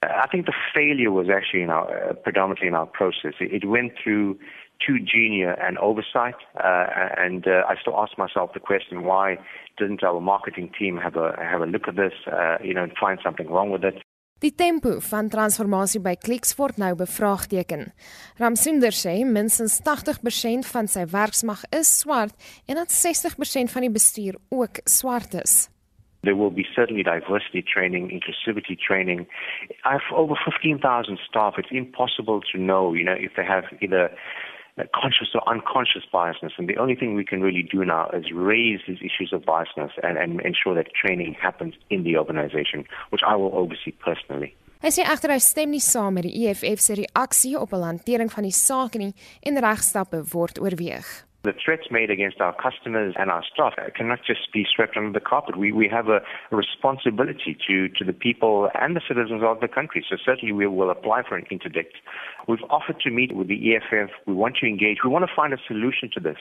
Uh, 0.03 0.09
I 0.23 0.27
think 0.29 0.47
the 0.47 0.55
failure 0.75 1.11
was 1.11 1.29
actually 1.35 1.63
in 1.63 1.71
our, 1.71 2.11
uh, 2.11 2.13
predominantly 2.15 2.69
in 2.69 2.75
our 2.75 2.87
process. 2.87 3.35
It, 3.41 3.63
it 3.63 3.69
went 3.69 3.93
through 4.03 4.39
too 4.85 4.99
junior 4.99 5.53
and 5.53 5.79
oversight. 5.79 6.35
Uh, 6.57 6.87
and 7.17 7.45
I 7.47 7.75
still 7.81 7.97
ask 7.97 8.19
myself 8.19 8.51
the 8.53 8.61
question: 8.61 9.05
Why 9.05 9.39
didn't 9.79 10.03
our 10.03 10.21
marketing 10.21 10.73
team 10.77 10.97
have 10.97 11.15
a 11.15 11.37
have 11.39 11.61
a 11.61 11.67
look 11.67 11.87
at 11.87 11.95
this? 11.95 12.15
You 12.65 12.75
know, 12.75 12.83
and 12.83 12.93
find 13.01 13.21
something 13.23 13.49
wrong 13.49 13.71
with 13.71 13.85
it. 13.85 14.03
Die 14.43 14.51
tempo 14.59 14.97
van 15.07 15.29
transformasie 15.31 16.01
by 16.03 16.17
Clicks 16.19 16.57
word 16.59 16.81
nou 16.83 16.97
bevraagteken. 16.99 17.93
Ramsunder 18.43 18.91
sê 18.91 19.13
minstens 19.23 19.77
80% 19.87 20.67
van 20.67 20.91
sy 20.91 21.05
werksmag 21.13 21.63
is 21.79 21.93
swart 22.01 22.35
en 22.67 22.81
dat 22.81 22.91
60% 22.91 23.71
van 23.71 23.87
die 23.87 23.93
bestuur 23.95 24.41
ook 24.51 24.83
swart 24.91 25.37
is. 25.39 25.69
There 26.27 26.35
will 26.35 26.51
be 26.51 26.67
certainly 26.75 27.05
diversity 27.07 27.63
training, 27.63 28.11
inclusivity 28.11 28.75
training. 28.75 29.29
I 29.87 29.95
have 29.95 30.11
over 30.11 30.35
15,000 30.35 31.19
staff. 31.23 31.59
It's 31.59 31.71
impossible 31.71 32.41
to 32.51 32.59
know, 32.59 32.95
you 32.95 33.05
know, 33.05 33.15
if 33.15 33.35
they 33.35 33.47
have 33.47 33.71
either 33.81 34.11
conscious 34.95 35.29
or 35.35 35.43
unconscious 35.49 36.05
biasness. 36.13 36.53
And 36.59 36.69
the 36.69 36.77
only 36.77 36.95
thing 36.95 37.15
we 37.15 37.25
can 37.25 37.41
really 37.43 37.63
do 37.63 37.85
now 37.85 38.09
is 38.11 38.33
raise 38.33 38.81
these 38.87 38.99
issues 39.01 39.33
of 39.33 39.43
biasness 39.43 39.91
and, 40.03 40.17
and 40.19 40.41
ensure 40.41 40.75
that 40.75 40.89
training 40.95 41.35
happens 41.41 41.75
in 41.91 42.05
the 42.05 42.17
organization, 42.17 42.85
which 43.11 43.23
I 43.27 43.37
will 43.37 43.55
oversee 43.55 43.93
personally. 43.93 44.57
Hy 44.83 44.91
sê 44.91 45.05
egter 45.07 45.31
hy 45.31 45.39
stem 45.39 45.71
nie 45.71 45.83
saam 45.85 46.17
met 46.19 46.27
die 46.27 46.49
EFF 46.49 46.81
se 46.83 46.97
reaksie 46.99 47.55
op 47.55 47.71
'n 47.73 47.87
hantering 47.87 48.33
van 48.33 48.43
die 48.43 48.51
saak 48.51 48.99
nie 48.99 49.15
en 49.47 49.61
regstappe 49.63 50.25
word 50.33 50.59
oorweeg. 50.59 51.07
The 51.45 51.53
threats 51.65 51.89
made 51.91 52.11
against 52.11 52.41
our 52.41 52.55
customers 52.55 53.15
and 53.19 53.29
our 53.29 53.43
staff 53.53 53.75
cannot 53.97 54.21
just 54.25 54.53
be 54.53 54.65
swept 54.65 54.97
under 54.97 55.13
the 55.13 55.25
carpet. 55.25 55.59
We, 55.59 55.73
we 55.73 55.89
have 55.89 56.09
a, 56.09 56.21
responsibility 56.53 57.57
to, 57.67 57.89
to 57.89 58.05
the 58.05 58.13
people 58.13 58.69
and 58.81 58.95
the 58.95 59.01
citizens 59.07 59.43
of 59.45 59.61
the 59.61 59.69
country. 59.69 60.05
So 60.09 60.17
certainly 60.25 60.53
we 60.53 60.67
will 60.67 60.91
apply 60.91 61.23
for 61.29 61.37
an 61.37 61.47
interdict. 61.51 61.97
We've 62.47 62.63
offered 62.71 63.01
to 63.01 63.11
meet 63.11 63.35
with 63.35 63.49
the 63.49 63.75
EFF. 63.75 64.11
We 64.27 64.35
want 64.35 64.57
to 64.61 64.67
engage. 64.67 64.99
We 65.03 65.11
want 65.11 65.25
to 65.27 65.35
find 65.35 65.53
a 65.53 65.59
solution 65.67 66.11
to 66.15 66.21
this. 66.21 66.37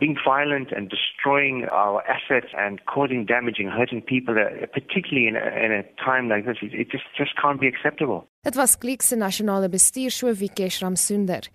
Being 0.00 0.16
violent 0.24 0.72
and 0.72 0.88
destroying 0.88 1.66
our 1.70 2.02
assets 2.08 2.52
and 2.56 2.80
causing 2.86 3.26
damage 3.26 3.56
and 3.58 3.68
hurting 3.70 4.02
people, 4.02 4.36
uh, 4.38 4.66
particularly 4.72 5.28
in 5.28 5.36
a, 5.36 5.64
in 5.64 5.72
a 5.72 5.82
time 6.02 6.28
like 6.28 6.46
this, 6.46 6.56
it 6.62 6.90
just, 6.90 7.04
just 7.16 7.32
can't 7.36 7.60
be 7.60 7.66
acceptable. 7.66 8.26
Dit 8.46 8.54
was 8.54 8.76
Klik 8.78 9.02
se 9.02 9.16
nasionale 9.18 9.66
bestuurshoof 9.68 10.36
Vikesh 10.38 10.78
Ramsunder. 10.78 11.48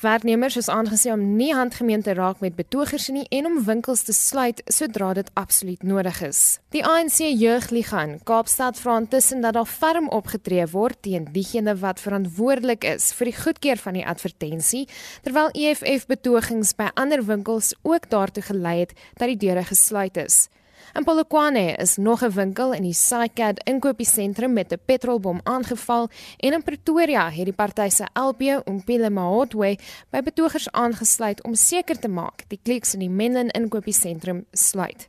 Werknemers 0.00 0.56
is 0.56 0.70
aangesien 0.72 1.12
om 1.12 1.24
nie 1.36 1.50
handgemeen 1.52 2.00
te 2.02 2.14
raak 2.16 2.40
met 2.40 2.56
betogers 2.56 3.10
nie 3.12 3.26
en 3.28 3.46
om 3.50 3.58
winkels 3.66 4.06
te 4.06 4.14
sluit 4.16 4.62
sodra 4.72 5.10
dit 5.12 5.28
absoluut 5.36 5.84
nodig 5.84 6.22
is. 6.24 6.40
Die 6.72 6.80
ANC 6.80 7.20
Jeugliga 7.20 8.00
in 8.06 8.16
Kaapstad 8.24 8.80
vra 8.80 8.96
intussen 9.02 9.44
dat 9.44 9.58
daar 9.58 9.68
ferm 9.68 10.08
opgetree 10.08 10.64
word 10.72 11.02
teen 11.04 11.28
diegene 11.36 11.76
wat 11.84 12.00
verantwoordelik 12.00 12.86
is 12.94 13.12
vir 13.18 13.28
die 13.28 13.38
goedkeur 13.42 13.84
van 13.84 14.00
die 14.00 14.06
advertensie, 14.08 14.86
terwyl 15.28 15.52
EFF 15.52 16.08
betogings 16.08 16.72
by 16.80 16.88
ander 16.94 17.26
winkels 17.28 17.74
ook 17.82 18.08
daartoe 18.08 18.48
gelei 18.48 18.78
het 18.86 18.96
dat 19.20 19.28
die 19.28 19.42
deure 19.44 19.68
gesluit 19.68 20.16
is. 20.16 20.46
In 20.94 21.04
Polokwane 21.04 21.76
is 21.76 21.96
nog 21.96 22.22
'n 22.22 22.30
winkel 22.30 22.72
in 22.72 22.82
die 22.82 22.94
Saicad 22.94 23.60
inkopiesentrum 23.64 24.52
met 24.52 24.72
'n 24.72 24.80
petrolbom 24.84 25.40
aangeval 25.42 26.08
en 26.36 26.52
in 26.52 26.62
Pretoria 26.62 27.30
het 27.30 27.44
die 27.44 27.52
party 27.52 27.88
se 27.88 28.06
LP 28.12 28.62
Umpile 28.64 29.10
Mahotwe 29.10 29.78
by 30.10 30.20
betogers 30.22 30.70
aangesluit 30.70 31.42
om 31.42 31.54
seker 31.54 31.98
te 31.98 32.08
maak 32.08 32.44
die 32.48 32.60
kliks 32.62 32.92
in 32.92 33.00
die 33.00 33.10
Menlyn 33.10 33.48
inkopiesentrum 33.48 34.44
sluit. 34.52 35.08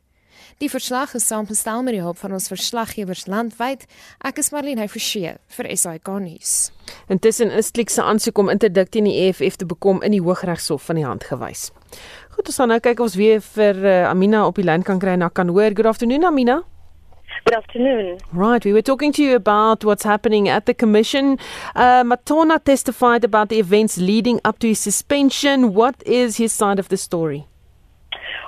Die 0.58 0.70
verslag 0.70 1.14
is 1.14 1.26
saamgestel 1.26 1.82
met 1.82 1.94
die 1.94 2.02
hulp 2.02 2.18
van 2.18 2.32
ons 2.32 2.48
verslaggewers 2.48 3.26
landwyd. 3.26 3.86
Ek 4.18 4.38
is 4.38 4.50
Marlene 4.50 4.88
Forsie 4.88 5.34
vir 5.46 5.76
SAK 5.76 6.08
nuus. 6.20 6.70
Intussen 7.08 7.50
is 7.50 7.70
Klik 7.70 7.90
se 7.90 8.02
aansoek 8.02 8.38
om 8.38 8.48
interdikt 8.48 8.94
in 8.94 9.04
die 9.04 9.16
EFF 9.28 9.56
te 9.56 9.66
bekom 9.66 10.02
in 10.02 10.10
die 10.10 10.20
Hooggeregshof 10.20 10.82
van 10.82 10.94
die 10.94 11.06
hand 11.06 11.24
gewys. 11.24 11.70
Goed, 12.30 12.46
ons 12.46 12.56
gaan 12.56 12.70
nou 12.72 12.80
kyk 12.80 13.00
of 13.00 13.10
ons 13.10 13.16
weer 13.20 13.40
vir 13.54 13.80
uh, 13.84 14.10
Amina 14.10 14.46
op 14.46 14.60
die 14.60 14.66
lyn 14.66 14.84
kan 14.86 15.00
kry 15.02 15.16
en 15.18 15.26
kan 15.34 15.48
hoor. 15.48 15.74
Good 15.74 15.86
afternoon 15.86 16.24
Amina. 16.24 16.62
Good 17.44 17.56
afternoon. 17.56 18.18
Right, 18.32 18.64
we 18.64 18.72
were 18.72 18.82
talking 18.82 19.12
to 19.12 19.22
you 19.22 19.34
about 19.34 19.84
what's 19.84 20.04
happening 20.04 20.48
at 20.48 20.66
the 20.66 20.74
commission. 20.74 21.38
Uh, 21.74 22.04
Matona 22.04 22.62
testified 22.62 23.24
about 23.24 23.48
the 23.48 23.58
events 23.58 23.96
leading 23.98 24.40
up 24.44 24.58
to 24.60 24.68
his 24.68 24.78
suspension. 24.78 25.72
What 25.74 26.02
is 26.06 26.36
his 26.36 26.52
side 26.52 26.78
of 26.78 26.88
the 26.88 26.96
story? 26.96 27.46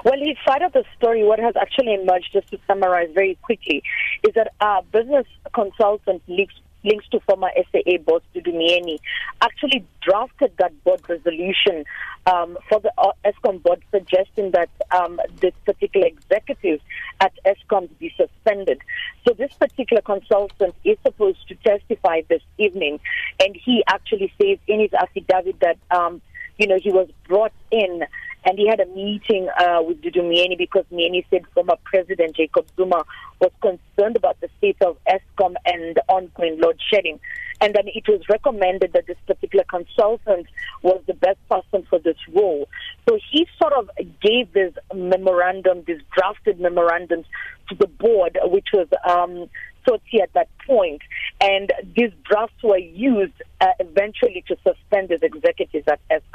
Well, 0.04 0.18
his 0.18 0.36
side 0.46 0.62
of 0.62 0.72
the 0.72 0.84
story, 0.96 1.22
what 1.24 1.38
has 1.38 1.54
actually 1.56 1.94
emerged, 1.94 2.30
just 2.32 2.50
to 2.50 2.58
summarize 2.66 3.08
very 3.14 3.38
quickly, 3.42 3.82
is 4.26 4.34
that 4.34 4.52
a 4.60 4.82
business 4.82 5.26
consultant 5.54 6.22
links, 6.26 6.54
links 6.84 7.06
to 7.10 7.20
former 7.20 7.50
SAA 7.56 7.98
boss 8.04 8.22
Dudu 8.34 8.52
Mieni 8.52 8.98
actually 9.40 9.84
drafted 10.00 10.52
that 10.58 10.72
board 10.84 11.00
resolution 11.08 11.84
um, 12.26 12.56
for 12.68 12.80
the 12.80 12.92
uh, 12.98 13.12
ESCOM 13.24 13.62
board 13.62 13.82
suggesting 13.90 14.50
that 14.52 14.70
um, 14.90 15.20
this 15.40 15.54
particular 15.64 16.06
executive 16.06 16.80
at 17.20 17.32
ESCOM 17.44 17.88
be 17.98 18.12
suspended. 18.16 18.80
So 19.26 19.34
this 19.34 19.52
particular 19.54 20.02
consultant 20.02 20.74
is 20.84 20.98
supposed 21.02 21.46
to 21.48 21.54
testify 21.56 22.22
this 22.28 22.42
evening, 22.58 23.00
and 23.40 23.56
he 23.56 23.84
actually 23.86 24.32
says 24.40 24.58
in 24.66 24.80
his 24.80 24.92
affidavit 24.92 25.60
that, 25.60 25.78
um, 25.90 26.20
you 26.58 26.66
know, 26.66 26.78
he 26.78 26.90
was 26.90 27.08
brought 27.26 27.52
in 27.70 28.04
and 28.44 28.58
he 28.58 28.66
had 28.68 28.80
a 28.80 28.86
meeting 28.86 29.48
uh, 29.58 29.82
with 29.82 30.00
Dudu 30.02 30.22
Mieni 30.22 30.56
because 30.58 30.84
Mieni 30.92 31.24
said 31.30 31.42
former 31.54 31.76
President 31.84 32.36
Jacob 32.36 32.66
Zuma 32.76 33.04
was 33.40 33.50
concerned 33.60 34.16
about 34.16 34.40
the 34.40 34.48
state 34.58 34.76
of 34.82 34.96
ESCOM 35.08 35.54
and 35.66 36.00
ongoing 36.08 36.60
load 36.60 36.78
shedding. 36.92 37.20
And 37.60 37.74
then 37.74 37.84
it 37.86 38.08
was 38.08 38.22
recommended 38.28 38.92
that 38.92 39.06
this 39.06 39.16
particular 39.26 39.64
consultant 39.64 40.46
was 40.82 41.00
the 41.06 41.14
best 41.14 41.38
person 41.48 41.86
for 41.88 42.00
this 42.00 42.16
role. 42.34 42.68
So 43.08 43.18
he 43.30 43.46
sort 43.60 43.72
of 43.72 43.88
gave 44.20 44.52
this 44.52 44.74
memorandum, 44.92 45.84
this 45.86 46.00
drafted 46.12 46.58
memorandums 46.58 47.26
to 47.68 47.76
the 47.76 47.86
board, 47.86 48.36
which 48.44 48.68
was 48.72 48.88
um, 49.08 49.48
Sotsi 49.86 50.20
at 50.20 50.32
that 50.34 50.48
point. 50.58 50.62
point, 50.72 51.02
and 51.40 51.72
these 51.96 52.12
drafts 52.24 52.62
were 52.62 52.78
used 52.78 53.32
uh, 53.60 53.66
eventually 53.80 54.44
to 54.48 54.56
suspend 54.62 55.10
his 55.10 55.22
executives 55.22 55.86
at 55.88 56.00
ESCOM. 56.10 56.31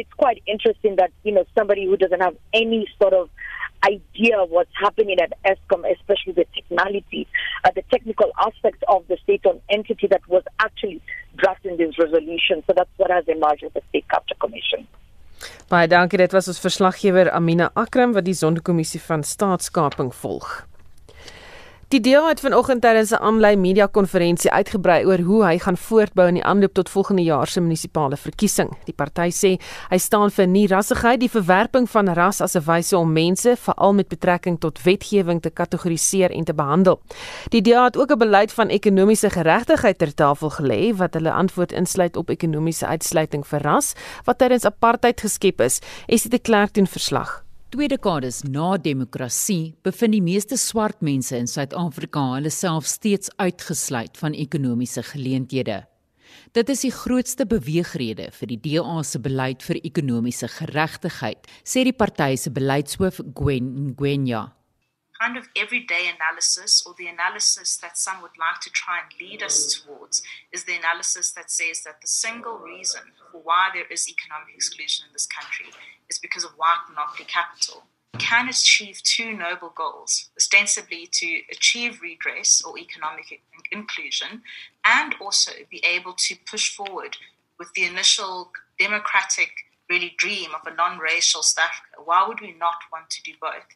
It's 0.00 0.16
quite 0.24 0.42
interesting 0.46 0.96
that 0.96 1.10
you 1.24 1.32
know 1.36 1.44
somebody 1.56 1.84
who 1.84 1.96
doesn't 1.96 2.22
have 2.28 2.36
any 2.54 2.86
sort 3.00 3.14
of 3.20 3.28
idea 3.84 4.38
of 4.38 4.50
what's 4.50 4.70
happening 4.78 5.18
at 5.20 5.32
ESCOM, 5.44 5.82
especially 5.96 6.34
the 6.40 6.46
technicality, 6.54 7.26
uh, 7.64 7.70
the 7.74 7.84
technical 7.90 8.30
aspects 8.46 8.82
of 8.88 9.04
the 9.08 9.16
state-owned 9.22 9.60
entity 9.68 10.06
that 10.06 10.20
was 10.28 10.42
actually 10.58 11.00
drafting 11.36 11.76
this 11.76 11.98
resolution. 11.98 12.62
So 12.66 12.74
that's 12.76 12.90
what 12.96 13.10
has 13.10 13.24
emerged 13.28 13.62
with 13.62 13.74
the 13.74 13.82
State 13.88 14.06
Capture 14.08 14.38
Commission. 14.40 14.86
Baie 15.70 15.86
dankie. 15.88 16.18
Dit 16.20 16.34
was 16.36 16.48
ons 16.52 16.60
verslaggewer 16.60 17.30
Amina 17.32 17.70
Akram 17.74 18.12
wat 18.16 18.26
die 18.26 18.36
Sonderkommissie 18.36 19.00
van 19.00 19.22
Staatskaping 19.24 20.12
volg. 20.12 20.50
Die 21.90 21.98
DA 21.98 22.28
het 22.28 22.38
vanoggend 22.40 22.82
tydens 22.82 23.10
'n 23.10 23.18
aanlyn 23.18 23.60
media 23.60 23.86
konferensie 23.86 24.50
uitgebrei 24.50 25.06
oor 25.06 25.18
hoe 25.18 25.44
hy 25.44 25.58
gaan 25.58 25.76
voortbou 25.76 26.28
in 26.28 26.34
die 26.34 26.44
aanloop 26.44 26.72
tot 26.72 26.90
volgende 26.90 27.22
jaar 27.22 27.46
se 27.46 27.60
munisipale 27.60 28.16
verkiesing. 28.16 28.70
Die 28.84 28.94
party 28.94 29.30
sê 29.30 29.58
hy 29.90 29.98
staan 29.98 30.30
vir 30.30 30.46
nie 30.46 30.66
rassigheid, 30.66 31.20
die 31.20 31.30
verwerping 31.30 31.90
van 31.90 32.08
ras 32.08 32.40
as 32.40 32.54
'n 32.54 32.62
wyse 32.64 32.96
om 32.96 33.12
mense, 33.12 33.56
veral 33.56 33.92
met 33.94 34.08
betrekking 34.08 34.60
tot 34.60 34.82
wetgewing 34.82 35.42
te 35.42 35.50
kategoriseer 35.50 36.30
en 36.30 36.44
te 36.44 36.54
behandel. 36.54 37.00
Die 37.48 37.62
DA 37.62 37.84
het 37.84 37.96
ook 37.96 38.10
'n 38.12 38.18
beleid 38.18 38.52
van 38.52 38.68
ekonomiese 38.68 39.30
geregtigheid 39.30 39.98
ter 39.98 40.14
tafel 40.14 40.50
gelê 40.50 40.96
wat 40.96 41.14
hulle 41.14 41.32
antwoord 41.32 41.72
insluit 41.72 42.16
op 42.16 42.30
ekonomiese 42.30 42.86
uitsluiting 42.86 43.46
vir 43.46 43.62
ras 43.62 43.94
wat 44.24 44.38
tydens 44.38 44.64
apartheid 44.64 45.20
geskep 45.20 45.60
is. 45.60 45.80
Esie 46.06 46.30
de 46.30 46.38
Klerk 46.38 46.74
doen 46.74 46.86
verslag. 46.86 47.49
Twee 47.70 47.86
dekades 47.86 48.40
na 48.42 48.72
demokrasie 48.82 49.76
bevind 49.86 50.16
die 50.16 50.24
meeste 50.26 50.56
swart 50.58 51.04
mense 51.06 51.38
in 51.38 51.46
Suid-Afrika 51.46 52.24
hulle 52.32 52.50
self 52.50 52.88
steeds 52.90 53.30
uitgesluit 53.38 54.18
van 54.18 54.34
ekonomiese 54.34 55.04
geleenthede. 55.06 55.76
Dit 56.50 56.72
is 56.74 56.82
die 56.82 56.90
grootste 56.90 57.46
beweegrede 57.46 58.32
vir 58.34 58.50
die 58.50 58.58
DA 58.64 59.04
se 59.06 59.22
beleid 59.22 59.62
vir 59.62 59.78
ekonomiese 59.86 60.50
geregtigheid, 60.50 61.46
sê 61.62 61.86
die 61.86 61.94
party 61.94 62.34
se 62.42 62.50
beleidshoof 62.50 63.22
Gwen 63.38 63.70
Ngwenya. 63.92 64.48
Kind 65.20 65.36
of 65.36 65.48
everyday 65.54 66.08
analysis, 66.08 66.82
or 66.86 66.94
the 66.96 67.06
analysis 67.06 67.76
that 67.76 67.98
some 67.98 68.22
would 68.22 68.38
like 68.38 68.60
to 68.62 68.70
try 68.70 69.00
and 69.00 69.20
lead 69.20 69.42
us 69.42 69.74
towards, 69.74 70.22
is 70.50 70.64
the 70.64 70.76
analysis 70.76 71.30
that 71.32 71.50
says 71.50 71.82
that 71.82 72.00
the 72.00 72.06
single 72.06 72.56
reason 72.56 73.02
for 73.30 73.42
why 73.44 73.68
there 73.74 73.84
is 73.90 74.08
economic 74.08 74.54
exclusion 74.54 75.04
in 75.06 75.12
this 75.12 75.26
country 75.26 75.66
is 76.08 76.18
because 76.18 76.42
of 76.42 76.52
white 76.52 76.80
monopoly 76.88 77.26
capital, 77.26 77.82
can 78.16 78.48
achieve 78.48 79.02
two 79.02 79.32
noble 79.34 79.72
goals, 79.76 80.30
ostensibly 80.38 81.06
to 81.12 81.40
achieve 81.52 82.00
redress 82.00 82.62
or 82.64 82.78
economic 82.78 83.42
inclusion, 83.72 84.42
and 84.86 85.14
also 85.20 85.52
be 85.70 85.84
able 85.86 86.14
to 86.14 86.34
push 86.50 86.74
forward 86.74 87.18
with 87.58 87.70
the 87.74 87.84
initial 87.84 88.50
democratic 88.78 89.50
really 89.90 90.14
dream 90.16 90.50
of 90.54 90.66
a 90.66 90.74
non-racial 90.74 91.42
South 91.42 91.66
Africa. 91.66 92.02
Why 92.02 92.26
would 92.26 92.40
we 92.40 92.54
not 92.58 92.76
want 92.90 93.10
to 93.10 93.22
do 93.22 93.32
both? 93.38 93.66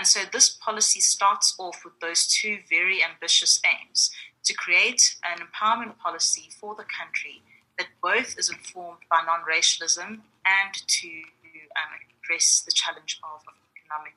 And 0.00 0.08
so 0.08 0.20
this 0.32 0.48
policy 0.48 1.00
starts 1.00 1.52
off 1.58 1.84
with 1.84 1.92
those 2.00 2.26
two 2.26 2.56
very 2.70 3.04
ambitious 3.04 3.60
aims 3.68 4.08
to 4.48 4.54
create 4.54 5.02
an 5.30 5.44
empowerment 5.44 5.98
policy 5.98 6.48
for 6.58 6.72
the 6.74 6.88
country 6.88 7.44
that 7.76 7.88
both 8.00 8.32
is 8.40 8.48
informed 8.48 9.04
by 9.12 9.20
non-racialism 9.28 10.24
and 10.60 10.72
to 10.96 11.10
um, 11.76 11.92
address 12.16 12.64
the 12.64 12.72
challenge 12.72 13.20
of 13.20 13.44
economic 13.76 14.16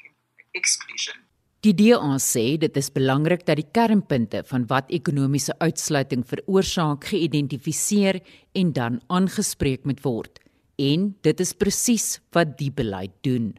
exclusion. 0.56 1.20
Die 1.68 1.76
DA 1.76 2.00
sê 2.16 2.56
dit 2.64 2.80
is 2.80 2.88
belangrik 2.88 3.44
dat 3.44 3.60
die 3.60 3.68
kernpunte 3.76 4.46
van 4.48 4.64
wat 4.72 4.88
ekonomiese 4.88 5.52
uitsluiting 5.60 6.24
veroorsaak 6.32 7.10
geïdentifiseer 7.12 8.22
en 8.56 8.72
dan 8.72 9.02
aangespreek 9.12 9.84
moet 9.84 10.00
word. 10.08 10.40
En 10.80 11.12
dit 11.28 11.44
is 11.44 11.52
presies 11.52 12.08
wat 12.32 12.56
die 12.64 12.72
beleid 12.72 13.20
doen. 13.28 13.52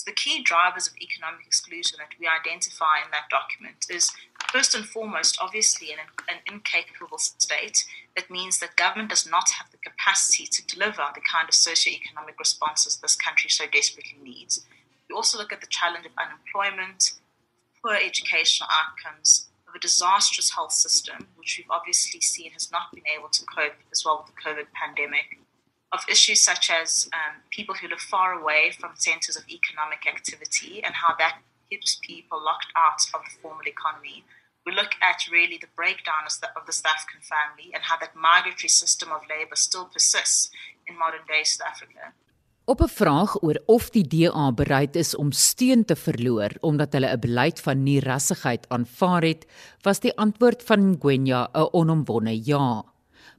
So 0.00 0.04
the 0.06 0.16
key 0.16 0.42
drivers 0.42 0.86
of 0.86 0.96
economic 0.96 1.44
exclusion 1.46 1.98
that 1.98 2.18
we 2.18 2.26
identify 2.26 3.04
in 3.04 3.10
that 3.10 3.28
document 3.28 3.84
is 3.90 4.10
first 4.50 4.74
and 4.74 4.86
foremost, 4.86 5.36
obviously, 5.42 5.92
an, 5.92 5.98
an 6.26 6.40
incapable 6.50 7.18
state. 7.18 7.84
That 8.16 8.30
means 8.30 8.60
that 8.60 8.76
government 8.76 9.10
does 9.10 9.28
not 9.28 9.50
have 9.50 9.70
the 9.70 9.76
capacity 9.76 10.46
to 10.46 10.66
deliver 10.66 11.04
the 11.14 11.20
kind 11.20 11.50
of 11.50 11.54
socio-economic 11.54 12.38
responses 12.38 12.96
this 12.96 13.14
country 13.14 13.50
so 13.50 13.66
desperately 13.70 14.16
needs. 14.22 14.64
We 15.10 15.14
also 15.14 15.36
look 15.36 15.52
at 15.52 15.60
the 15.60 15.66
challenge 15.66 16.06
of 16.06 16.12
unemployment, 16.16 17.12
poor 17.84 17.94
educational 17.94 18.70
outcomes, 18.72 19.48
of 19.68 19.74
a 19.74 19.78
disastrous 19.78 20.54
health 20.54 20.72
system, 20.72 21.26
which 21.36 21.58
we've 21.58 21.70
obviously 21.70 22.22
seen 22.22 22.52
has 22.52 22.72
not 22.72 22.90
been 22.94 23.04
able 23.06 23.28
to 23.28 23.44
cope 23.44 23.76
as 23.92 24.02
well 24.02 24.24
with 24.24 24.34
the 24.34 24.40
COVID 24.40 24.72
pandemic, 24.72 25.40
of 25.92 26.00
issues 26.08 26.40
such 26.40 26.70
as 26.70 27.08
um, 27.12 27.42
people 27.50 27.74
who 27.74 27.88
live 27.88 28.00
far 28.00 28.32
away 28.32 28.72
from 28.78 28.90
centers 28.94 29.36
of 29.36 29.44
economic 29.48 30.06
activity 30.06 30.82
and 30.84 30.94
how 30.94 31.14
that 31.18 31.38
keeps 31.68 31.98
people 32.02 32.38
locked 32.42 32.72
out 32.76 33.00
of 33.14 33.20
the 33.24 33.34
formal 33.42 33.66
economy 33.66 34.24
we 34.66 34.72
look 34.72 34.94
at 35.00 35.18
really 35.32 35.58
the 35.58 35.72
breakdown 35.74 36.22
of 36.26 36.34
the, 36.40 36.48
of 36.58 36.66
the 36.66 36.72
South 36.72 36.92
African 36.94 37.22
family 37.34 37.72
and 37.74 37.82
how 37.82 37.96
that 37.98 38.14
migratory 38.14 38.68
system 38.68 39.08
of 39.12 39.20
labor 39.28 39.56
still 39.56 39.86
persists 39.86 40.50
in 40.86 40.98
modern 40.98 41.24
day 41.26 41.42
South 41.44 41.66
Africa. 41.72 42.12
Op 42.64 42.80
'n 42.80 42.92
vraag 43.00 43.42
oor 43.42 43.58
of 43.66 43.90
die 43.90 44.06
DA 44.06 44.52
bereid 44.52 44.94
is 44.96 45.16
om 45.16 45.32
steun 45.32 45.84
te 45.84 45.96
verloor 45.96 46.50
omdat 46.60 46.92
hulle 46.92 47.10
'n 47.10 47.20
beleid 47.20 47.58
van 47.60 47.82
nie-rassigheid 47.82 48.68
aanvaar 48.68 49.22
het, 49.22 49.42
was 49.82 49.98
die 50.00 50.14
antwoord 50.16 50.62
van 50.62 50.80
Ngwenya 50.90 51.48
'n 51.52 51.68
onomwonde 51.72 52.36
ja. 52.44 52.84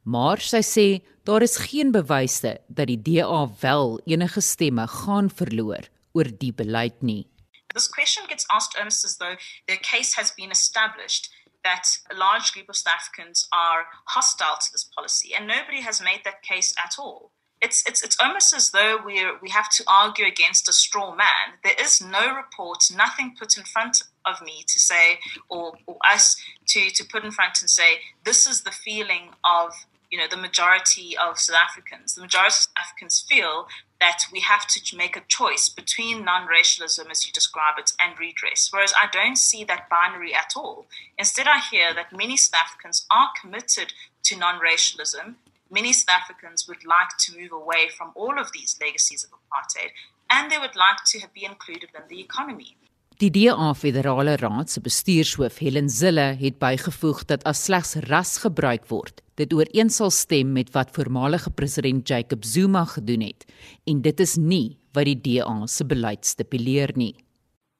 Maar 0.04 0.42
sy 0.42 0.62
sê 0.66 0.88
daar 1.24 1.44
is 1.46 1.58
geen 1.70 1.92
bewyse 1.94 2.58
dat 2.68 2.88
die 2.90 2.98
DA 2.98 3.46
wel 3.62 4.00
enige 4.06 4.42
stemme 4.42 4.88
gaan 4.88 5.30
verloor 5.30 5.86
oor 6.14 6.30
die 6.44 6.54
beleid 6.54 7.02
nie. 7.02 7.28
This 7.74 7.88
question 7.88 8.28
gets 8.28 8.48
asked 8.50 8.76
almost 8.78 9.06
as 9.06 9.18
though 9.18 9.38
the 9.68 9.78
case 9.78 10.16
has 10.16 10.34
been 10.34 10.52
established 10.52 11.30
that 11.64 11.86
a 12.10 12.16
large 12.16 12.52
group 12.54 12.70
of 12.70 12.76
South 12.76 12.96
Africans 12.96 13.48
are 13.52 13.86
hostile 14.06 14.58
to 14.58 14.72
this 14.72 14.90
policy, 14.96 15.36
and 15.36 15.46
nobody 15.48 15.82
has 15.82 16.02
made 16.02 16.24
that 16.24 16.42
case 16.42 16.74
at 16.84 16.98
all. 16.98 17.32
it's 17.62 17.88
it's 17.88 18.02
it's 18.04 18.18
almost 18.20 18.54
as 18.56 18.72
though 18.72 18.98
we 19.06 19.24
we 19.42 19.50
have 19.50 19.70
to 19.70 19.84
argue 19.88 20.26
against 20.26 20.68
a 20.68 20.74
straw 20.74 21.16
man. 21.16 21.60
There 21.64 21.76
is 21.80 22.02
no 22.02 22.36
report, 22.36 22.84
nothing 22.96 23.36
put 23.40 23.58
in 23.58 23.64
front 23.64 24.04
of 24.26 24.42
me 24.42 24.64
to 24.68 24.80
say 24.80 25.20
or, 25.50 25.74
or 25.86 25.98
us 26.10 26.36
to 26.68 26.90
to 26.90 27.04
put 27.06 27.24
in 27.24 27.32
front 27.32 27.62
and 27.62 27.70
say 27.70 28.00
this 28.26 28.48
is 28.48 28.62
the 28.62 28.72
feeling 28.72 29.30
of 29.46 29.74
you 30.12 30.18
know 30.18 30.28
the 30.30 30.38
majority 30.38 31.16
of 31.18 31.40
South 31.40 31.58
Africans. 31.58 32.16
The 32.16 32.22
majority 32.22 32.50
of 32.50 32.54
South 32.54 32.74
Africans 32.78 33.26
feel 33.28 33.68
that 34.02 34.24
we 34.32 34.42
have 34.42 34.68
to 34.68 34.98
make 34.98 35.16
a 35.16 35.24
choice 35.28 35.70
between 35.70 36.26
non-racialism, 36.26 37.08
as 37.10 37.26
you 37.26 37.32
describe 37.32 37.76
it, 37.78 37.94
and 38.00 38.20
redress. 38.20 38.70
Whereas 38.72 38.94
I 39.00 39.08
don't 39.12 39.38
see 39.38 39.64
that 39.66 39.90
binary 39.90 40.34
at 40.34 40.54
all. 40.56 40.86
Instead, 41.18 41.48
I 41.48 41.60
hear 41.60 41.94
that 41.94 42.16
many 42.16 42.36
South 42.36 42.62
Africans 42.66 43.06
are 43.10 43.30
committed 43.40 43.94
to 44.24 44.38
non-racialism. 44.38 45.38
Many 45.70 45.94
South 45.94 46.16
Africans 46.22 46.68
would 46.68 46.86
like 46.86 47.16
to 47.20 47.38
move 47.40 47.54
away 47.54 47.90
from 47.96 48.12
all 48.16 48.38
of 48.38 48.52
these 48.52 48.78
legacies 48.82 49.24
of 49.24 49.30
apartheid, 49.32 49.92
and 50.30 50.52
they 50.52 50.58
would 50.58 50.76
like 50.76 51.04
to 51.06 51.22
be 51.34 51.46
included 51.46 51.90
in 51.96 52.04
the 52.10 52.20
economy. 52.20 52.76
Die 53.22 53.30
DA 53.30 53.74
Federale 53.78 54.34
Raad 54.36 54.72
se 54.74 54.82
bestuurshoof 54.82 55.60
Helen 55.62 55.90
Zille 55.94 56.24
het 56.40 56.56
bygevoeg 56.58 57.20
dat 57.30 57.44
as 57.46 57.60
slegs 57.68 57.92
ras 58.10 58.40
gebruik 58.42 58.88
word, 58.90 59.22
dit 59.38 59.54
ooreensal 59.54 60.10
stem 60.10 60.56
met 60.56 60.72
wat 60.74 60.90
voormalige 60.96 61.52
president 61.54 62.08
Jacob 62.08 62.42
Zuma 62.44 62.82
gedoen 62.96 63.22
het 63.22 63.46
en 63.86 64.02
dit 64.02 64.24
is 64.26 64.34
nie 64.42 64.80
wat 64.98 65.06
die 65.06 65.20
DA 65.22 65.68
se 65.70 65.86
beleid 65.86 66.26
stipuleer 66.26 66.96
nie. 66.98 67.14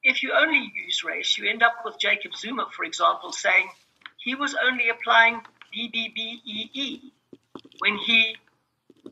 If 0.06 0.22
you 0.22 0.30
only 0.30 0.62
use 0.86 1.02
race, 1.02 1.34
you 1.34 1.50
end 1.50 1.66
up 1.66 1.82
with 1.82 1.98
Jacob 1.98 2.38
Zuma 2.38 2.70
for 2.70 2.86
example 2.86 3.32
saying 3.32 3.66
he 4.22 4.38
was 4.38 4.54
only 4.62 4.94
applying 4.94 5.42
BBBEE 5.74 7.10
when 7.82 7.98
he 7.98 8.36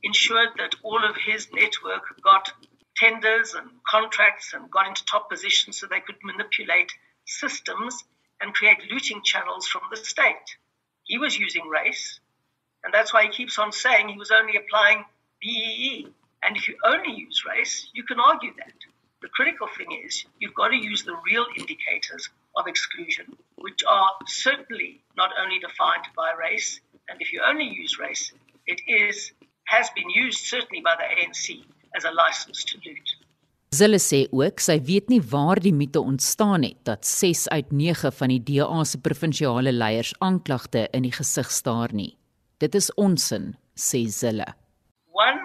ensured 0.06 0.54
that 0.62 0.78
all 0.82 1.02
of 1.02 1.16
his 1.26 1.50
network 1.50 2.14
got 2.22 2.54
tenders 3.00 3.54
and 3.54 3.70
contracts 3.88 4.52
and 4.52 4.70
got 4.70 4.86
into 4.86 5.04
top 5.06 5.30
positions 5.30 5.78
so 5.78 5.86
they 5.86 6.00
could 6.00 6.16
manipulate 6.22 6.92
systems 7.24 8.04
and 8.40 8.52
create 8.52 8.78
looting 8.92 9.22
channels 9.24 9.66
from 9.66 9.82
the 9.90 9.96
state. 9.96 10.56
He 11.04 11.16
was 11.16 11.38
using 11.38 11.66
race, 11.66 12.20
and 12.84 12.92
that's 12.92 13.12
why 13.12 13.24
he 13.24 13.30
keeps 13.30 13.58
on 13.58 13.72
saying 13.72 14.08
he 14.08 14.18
was 14.18 14.30
only 14.30 14.56
applying 14.56 15.04
BEE. 15.40 16.08
And 16.42 16.56
if 16.56 16.68
you 16.68 16.76
only 16.84 17.12
use 17.12 17.44
race, 17.48 17.88
you 17.94 18.04
can 18.04 18.20
argue 18.20 18.52
that. 18.58 18.72
The 19.22 19.28
critical 19.28 19.68
thing 19.76 19.98
is 20.04 20.24
you've 20.38 20.54
got 20.54 20.68
to 20.68 20.76
use 20.76 21.02
the 21.02 21.16
real 21.24 21.46
indicators 21.56 22.28
of 22.56 22.66
exclusion, 22.66 23.36
which 23.56 23.82
are 23.88 24.10
certainly 24.26 25.02
not 25.16 25.30
only 25.42 25.58
defined 25.58 26.04
by 26.16 26.32
race. 26.32 26.80
And 27.08 27.20
if 27.20 27.32
you 27.32 27.42
only 27.46 27.64
use 27.64 27.98
race, 27.98 28.32
it 28.66 28.80
is 28.86 29.32
has 29.64 29.88
been 29.90 30.10
used 30.10 30.38
certainly 30.38 30.80
by 30.80 30.96
the 30.96 31.04
ANC 31.04 31.64
as 31.96 32.04
a 32.04 32.12
license 32.12 32.64
to 32.64 32.78
loot. 32.84 33.16
Zille 33.70 34.00
sê 34.02 34.24
ook 34.34 34.58
sy 34.58 34.80
weet 34.82 35.12
nie 35.12 35.20
waar 35.32 35.60
die 35.62 35.72
mite 35.72 36.00
ontstaan 36.02 36.64
het 36.66 36.80
dat 36.88 37.06
6 37.06 37.48
uit 37.54 37.70
9 37.70 38.10
van 38.12 38.32
die 38.32 38.42
DA 38.42 38.84
se 38.84 38.98
provinsiale 38.98 39.72
leiers 39.72 40.10
aanklagte 40.18 40.88
in 40.90 41.06
die 41.06 41.14
gesig 41.14 41.50
staar 41.54 41.94
nie. 41.94 42.16
Dit 42.58 42.74
is 42.74 42.90
onsin, 42.94 43.54
sê 43.78 44.02
Zille. 44.10 44.48
One 45.14 45.38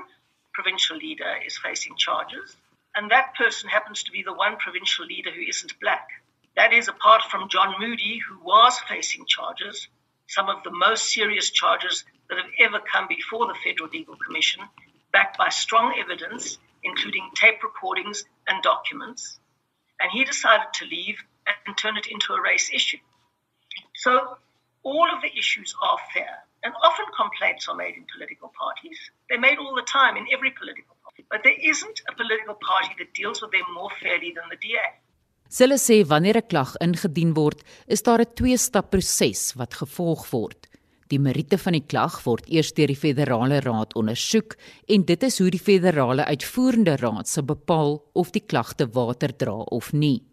provincial 0.58 0.98
leader 0.98 1.38
is 1.46 1.60
facing 1.60 1.94
charges 2.02 2.58
and 2.96 3.12
that 3.12 3.36
person 3.36 3.70
happens 3.70 4.02
to 4.04 4.12
be 4.12 4.24
the 4.24 4.34
one 4.34 4.58
provincial 4.58 5.06
leader 5.06 5.30
who 5.30 5.42
isn't 5.42 5.80
black. 5.80 6.08
That 6.56 6.74
is 6.74 6.88
apart 6.88 7.24
from 7.30 7.50
John 7.50 7.76
Moody 7.80 8.20
who 8.26 8.40
was 8.44 8.80
facing 8.90 9.26
charges, 9.28 9.88
some 10.28 10.50
of 10.50 10.64
the 10.64 10.72
most 10.72 11.14
serious 11.14 11.52
charges 11.52 12.06
that 12.30 12.40
have 12.40 12.52
ever 12.60 12.80
come 12.92 13.08
before 13.08 13.46
the 13.46 13.60
Federal 13.64 13.90
Legal 13.90 14.16
Commission 14.26 14.64
backed 15.16 15.38
by 15.38 15.50
strong 15.64 15.96
evidence, 16.04 16.58
including 16.84 17.26
tape 17.42 17.64
recordings 17.64 18.26
and 18.48 18.62
documents. 18.62 19.40
And 20.02 20.12
he 20.12 20.26
decided 20.26 20.70
to 20.80 20.86
leave 20.96 21.18
and 21.66 21.78
turn 21.78 21.96
it 22.02 22.08
into 22.14 22.34
a 22.34 22.42
race 22.50 22.68
issue. 22.80 23.02
So 24.04 24.12
all 24.84 25.08
of 25.16 25.22
the 25.22 25.32
issues 25.42 25.74
are 25.82 26.00
fair. 26.14 26.36
And 26.64 26.74
often 26.84 27.06
complaints 27.22 27.70
are 27.70 27.78
made 27.84 27.96
in 27.96 28.06
political 28.14 28.52
parties. 28.64 29.00
They're 29.30 29.46
made 29.48 29.60
all 29.64 29.76
the 29.76 29.88
time 30.00 30.18
in 30.18 30.26
every 30.36 30.52
political 30.60 30.96
party. 31.04 31.24
But 31.32 31.42
there 31.46 31.60
isn't 31.72 31.98
a 32.12 32.14
political 32.22 32.56
party 32.70 32.94
that 33.00 33.14
deals 33.14 33.42
with 33.42 33.52
them 33.52 33.68
more 33.74 33.92
fairly 34.02 34.32
than 34.36 34.48
the 34.50 34.60
DA. 34.66 34.88
Hulle 35.58 35.78
sê 35.78 36.04
wanneer 36.12 36.38
'n 36.42 36.50
klag 36.52 36.72
ingedien 36.86 37.32
word, 37.38 37.60
is 37.88 38.02
daar 38.02 38.20
'n 38.20 38.34
twee-stap 38.36 38.90
proses 38.92 39.54
wat 39.56 39.74
gevolg 39.80 40.24
word. 40.34 40.65
Die 41.14 41.20
meriete 41.22 41.58
van 41.62 41.76
die 41.78 41.84
klag 41.86 42.18
word 42.26 42.48
eers 42.50 42.72
deur 42.74 42.90
die 42.90 42.98
federale 42.98 43.60
raad 43.62 43.94
ondersoek 44.00 44.56
en 44.90 45.04
dit 45.06 45.26
is 45.28 45.38
hoe 45.42 45.52
die 45.54 45.62
federale 45.62 46.26
uitvoerende 46.26 46.96
raad 46.98 47.30
se 47.30 47.44
bepaal 47.46 48.00
of 48.18 48.32
die 48.34 48.42
klagte 48.42 48.88
water 48.94 49.36
dra 49.38 49.60
of 49.70 49.92
nie. 49.94 50.24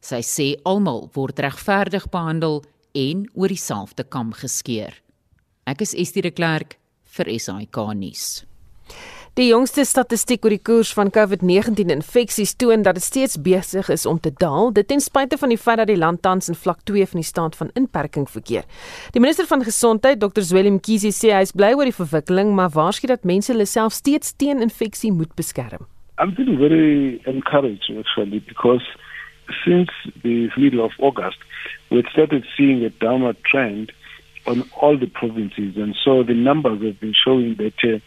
Sy 0.00 0.22
sê 0.24 0.48
almal 0.64 1.10
word 1.14 1.40
regverdig 1.44 2.08
behandel 2.12 2.62
en 2.96 3.26
oor 3.34 3.52
dieselfde 3.52 4.06
kam 4.08 4.32
geskeer. 4.32 4.96
Ek 5.68 5.84
is 5.84 5.92
Estie 5.94 6.24
de 6.24 6.32
Klerk 6.32 6.78
vir 7.16 7.32
SAK 7.36 7.76
nuus. 7.98 8.46
Die 9.36 9.50
jongste 9.50 9.82
statistiek 9.84 10.46
oor 10.48 10.54
die 10.54 10.62
koers 10.64 10.94
van 10.96 11.10
COVID-19 11.12 11.90
infeksies 11.92 12.54
toon 12.56 12.80
dat 12.86 12.96
dit 12.96 13.04
steeds 13.04 13.36
besig 13.44 13.90
is 13.92 14.06
om 14.08 14.16
te 14.16 14.30
daal, 14.40 14.70
dit 14.72 14.86
ten 14.88 15.02
spyte 15.04 15.36
van 15.36 15.52
die 15.52 15.58
feit 15.60 15.76
dat 15.82 15.90
die 15.90 15.98
land 16.00 16.22
tans 16.24 16.48
in 16.48 16.56
vlak 16.56 16.78
2 16.88 17.04
van 17.10 17.20
die 17.20 17.28
staat 17.28 17.58
van 17.58 17.68
inperking 17.76 18.24
verkeer. 18.32 18.64
Die 19.12 19.20
minister 19.20 19.44
van 19.44 19.60
gesondheid, 19.66 20.22
Dr. 20.24 20.40
Zweli 20.40 20.72
Mkhize, 20.78 21.12
sê 21.12 21.34
hy 21.36 21.42
is 21.44 21.52
bly 21.52 21.74
oor 21.76 21.84
die 21.84 21.92
verwikkeling, 21.98 22.56
maar 22.56 22.72
waarsku 22.72 23.12
dat 23.12 23.28
mense 23.28 23.52
hulle 23.52 23.68
self 23.68 23.92
steeds 23.92 24.32
teen 24.40 24.64
infeksie 24.64 25.12
moet 25.12 25.36
beskerm. 25.36 25.84
I'm 26.16 26.32
feeling 26.32 26.56
very 26.56 27.20
encouraged 27.28 27.92
actually 27.92 28.40
because 28.40 28.88
since 29.66 29.92
the 30.24 30.48
middle 30.56 30.80
of 30.80 30.96
August, 30.96 31.44
we 31.92 32.00
started 32.08 32.48
seeing 32.56 32.88
a 32.88 32.92
downward 33.04 33.36
trend 33.44 33.92
on 34.48 34.64
all 34.80 34.96
the 34.96 35.12
provinces 35.12 35.76
and 35.76 35.92
so 36.06 36.22
the 36.24 36.32
numbers 36.32 36.80
have 36.80 36.96
been 37.00 37.12
showing 37.12 37.58
that 37.60 37.76
uh, 37.84 38.00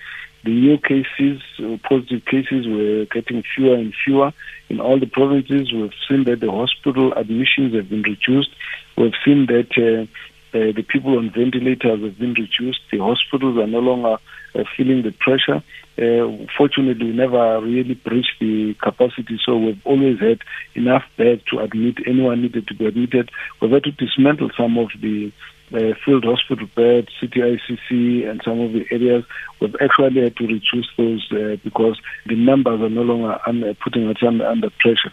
the 0.43 0.51
new 0.51 0.77
cases, 0.77 1.41
uh, 1.59 1.77
positive 1.87 2.25
cases, 2.25 2.67
were 2.67 3.05
getting 3.05 3.43
fewer 3.55 3.75
and 3.75 3.93
fewer 4.05 4.31
in 4.69 4.79
all 4.79 4.99
the 4.99 5.05
provinces. 5.05 5.71
We've 5.73 5.91
seen 6.07 6.23
that 6.25 6.39
the 6.39 6.51
hospital 6.51 7.13
admissions 7.13 7.75
have 7.75 7.89
been 7.89 8.03
reduced. 8.03 8.51
We've 8.97 9.13
seen 9.25 9.47
that 9.47 9.69
uh, 9.77 10.57
uh, 10.57 10.71
the 10.71 10.83
people 10.87 11.17
on 11.17 11.29
ventilators 11.31 12.01
have 12.01 12.17
been 12.17 12.33
reduced. 12.33 12.79
The 12.91 12.99
hospitals 12.99 13.57
are 13.57 13.67
no 13.67 13.79
longer 13.79 14.17
uh, 14.55 14.63
feeling 14.75 15.03
the 15.03 15.11
pressure. 15.11 15.61
Uh, 15.97 16.45
fortunately, 16.57 17.07
we 17.07 17.17
never 17.17 17.59
really 17.61 17.93
breached 17.93 18.39
the 18.39 18.73
capacity, 18.75 19.39
so 19.45 19.57
we've 19.57 19.85
always 19.85 20.19
had 20.19 20.39
enough 20.73 21.03
beds 21.17 21.43
to 21.51 21.59
admit 21.59 21.97
anyone 22.07 22.41
needed 22.41 22.67
to 22.67 22.73
be 22.73 22.85
admitted. 22.85 23.29
We've 23.61 23.71
had 23.71 23.83
to 23.83 23.91
dismantle 23.91 24.51
some 24.57 24.77
of 24.77 24.89
the 25.01 25.31
uh, 25.73 25.93
field 26.05 26.25
hospital 26.25 26.67
beds, 26.75 27.09
CTICC, 27.21 28.29
and 28.29 28.41
some 28.43 28.59
of 28.59 28.73
the 28.73 28.85
areas, 28.91 29.23
we've 29.59 29.75
actually 29.81 30.21
had 30.21 30.35
to 30.37 30.47
reduce 30.47 30.89
those 30.97 31.27
uh, 31.31 31.57
because 31.63 31.99
the 32.25 32.35
numbers 32.35 32.81
are 32.81 32.89
no 32.89 33.01
longer 33.01 33.39
under, 33.45 33.73
putting 33.75 34.07
us 34.09 34.17
under, 34.21 34.45
under 34.45 34.69
pressure. 34.69 35.11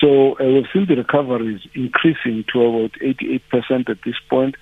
So 0.00 0.38
uh, 0.38 0.44
we've 0.44 0.66
seen 0.72 0.86
the 0.86 0.96
recovery 0.96 1.54
is 1.54 1.62
increasing 1.74 2.44
to 2.52 2.62
about 2.62 2.92
88% 2.92 3.88
at 3.88 3.98
this 4.04 4.16
point, 4.28 4.56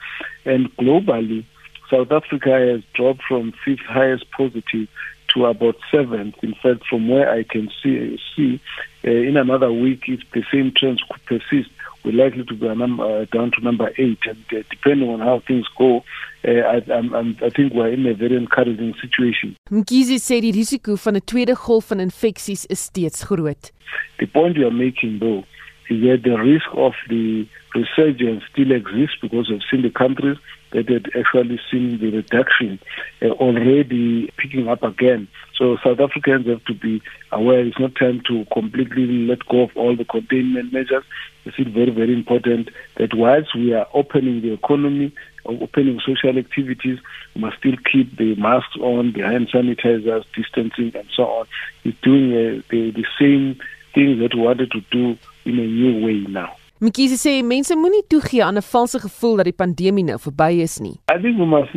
and 0.45 0.75
globally, 0.77 1.45
South 1.91 2.11
Africa 2.11 2.51
has 2.51 2.83
dropped 2.95 3.23
from 3.29 3.53
fifth 3.65 3.81
highest 3.87 4.31
positive 4.31 4.89
to 5.35 5.47
about 5.47 5.77
seventh. 5.91 6.37
In 6.43 6.55
fact, 6.55 6.87
from 6.89 7.09
where 7.09 7.31
I 7.31 7.43
can 7.43 7.71
see, 7.83 8.19
see 8.35 8.61
uh, 9.07 9.11
in 9.11 9.37
another 9.37 9.73
week, 9.73 10.05
if 10.09 10.21
the 10.33 10.45
same 10.53 10.73
trends 10.77 11.03
could 11.11 11.25
persist, 11.27 11.71
we're 12.05 12.13
likely 12.13 12.45
to 12.45 12.55
go 12.55 12.75
number, 12.75 13.03
uh, 13.03 13.25
down 13.33 13.51
to 13.53 13.61
number 13.63 13.91
eight. 13.99 14.19
And 14.27 14.45
uh, 14.53 14.63
depending 14.71 15.09
on 15.09 15.21
how 15.21 15.41
things 15.47 15.67
go, 15.79 16.05
uh, 16.47 16.51
I, 16.51 16.83
I'm, 16.93 17.37
I 17.43 17.51
think 17.51 17.73
we're 17.73 17.93
in 17.93 18.07
a 18.07 18.15
very 18.15 18.37
encouraging 18.37 18.95
situation. 19.01 19.57
Mkhize 19.71 20.19
sê 20.21 20.41
die 20.41 20.53
risiko 20.53 20.97
van 20.97 21.17
'n 21.17 21.25
tweede 21.25 21.55
golf 21.55 21.89
van 21.89 22.01
infeksies 22.01 22.67
is 22.69 22.85
steeds 22.85 23.25
groot. 23.25 23.73
The 24.19 24.27
point 24.27 24.57
you 24.57 24.67
are 24.67 24.77
making 24.87 25.19
though 25.19 25.45
is 25.89 26.01
that 26.03 26.23
the 26.25 26.37
risk 26.37 26.69
of 26.75 26.95
the 27.09 27.47
resurgence 27.75 28.45
still 28.53 28.73
exists 28.73 29.17
because 29.21 29.49
we've 29.49 29.65
seen 29.71 29.83
the 29.83 29.91
countries 29.91 30.39
that 30.75 30.89
had 30.89 31.07
actually 31.17 31.61
seen 31.71 31.99
the 31.99 32.11
reduction 32.11 32.79
uh, 33.23 33.27
already 33.27 34.31
picking 34.37 34.69
up 34.69 34.83
again. 34.83 35.29
So 35.57 35.77
South 35.85 36.01
Africans 36.01 36.47
have 36.49 36.65
to 36.65 36.75
be 36.75 37.01
aware 37.31 37.61
it's 37.61 37.79
not 37.79 37.95
time 37.95 38.23
to 38.29 38.45
completely 38.53 39.07
let 39.27 39.47
go 39.47 39.63
of 39.63 39.77
all 39.77 39.97
the 39.97 40.05
containment 40.05 40.73
measures. 40.73 41.05
It's 41.45 41.57
very, 41.57 41.91
very 41.91 42.13
important 42.13 42.71
that 42.97 43.15
whilst 43.15 43.55
we 43.55 43.73
are 43.73 43.87
opening 43.95 44.43
the 44.43 44.53
economy, 44.53 45.15
opening 45.47 46.01
social 46.05 46.37
activities, 46.37 46.99
we 47.35 47.41
must 47.41 47.59
still 47.59 47.77
keep 47.91 48.17
the 48.17 48.35
masks 48.35 48.77
on, 48.81 49.13
the 49.13 49.21
hand 49.21 49.49
sanitizers, 49.49 50.25
distancing, 50.35 50.93
and 50.97 51.09
so 51.15 51.23
on. 51.25 51.47
It's 51.85 52.01
doing 52.01 52.33
uh, 52.33 52.63
the, 52.71 52.91
the 52.91 53.07
same 53.19 53.61
things 53.95 54.19
that 54.21 54.35
we 54.35 54.41
wanted 54.41 54.73
to 54.73 54.81
do 54.91 55.17
in 55.45 55.59
a 55.59 55.67
new 55.67 56.05
way 56.05 56.21
now. 56.29 56.57
Mkhize 56.85 57.17
sê 57.17 57.43
mense 57.43 57.73
moenie 57.81 58.05
toegee 58.13 58.43
aan 58.45 58.59
'n 58.61 58.63
valse 58.73 58.99
gevoel 59.01 59.37
dat 59.37 59.49
die 59.49 59.57
pandemie 59.63 60.05
nou 60.05 60.19
verby 60.21 60.61
is 60.61 60.77
nie. 60.85 60.97
I 61.15 61.17
think 61.23 61.39
we 61.41 61.47
must 61.47 61.73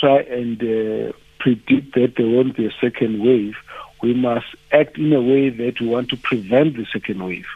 try 0.00 0.18
and 0.38 0.62
uh, 0.62 1.12
predict 1.42 1.92
that 1.96 2.16
there 2.16 2.30
won't 2.34 2.56
be 2.56 2.64
a 2.64 2.74
second 2.80 3.20
wave, 3.20 3.58
we 4.02 4.14
must 4.14 4.48
act 4.70 4.96
in 4.96 5.12
a 5.12 5.20
way 5.20 5.50
that 5.50 5.80
we 5.80 5.86
want 5.86 6.08
to 6.08 6.16
prevent 6.16 6.76
the 6.76 6.86
second 6.94 7.20
wave. 7.28 7.50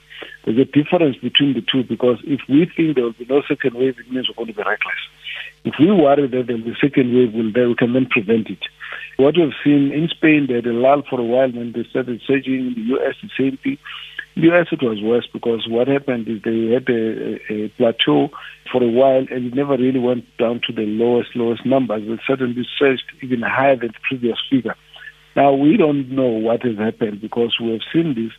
There's 0.44 0.58
a 0.58 0.68
difference 0.78 1.16
between 1.16 1.54
the 1.54 1.62
two 1.62 1.82
because 1.82 2.18
if 2.24 2.40
we 2.46 2.66
think 2.76 2.94
there 2.94 3.04
will 3.04 3.20
be 3.24 3.26
no 3.34 3.40
second 3.48 3.74
wave, 3.80 3.96
it 3.98 4.12
means 4.12 4.28
we're 4.28 4.40
going 4.40 4.52
to 4.52 4.60
be 4.60 4.68
reckless. 4.74 5.02
If 5.64 5.74
we 5.80 5.90
worry 5.90 6.28
that 6.28 6.46
there 6.46 6.56
will 6.56 6.68
be 6.70 6.76
a 6.76 6.84
second 6.86 7.08
wave, 7.16 7.32
we'll, 7.32 7.52
then 7.52 7.68
we 7.68 7.74
can 7.74 7.94
then 7.94 8.06
prevent 8.06 8.50
it. 8.50 8.62
What 9.16 9.36
we've 9.38 9.60
seen 9.64 9.92
in 9.92 10.08
Spain, 10.08 10.46
they 10.46 10.56
had 10.60 10.66
a 10.66 10.74
lull 10.74 11.02
for 11.08 11.18
a 11.20 11.24
while 11.24 11.50
when 11.50 11.72
they 11.72 11.84
started 11.84 12.20
surging. 12.26 12.60
In 12.68 12.74
the 12.74 12.84
US, 12.96 13.16
the 13.22 13.30
same 13.38 13.56
thing. 13.56 13.78
US, 14.36 14.66
it 14.70 14.82
was 14.82 15.00
worse 15.00 15.26
because 15.32 15.66
what 15.66 15.88
happened 15.88 16.28
is 16.28 16.42
they 16.42 16.72
had 16.72 16.88
a, 16.90 17.40
a 17.50 17.68
plateau 17.70 18.28
for 18.70 18.82
a 18.82 18.88
while 18.88 19.24
and 19.30 19.46
it 19.46 19.54
never 19.54 19.76
really 19.78 19.98
went 19.98 20.24
down 20.36 20.60
to 20.66 20.72
the 20.74 20.84
lowest, 20.84 21.34
lowest 21.34 21.64
numbers. 21.64 22.02
It 22.04 22.20
suddenly 22.28 22.66
surged 22.78 23.04
even 23.22 23.40
higher 23.40 23.76
than 23.76 23.88
the 23.88 24.00
previous 24.06 24.38
figure. 24.50 24.76
Now, 25.36 25.54
we 25.54 25.78
don't 25.78 26.10
know 26.10 26.28
what 26.28 26.62
has 26.64 26.76
happened 26.76 27.22
because 27.22 27.56
we 27.60 27.72
have 27.72 27.80
seen 27.92 28.14
this. 28.14 28.32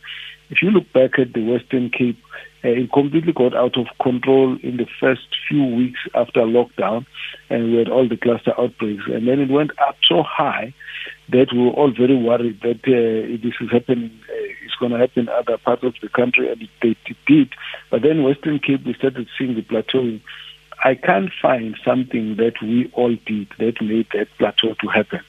If 0.50 0.62
you 0.62 0.70
look 0.70 0.90
back 0.92 1.18
at 1.18 1.34
the 1.34 1.44
Western 1.44 1.90
Cape, 1.90 2.18
uh, 2.64 2.68
it 2.68 2.92
completely 2.92 3.32
got 3.32 3.54
out 3.54 3.76
of 3.76 3.86
control 4.02 4.56
in 4.62 4.78
the 4.78 4.86
first 4.98 5.28
few 5.48 5.64
weeks 5.64 6.00
after 6.14 6.40
lockdown, 6.40 7.06
and 7.50 7.70
we 7.70 7.78
had 7.78 7.88
all 7.88 8.08
the 8.08 8.16
cluster 8.16 8.52
outbreaks. 8.58 9.04
And 9.06 9.28
then 9.28 9.40
it 9.40 9.50
went 9.50 9.70
up 9.86 9.96
so 10.02 10.22
high 10.22 10.74
that 11.28 11.52
we 11.52 11.58
were 11.58 11.70
all 11.70 11.92
very 11.92 12.16
worried 12.16 12.60
that 12.62 12.80
uh, 12.86 13.38
this 13.42 13.54
is 13.60 13.70
happening, 13.70 14.10
uh, 14.28 14.64
it's 14.64 14.74
going 14.80 14.92
to 14.92 14.98
happen 14.98 15.24
in 15.24 15.28
other 15.28 15.58
parts 15.58 15.84
of 15.84 15.94
the 16.02 16.08
country, 16.08 16.50
and 16.50 16.62
it, 16.62 16.70
it, 16.82 16.96
it 17.06 17.16
did. 17.26 17.50
But 17.90 18.02
then 18.02 18.24
Western 18.24 18.58
Cape, 18.58 18.84
we 18.84 18.94
started 18.94 19.28
seeing 19.38 19.54
the 19.54 19.62
plateauing. 19.62 20.20
I 20.82 20.94
can't 20.94 21.30
find 21.42 21.76
something 21.84 22.36
that 22.36 22.54
we 22.62 22.90
all 22.94 23.14
did 23.26 23.48
that 23.58 23.82
made 23.82 24.06
that 24.14 24.28
plateau 24.38 24.74
to 24.80 24.88
happen. 24.88 25.20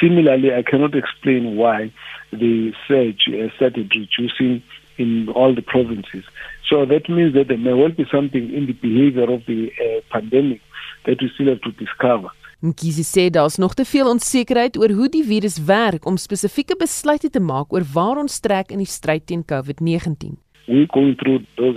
Similarly, 0.00 0.54
I 0.54 0.62
cannot 0.62 0.94
explain 0.94 1.56
why 1.56 1.92
the 2.32 2.72
surge 2.88 3.28
uh, 3.28 3.54
started 3.56 3.92
reducing 3.94 4.62
in 4.98 5.28
all 5.28 5.54
the 5.54 5.62
provinces. 5.62 6.24
So 6.68 6.84
that 6.86 7.08
means 7.08 7.34
that 7.34 7.48
there 7.48 7.58
may 7.58 7.72
well 7.72 7.92
be 7.92 8.06
something 8.10 8.52
in 8.52 8.66
the 8.66 8.72
behavior 8.72 9.30
of 9.30 9.44
the 9.46 9.70
uh, 9.72 10.00
pandemic 10.10 10.60
that 11.04 11.20
we 11.20 11.30
still 11.34 11.48
have 11.48 11.60
to 11.62 11.72
discover. 11.72 12.30
Mkhize 12.62 13.04
sê 13.04 13.30
daar's 13.30 13.56
nog 13.56 13.74
te 13.74 13.84
veel 13.84 14.08
onsekerheid 14.08 14.78
oor 14.80 14.90
hoe 14.90 15.08
die 15.12 15.24
virus 15.24 15.58
werk 15.64 16.06
om 16.06 16.16
spesifieke 16.16 16.76
besluite 16.80 17.28
te 17.30 17.40
maak 17.40 17.72
oor 17.72 17.84
waar 17.92 18.16
ons 18.16 18.40
trek 18.40 18.72
in 18.72 18.80
die 18.80 18.88
stryd 18.88 19.26
teen 19.26 19.44
COVID-19. 19.44 20.40
We're 20.66 20.88
going 20.90 21.14
through 21.20 21.44
those 21.60 21.76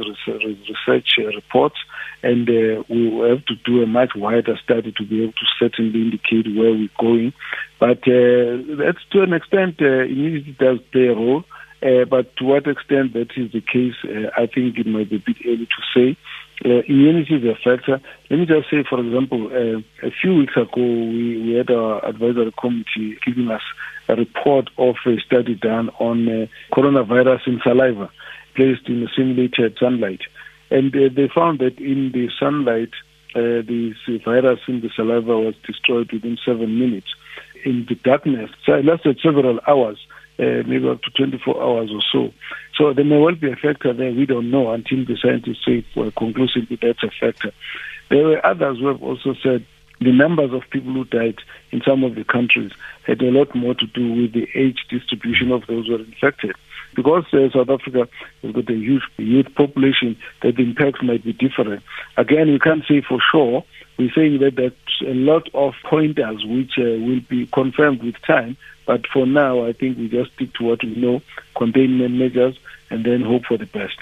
research 0.65 1.19
reports 1.35 1.83
and 2.21 2.49
uh, 2.49 2.83
we 2.89 3.09
will 3.09 3.29
have 3.29 3.45
to 3.45 3.55
do 3.65 3.81
a 3.81 3.87
much 3.87 4.11
wider 4.15 4.57
study 4.63 4.93
to 4.97 5.05
be 5.05 5.23
able 5.23 5.33
to 5.33 5.45
certainly 5.59 6.01
indicate 6.01 6.45
where 6.55 6.71
we're 6.71 6.89
going. 6.99 7.33
But 7.79 7.99
uh, 8.07 8.77
that's 8.77 9.03
to 9.11 9.21
an 9.21 9.33
extent, 9.33 9.81
uh, 9.81 10.03
immunity 10.03 10.55
does 10.59 10.79
play 10.91 11.07
a 11.07 11.15
role. 11.15 11.43
Uh, 11.81 12.03
but 12.09 12.35
to 12.35 12.43
what 12.43 12.67
extent 12.67 13.13
that 13.13 13.29
is 13.37 13.51
the 13.53 13.61
case, 13.61 13.95
uh, 14.03 14.29
I 14.35 14.47
think 14.47 14.77
it 14.77 14.85
might 14.85 15.09
be 15.09 15.15
a 15.15 15.19
bit 15.19 15.37
early 15.45 15.65
to 15.65 15.81
say. 15.95 16.17
Uh, 16.65 16.83
immunity 16.89 17.35
is 17.35 17.43
a 17.45 17.55
factor. 17.55 18.01
Let 18.29 18.39
me 18.39 18.45
just 18.45 18.69
say, 18.69 18.83
for 18.89 18.99
example, 18.99 19.47
uh, 19.47 19.79
a 20.05 20.11
few 20.21 20.35
weeks 20.35 20.57
ago, 20.57 20.69
we, 20.75 21.41
we 21.41 21.53
had 21.53 21.71
our 21.71 22.05
advisory 22.05 22.53
committee 22.59 23.17
giving 23.25 23.49
us 23.49 23.61
a 24.09 24.15
report 24.15 24.69
of 24.77 24.95
a 25.05 25.17
study 25.25 25.55
done 25.55 25.89
on 25.99 26.27
uh, 26.27 26.47
coronavirus 26.75 27.47
in 27.47 27.61
saliva 27.63 28.09
placed 28.55 28.89
in 28.89 29.03
a 29.03 29.07
simulated 29.15 29.77
sunlight. 29.79 30.21
And 30.71 30.95
uh, 30.95 31.09
they 31.13 31.27
found 31.27 31.59
that 31.59 31.79
in 31.79 32.11
the 32.11 32.29
sunlight, 32.39 32.91
uh, 33.35 33.61
the 33.61 33.93
virus 34.25 34.59
in 34.67 34.81
the 34.81 34.89
saliva 34.95 35.37
was 35.37 35.55
destroyed 35.65 36.11
within 36.11 36.37
seven 36.43 36.79
minutes. 36.79 37.07
In 37.65 37.85
the 37.87 37.95
darkness, 37.95 38.49
so 38.65 38.73
it 38.73 38.85
lasted 38.85 39.19
several 39.21 39.59
hours, 39.67 39.99
uh, 40.39 40.63
maybe 40.65 40.87
up 40.87 41.01
to 41.01 41.11
24 41.11 41.61
hours 41.61 41.91
or 41.91 42.01
so. 42.11 42.33
So 42.77 42.93
there 42.93 43.03
may 43.03 43.17
well 43.17 43.35
be 43.35 43.51
a 43.51 43.55
factor 43.55 43.91
there. 43.91 44.11
We 44.13 44.25
don't 44.25 44.49
know 44.49 44.71
until 44.71 45.03
the 45.05 45.17
scientists 45.21 45.65
say 45.65 45.85
for 45.93 46.11
conclusively 46.11 46.79
that's 46.81 47.03
a 47.03 47.11
factor. 47.19 47.51
There 48.09 48.25
were 48.25 48.45
others 48.45 48.79
who 48.79 48.87
have 48.87 49.03
also 49.03 49.35
said 49.43 49.65
the 49.99 50.13
numbers 50.13 50.53
of 50.53 50.69
people 50.69 50.93
who 50.93 51.03
died 51.03 51.39
in 51.71 51.81
some 51.85 52.03
of 52.03 52.15
the 52.15 52.23
countries 52.23 52.71
had 53.05 53.21
a 53.21 53.31
lot 53.31 53.53
more 53.53 53.75
to 53.75 53.85
do 53.87 54.13
with 54.13 54.33
the 54.33 54.47
age 54.55 54.85
distribution 54.89 55.51
of 55.51 55.67
those 55.67 55.87
who 55.87 55.93
were 55.93 55.99
infected. 55.99 56.55
Because 56.99 57.23
uh, 57.31 57.49
South 57.53 57.69
Africa 57.69 58.09
has 58.43 58.51
got 58.51 58.69
a 58.69 58.73
huge 58.73 59.03
youth 59.15 59.47
population, 59.55 60.17
that 60.41 60.57
the 60.57 60.63
impacts 60.63 61.01
might 61.01 61.23
be 61.23 61.31
different. 61.31 61.81
Again, 62.17 62.51
we 62.51 62.59
can't 62.59 62.83
say 62.89 62.99
for 63.07 63.19
sure. 63.31 63.63
We're 63.97 64.11
saying 64.13 64.39
that 64.39 64.57
there's 64.57 64.73
a 65.07 65.13
lot 65.13 65.47
of 65.53 65.75
pointers 65.89 66.43
which 66.45 66.73
uh, 66.77 66.99
will 67.05 67.21
be 67.29 67.47
confirmed 67.53 68.03
with 68.03 68.15
time. 68.27 68.57
But 68.85 69.07
for 69.13 69.25
now, 69.25 69.65
I 69.65 69.71
think 69.71 69.97
we 69.97 70.09
just 70.09 70.33
stick 70.33 70.53
to 70.55 70.65
what 70.65 70.83
we 70.83 70.93
know, 70.95 71.21
containment 71.55 72.15
measures, 72.15 72.59
and 72.89 73.05
then 73.05 73.21
hope 73.21 73.45
for 73.45 73.57
the 73.57 73.67
best. 73.67 73.99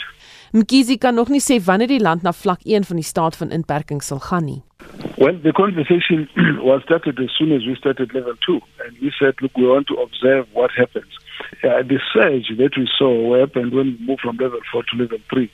Mkhize 0.54 0.98
kan 0.98 1.14
nog 1.16 1.30
nie 1.30 1.44
sê 1.44 1.60
wanneer 1.62 1.92
die 1.92 2.02
land 2.02 2.24
na 2.24 2.32
vlak 2.34 2.64
1 2.66 2.88
van 2.90 2.98
die 2.98 3.06
staat 3.06 3.38
van 3.38 3.52
inperking 3.52 4.02
sal 4.02 4.24
gaan 4.26 4.46
nie. 4.46 4.62
Well, 5.18 5.38
the 5.44 5.52
conversation 5.52 6.30
was 6.70 6.82
started 6.88 7.20
as 7.20 7.30
soon 7.38 7.52
as 7.52 7.66
we 7.68 7.76
started 7.76 8.14
level 8.14 8.34
2 8.48 8.58
and 8.86 8.98
we 9.02 9.12
said 9.20 9.36
look 9.42 9.54
we 9.58 9.68
want 9.68 9.88
to 9.88 10.02
observe 10.02 10.48
what 10.54 10.72
happens. 10.72 11.20
Uh, 11.64 11.82
the 11.84 12.00
surge 12.14 12.52
that 12.58 12.78
we 12.78 12.90
saw 12.98 13.40
happened 13.40 13.74
when 13.74 13.98
we 14.00 14.06
moved 14.06 14.22
from 14.22 14.38
level 14.38 14.60
4 14.72 14.84
to 14.84 14.98
level 14.98 15.18
3. 15.30 15.52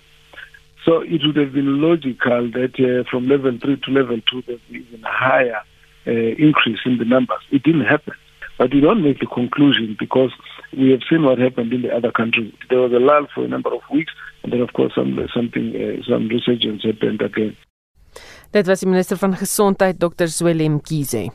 So 0.86 1.01
it 1.01 1.21
would 1.25 1.38
have 1.38 1.53
been 1.53 1.81
logical 1.81 2.51
that 2.51 2.75
uh, 2.79 3.09
from 3.09 3.27
level 3.27 3.57
3 3.57 3.77
to 3.77 3.91
level 3.91 4.19
2 4.29 4.43
there'd 4.47 4.61
be 4.69 4.79
even 4.79 5.01
higher 5.03 5.61
uh, 6.05 6.11
increase 6.11 6.79
in 6.86 6.97
the 6.97 7.05
numbers. 7.05 7.39
It 7.51 7.63
didn't 7.63 7.86
happen. 7.86 8.13
But 8.57 8.73
we 8.73 8.81
don't 8.81 9.03
make 9.03 9.19
the 9.19 9.25
conclusion 9.25 9.95
because 9.99 10.31
we 10.77 10.91
have 10.91 11.01
seen 11.09 11.23
what 11.23 11.39
happened 11.39 11.73
in 11.73 11.81
the 11.81 11.95
other 11.95 12.11
countries. 12.11 12.53
There 12.69 12.79
was 12.79 12.91
a 12.91 12.99
lull 12.99 13.27
for 13.34 13.43
a 13.43 13.47
number 13.47 13.73
of 13.73 13.81
weeks, 13.91 14.13
and 14.43 14.53
then, 14.53 14.61
of 14.61 14.73
course, 14.73 14.93
some 14.93 15.17
something 15.34 15.73
uh, 15.75 16.03
some 16.07 16.27
resurgence 16.27 16.84
happened 16.84 17.21
again. 17.21 17.57
Dit 18.51 18.67
was 18.67 18.79
die 18.79 18.89
minister 18.89 19.17
van 19.17 19.34
gesondheid 19.34 19.99
Dr. 19.99 20.27
Zwelem 20.27 20.81
Kize. 20.81 21.31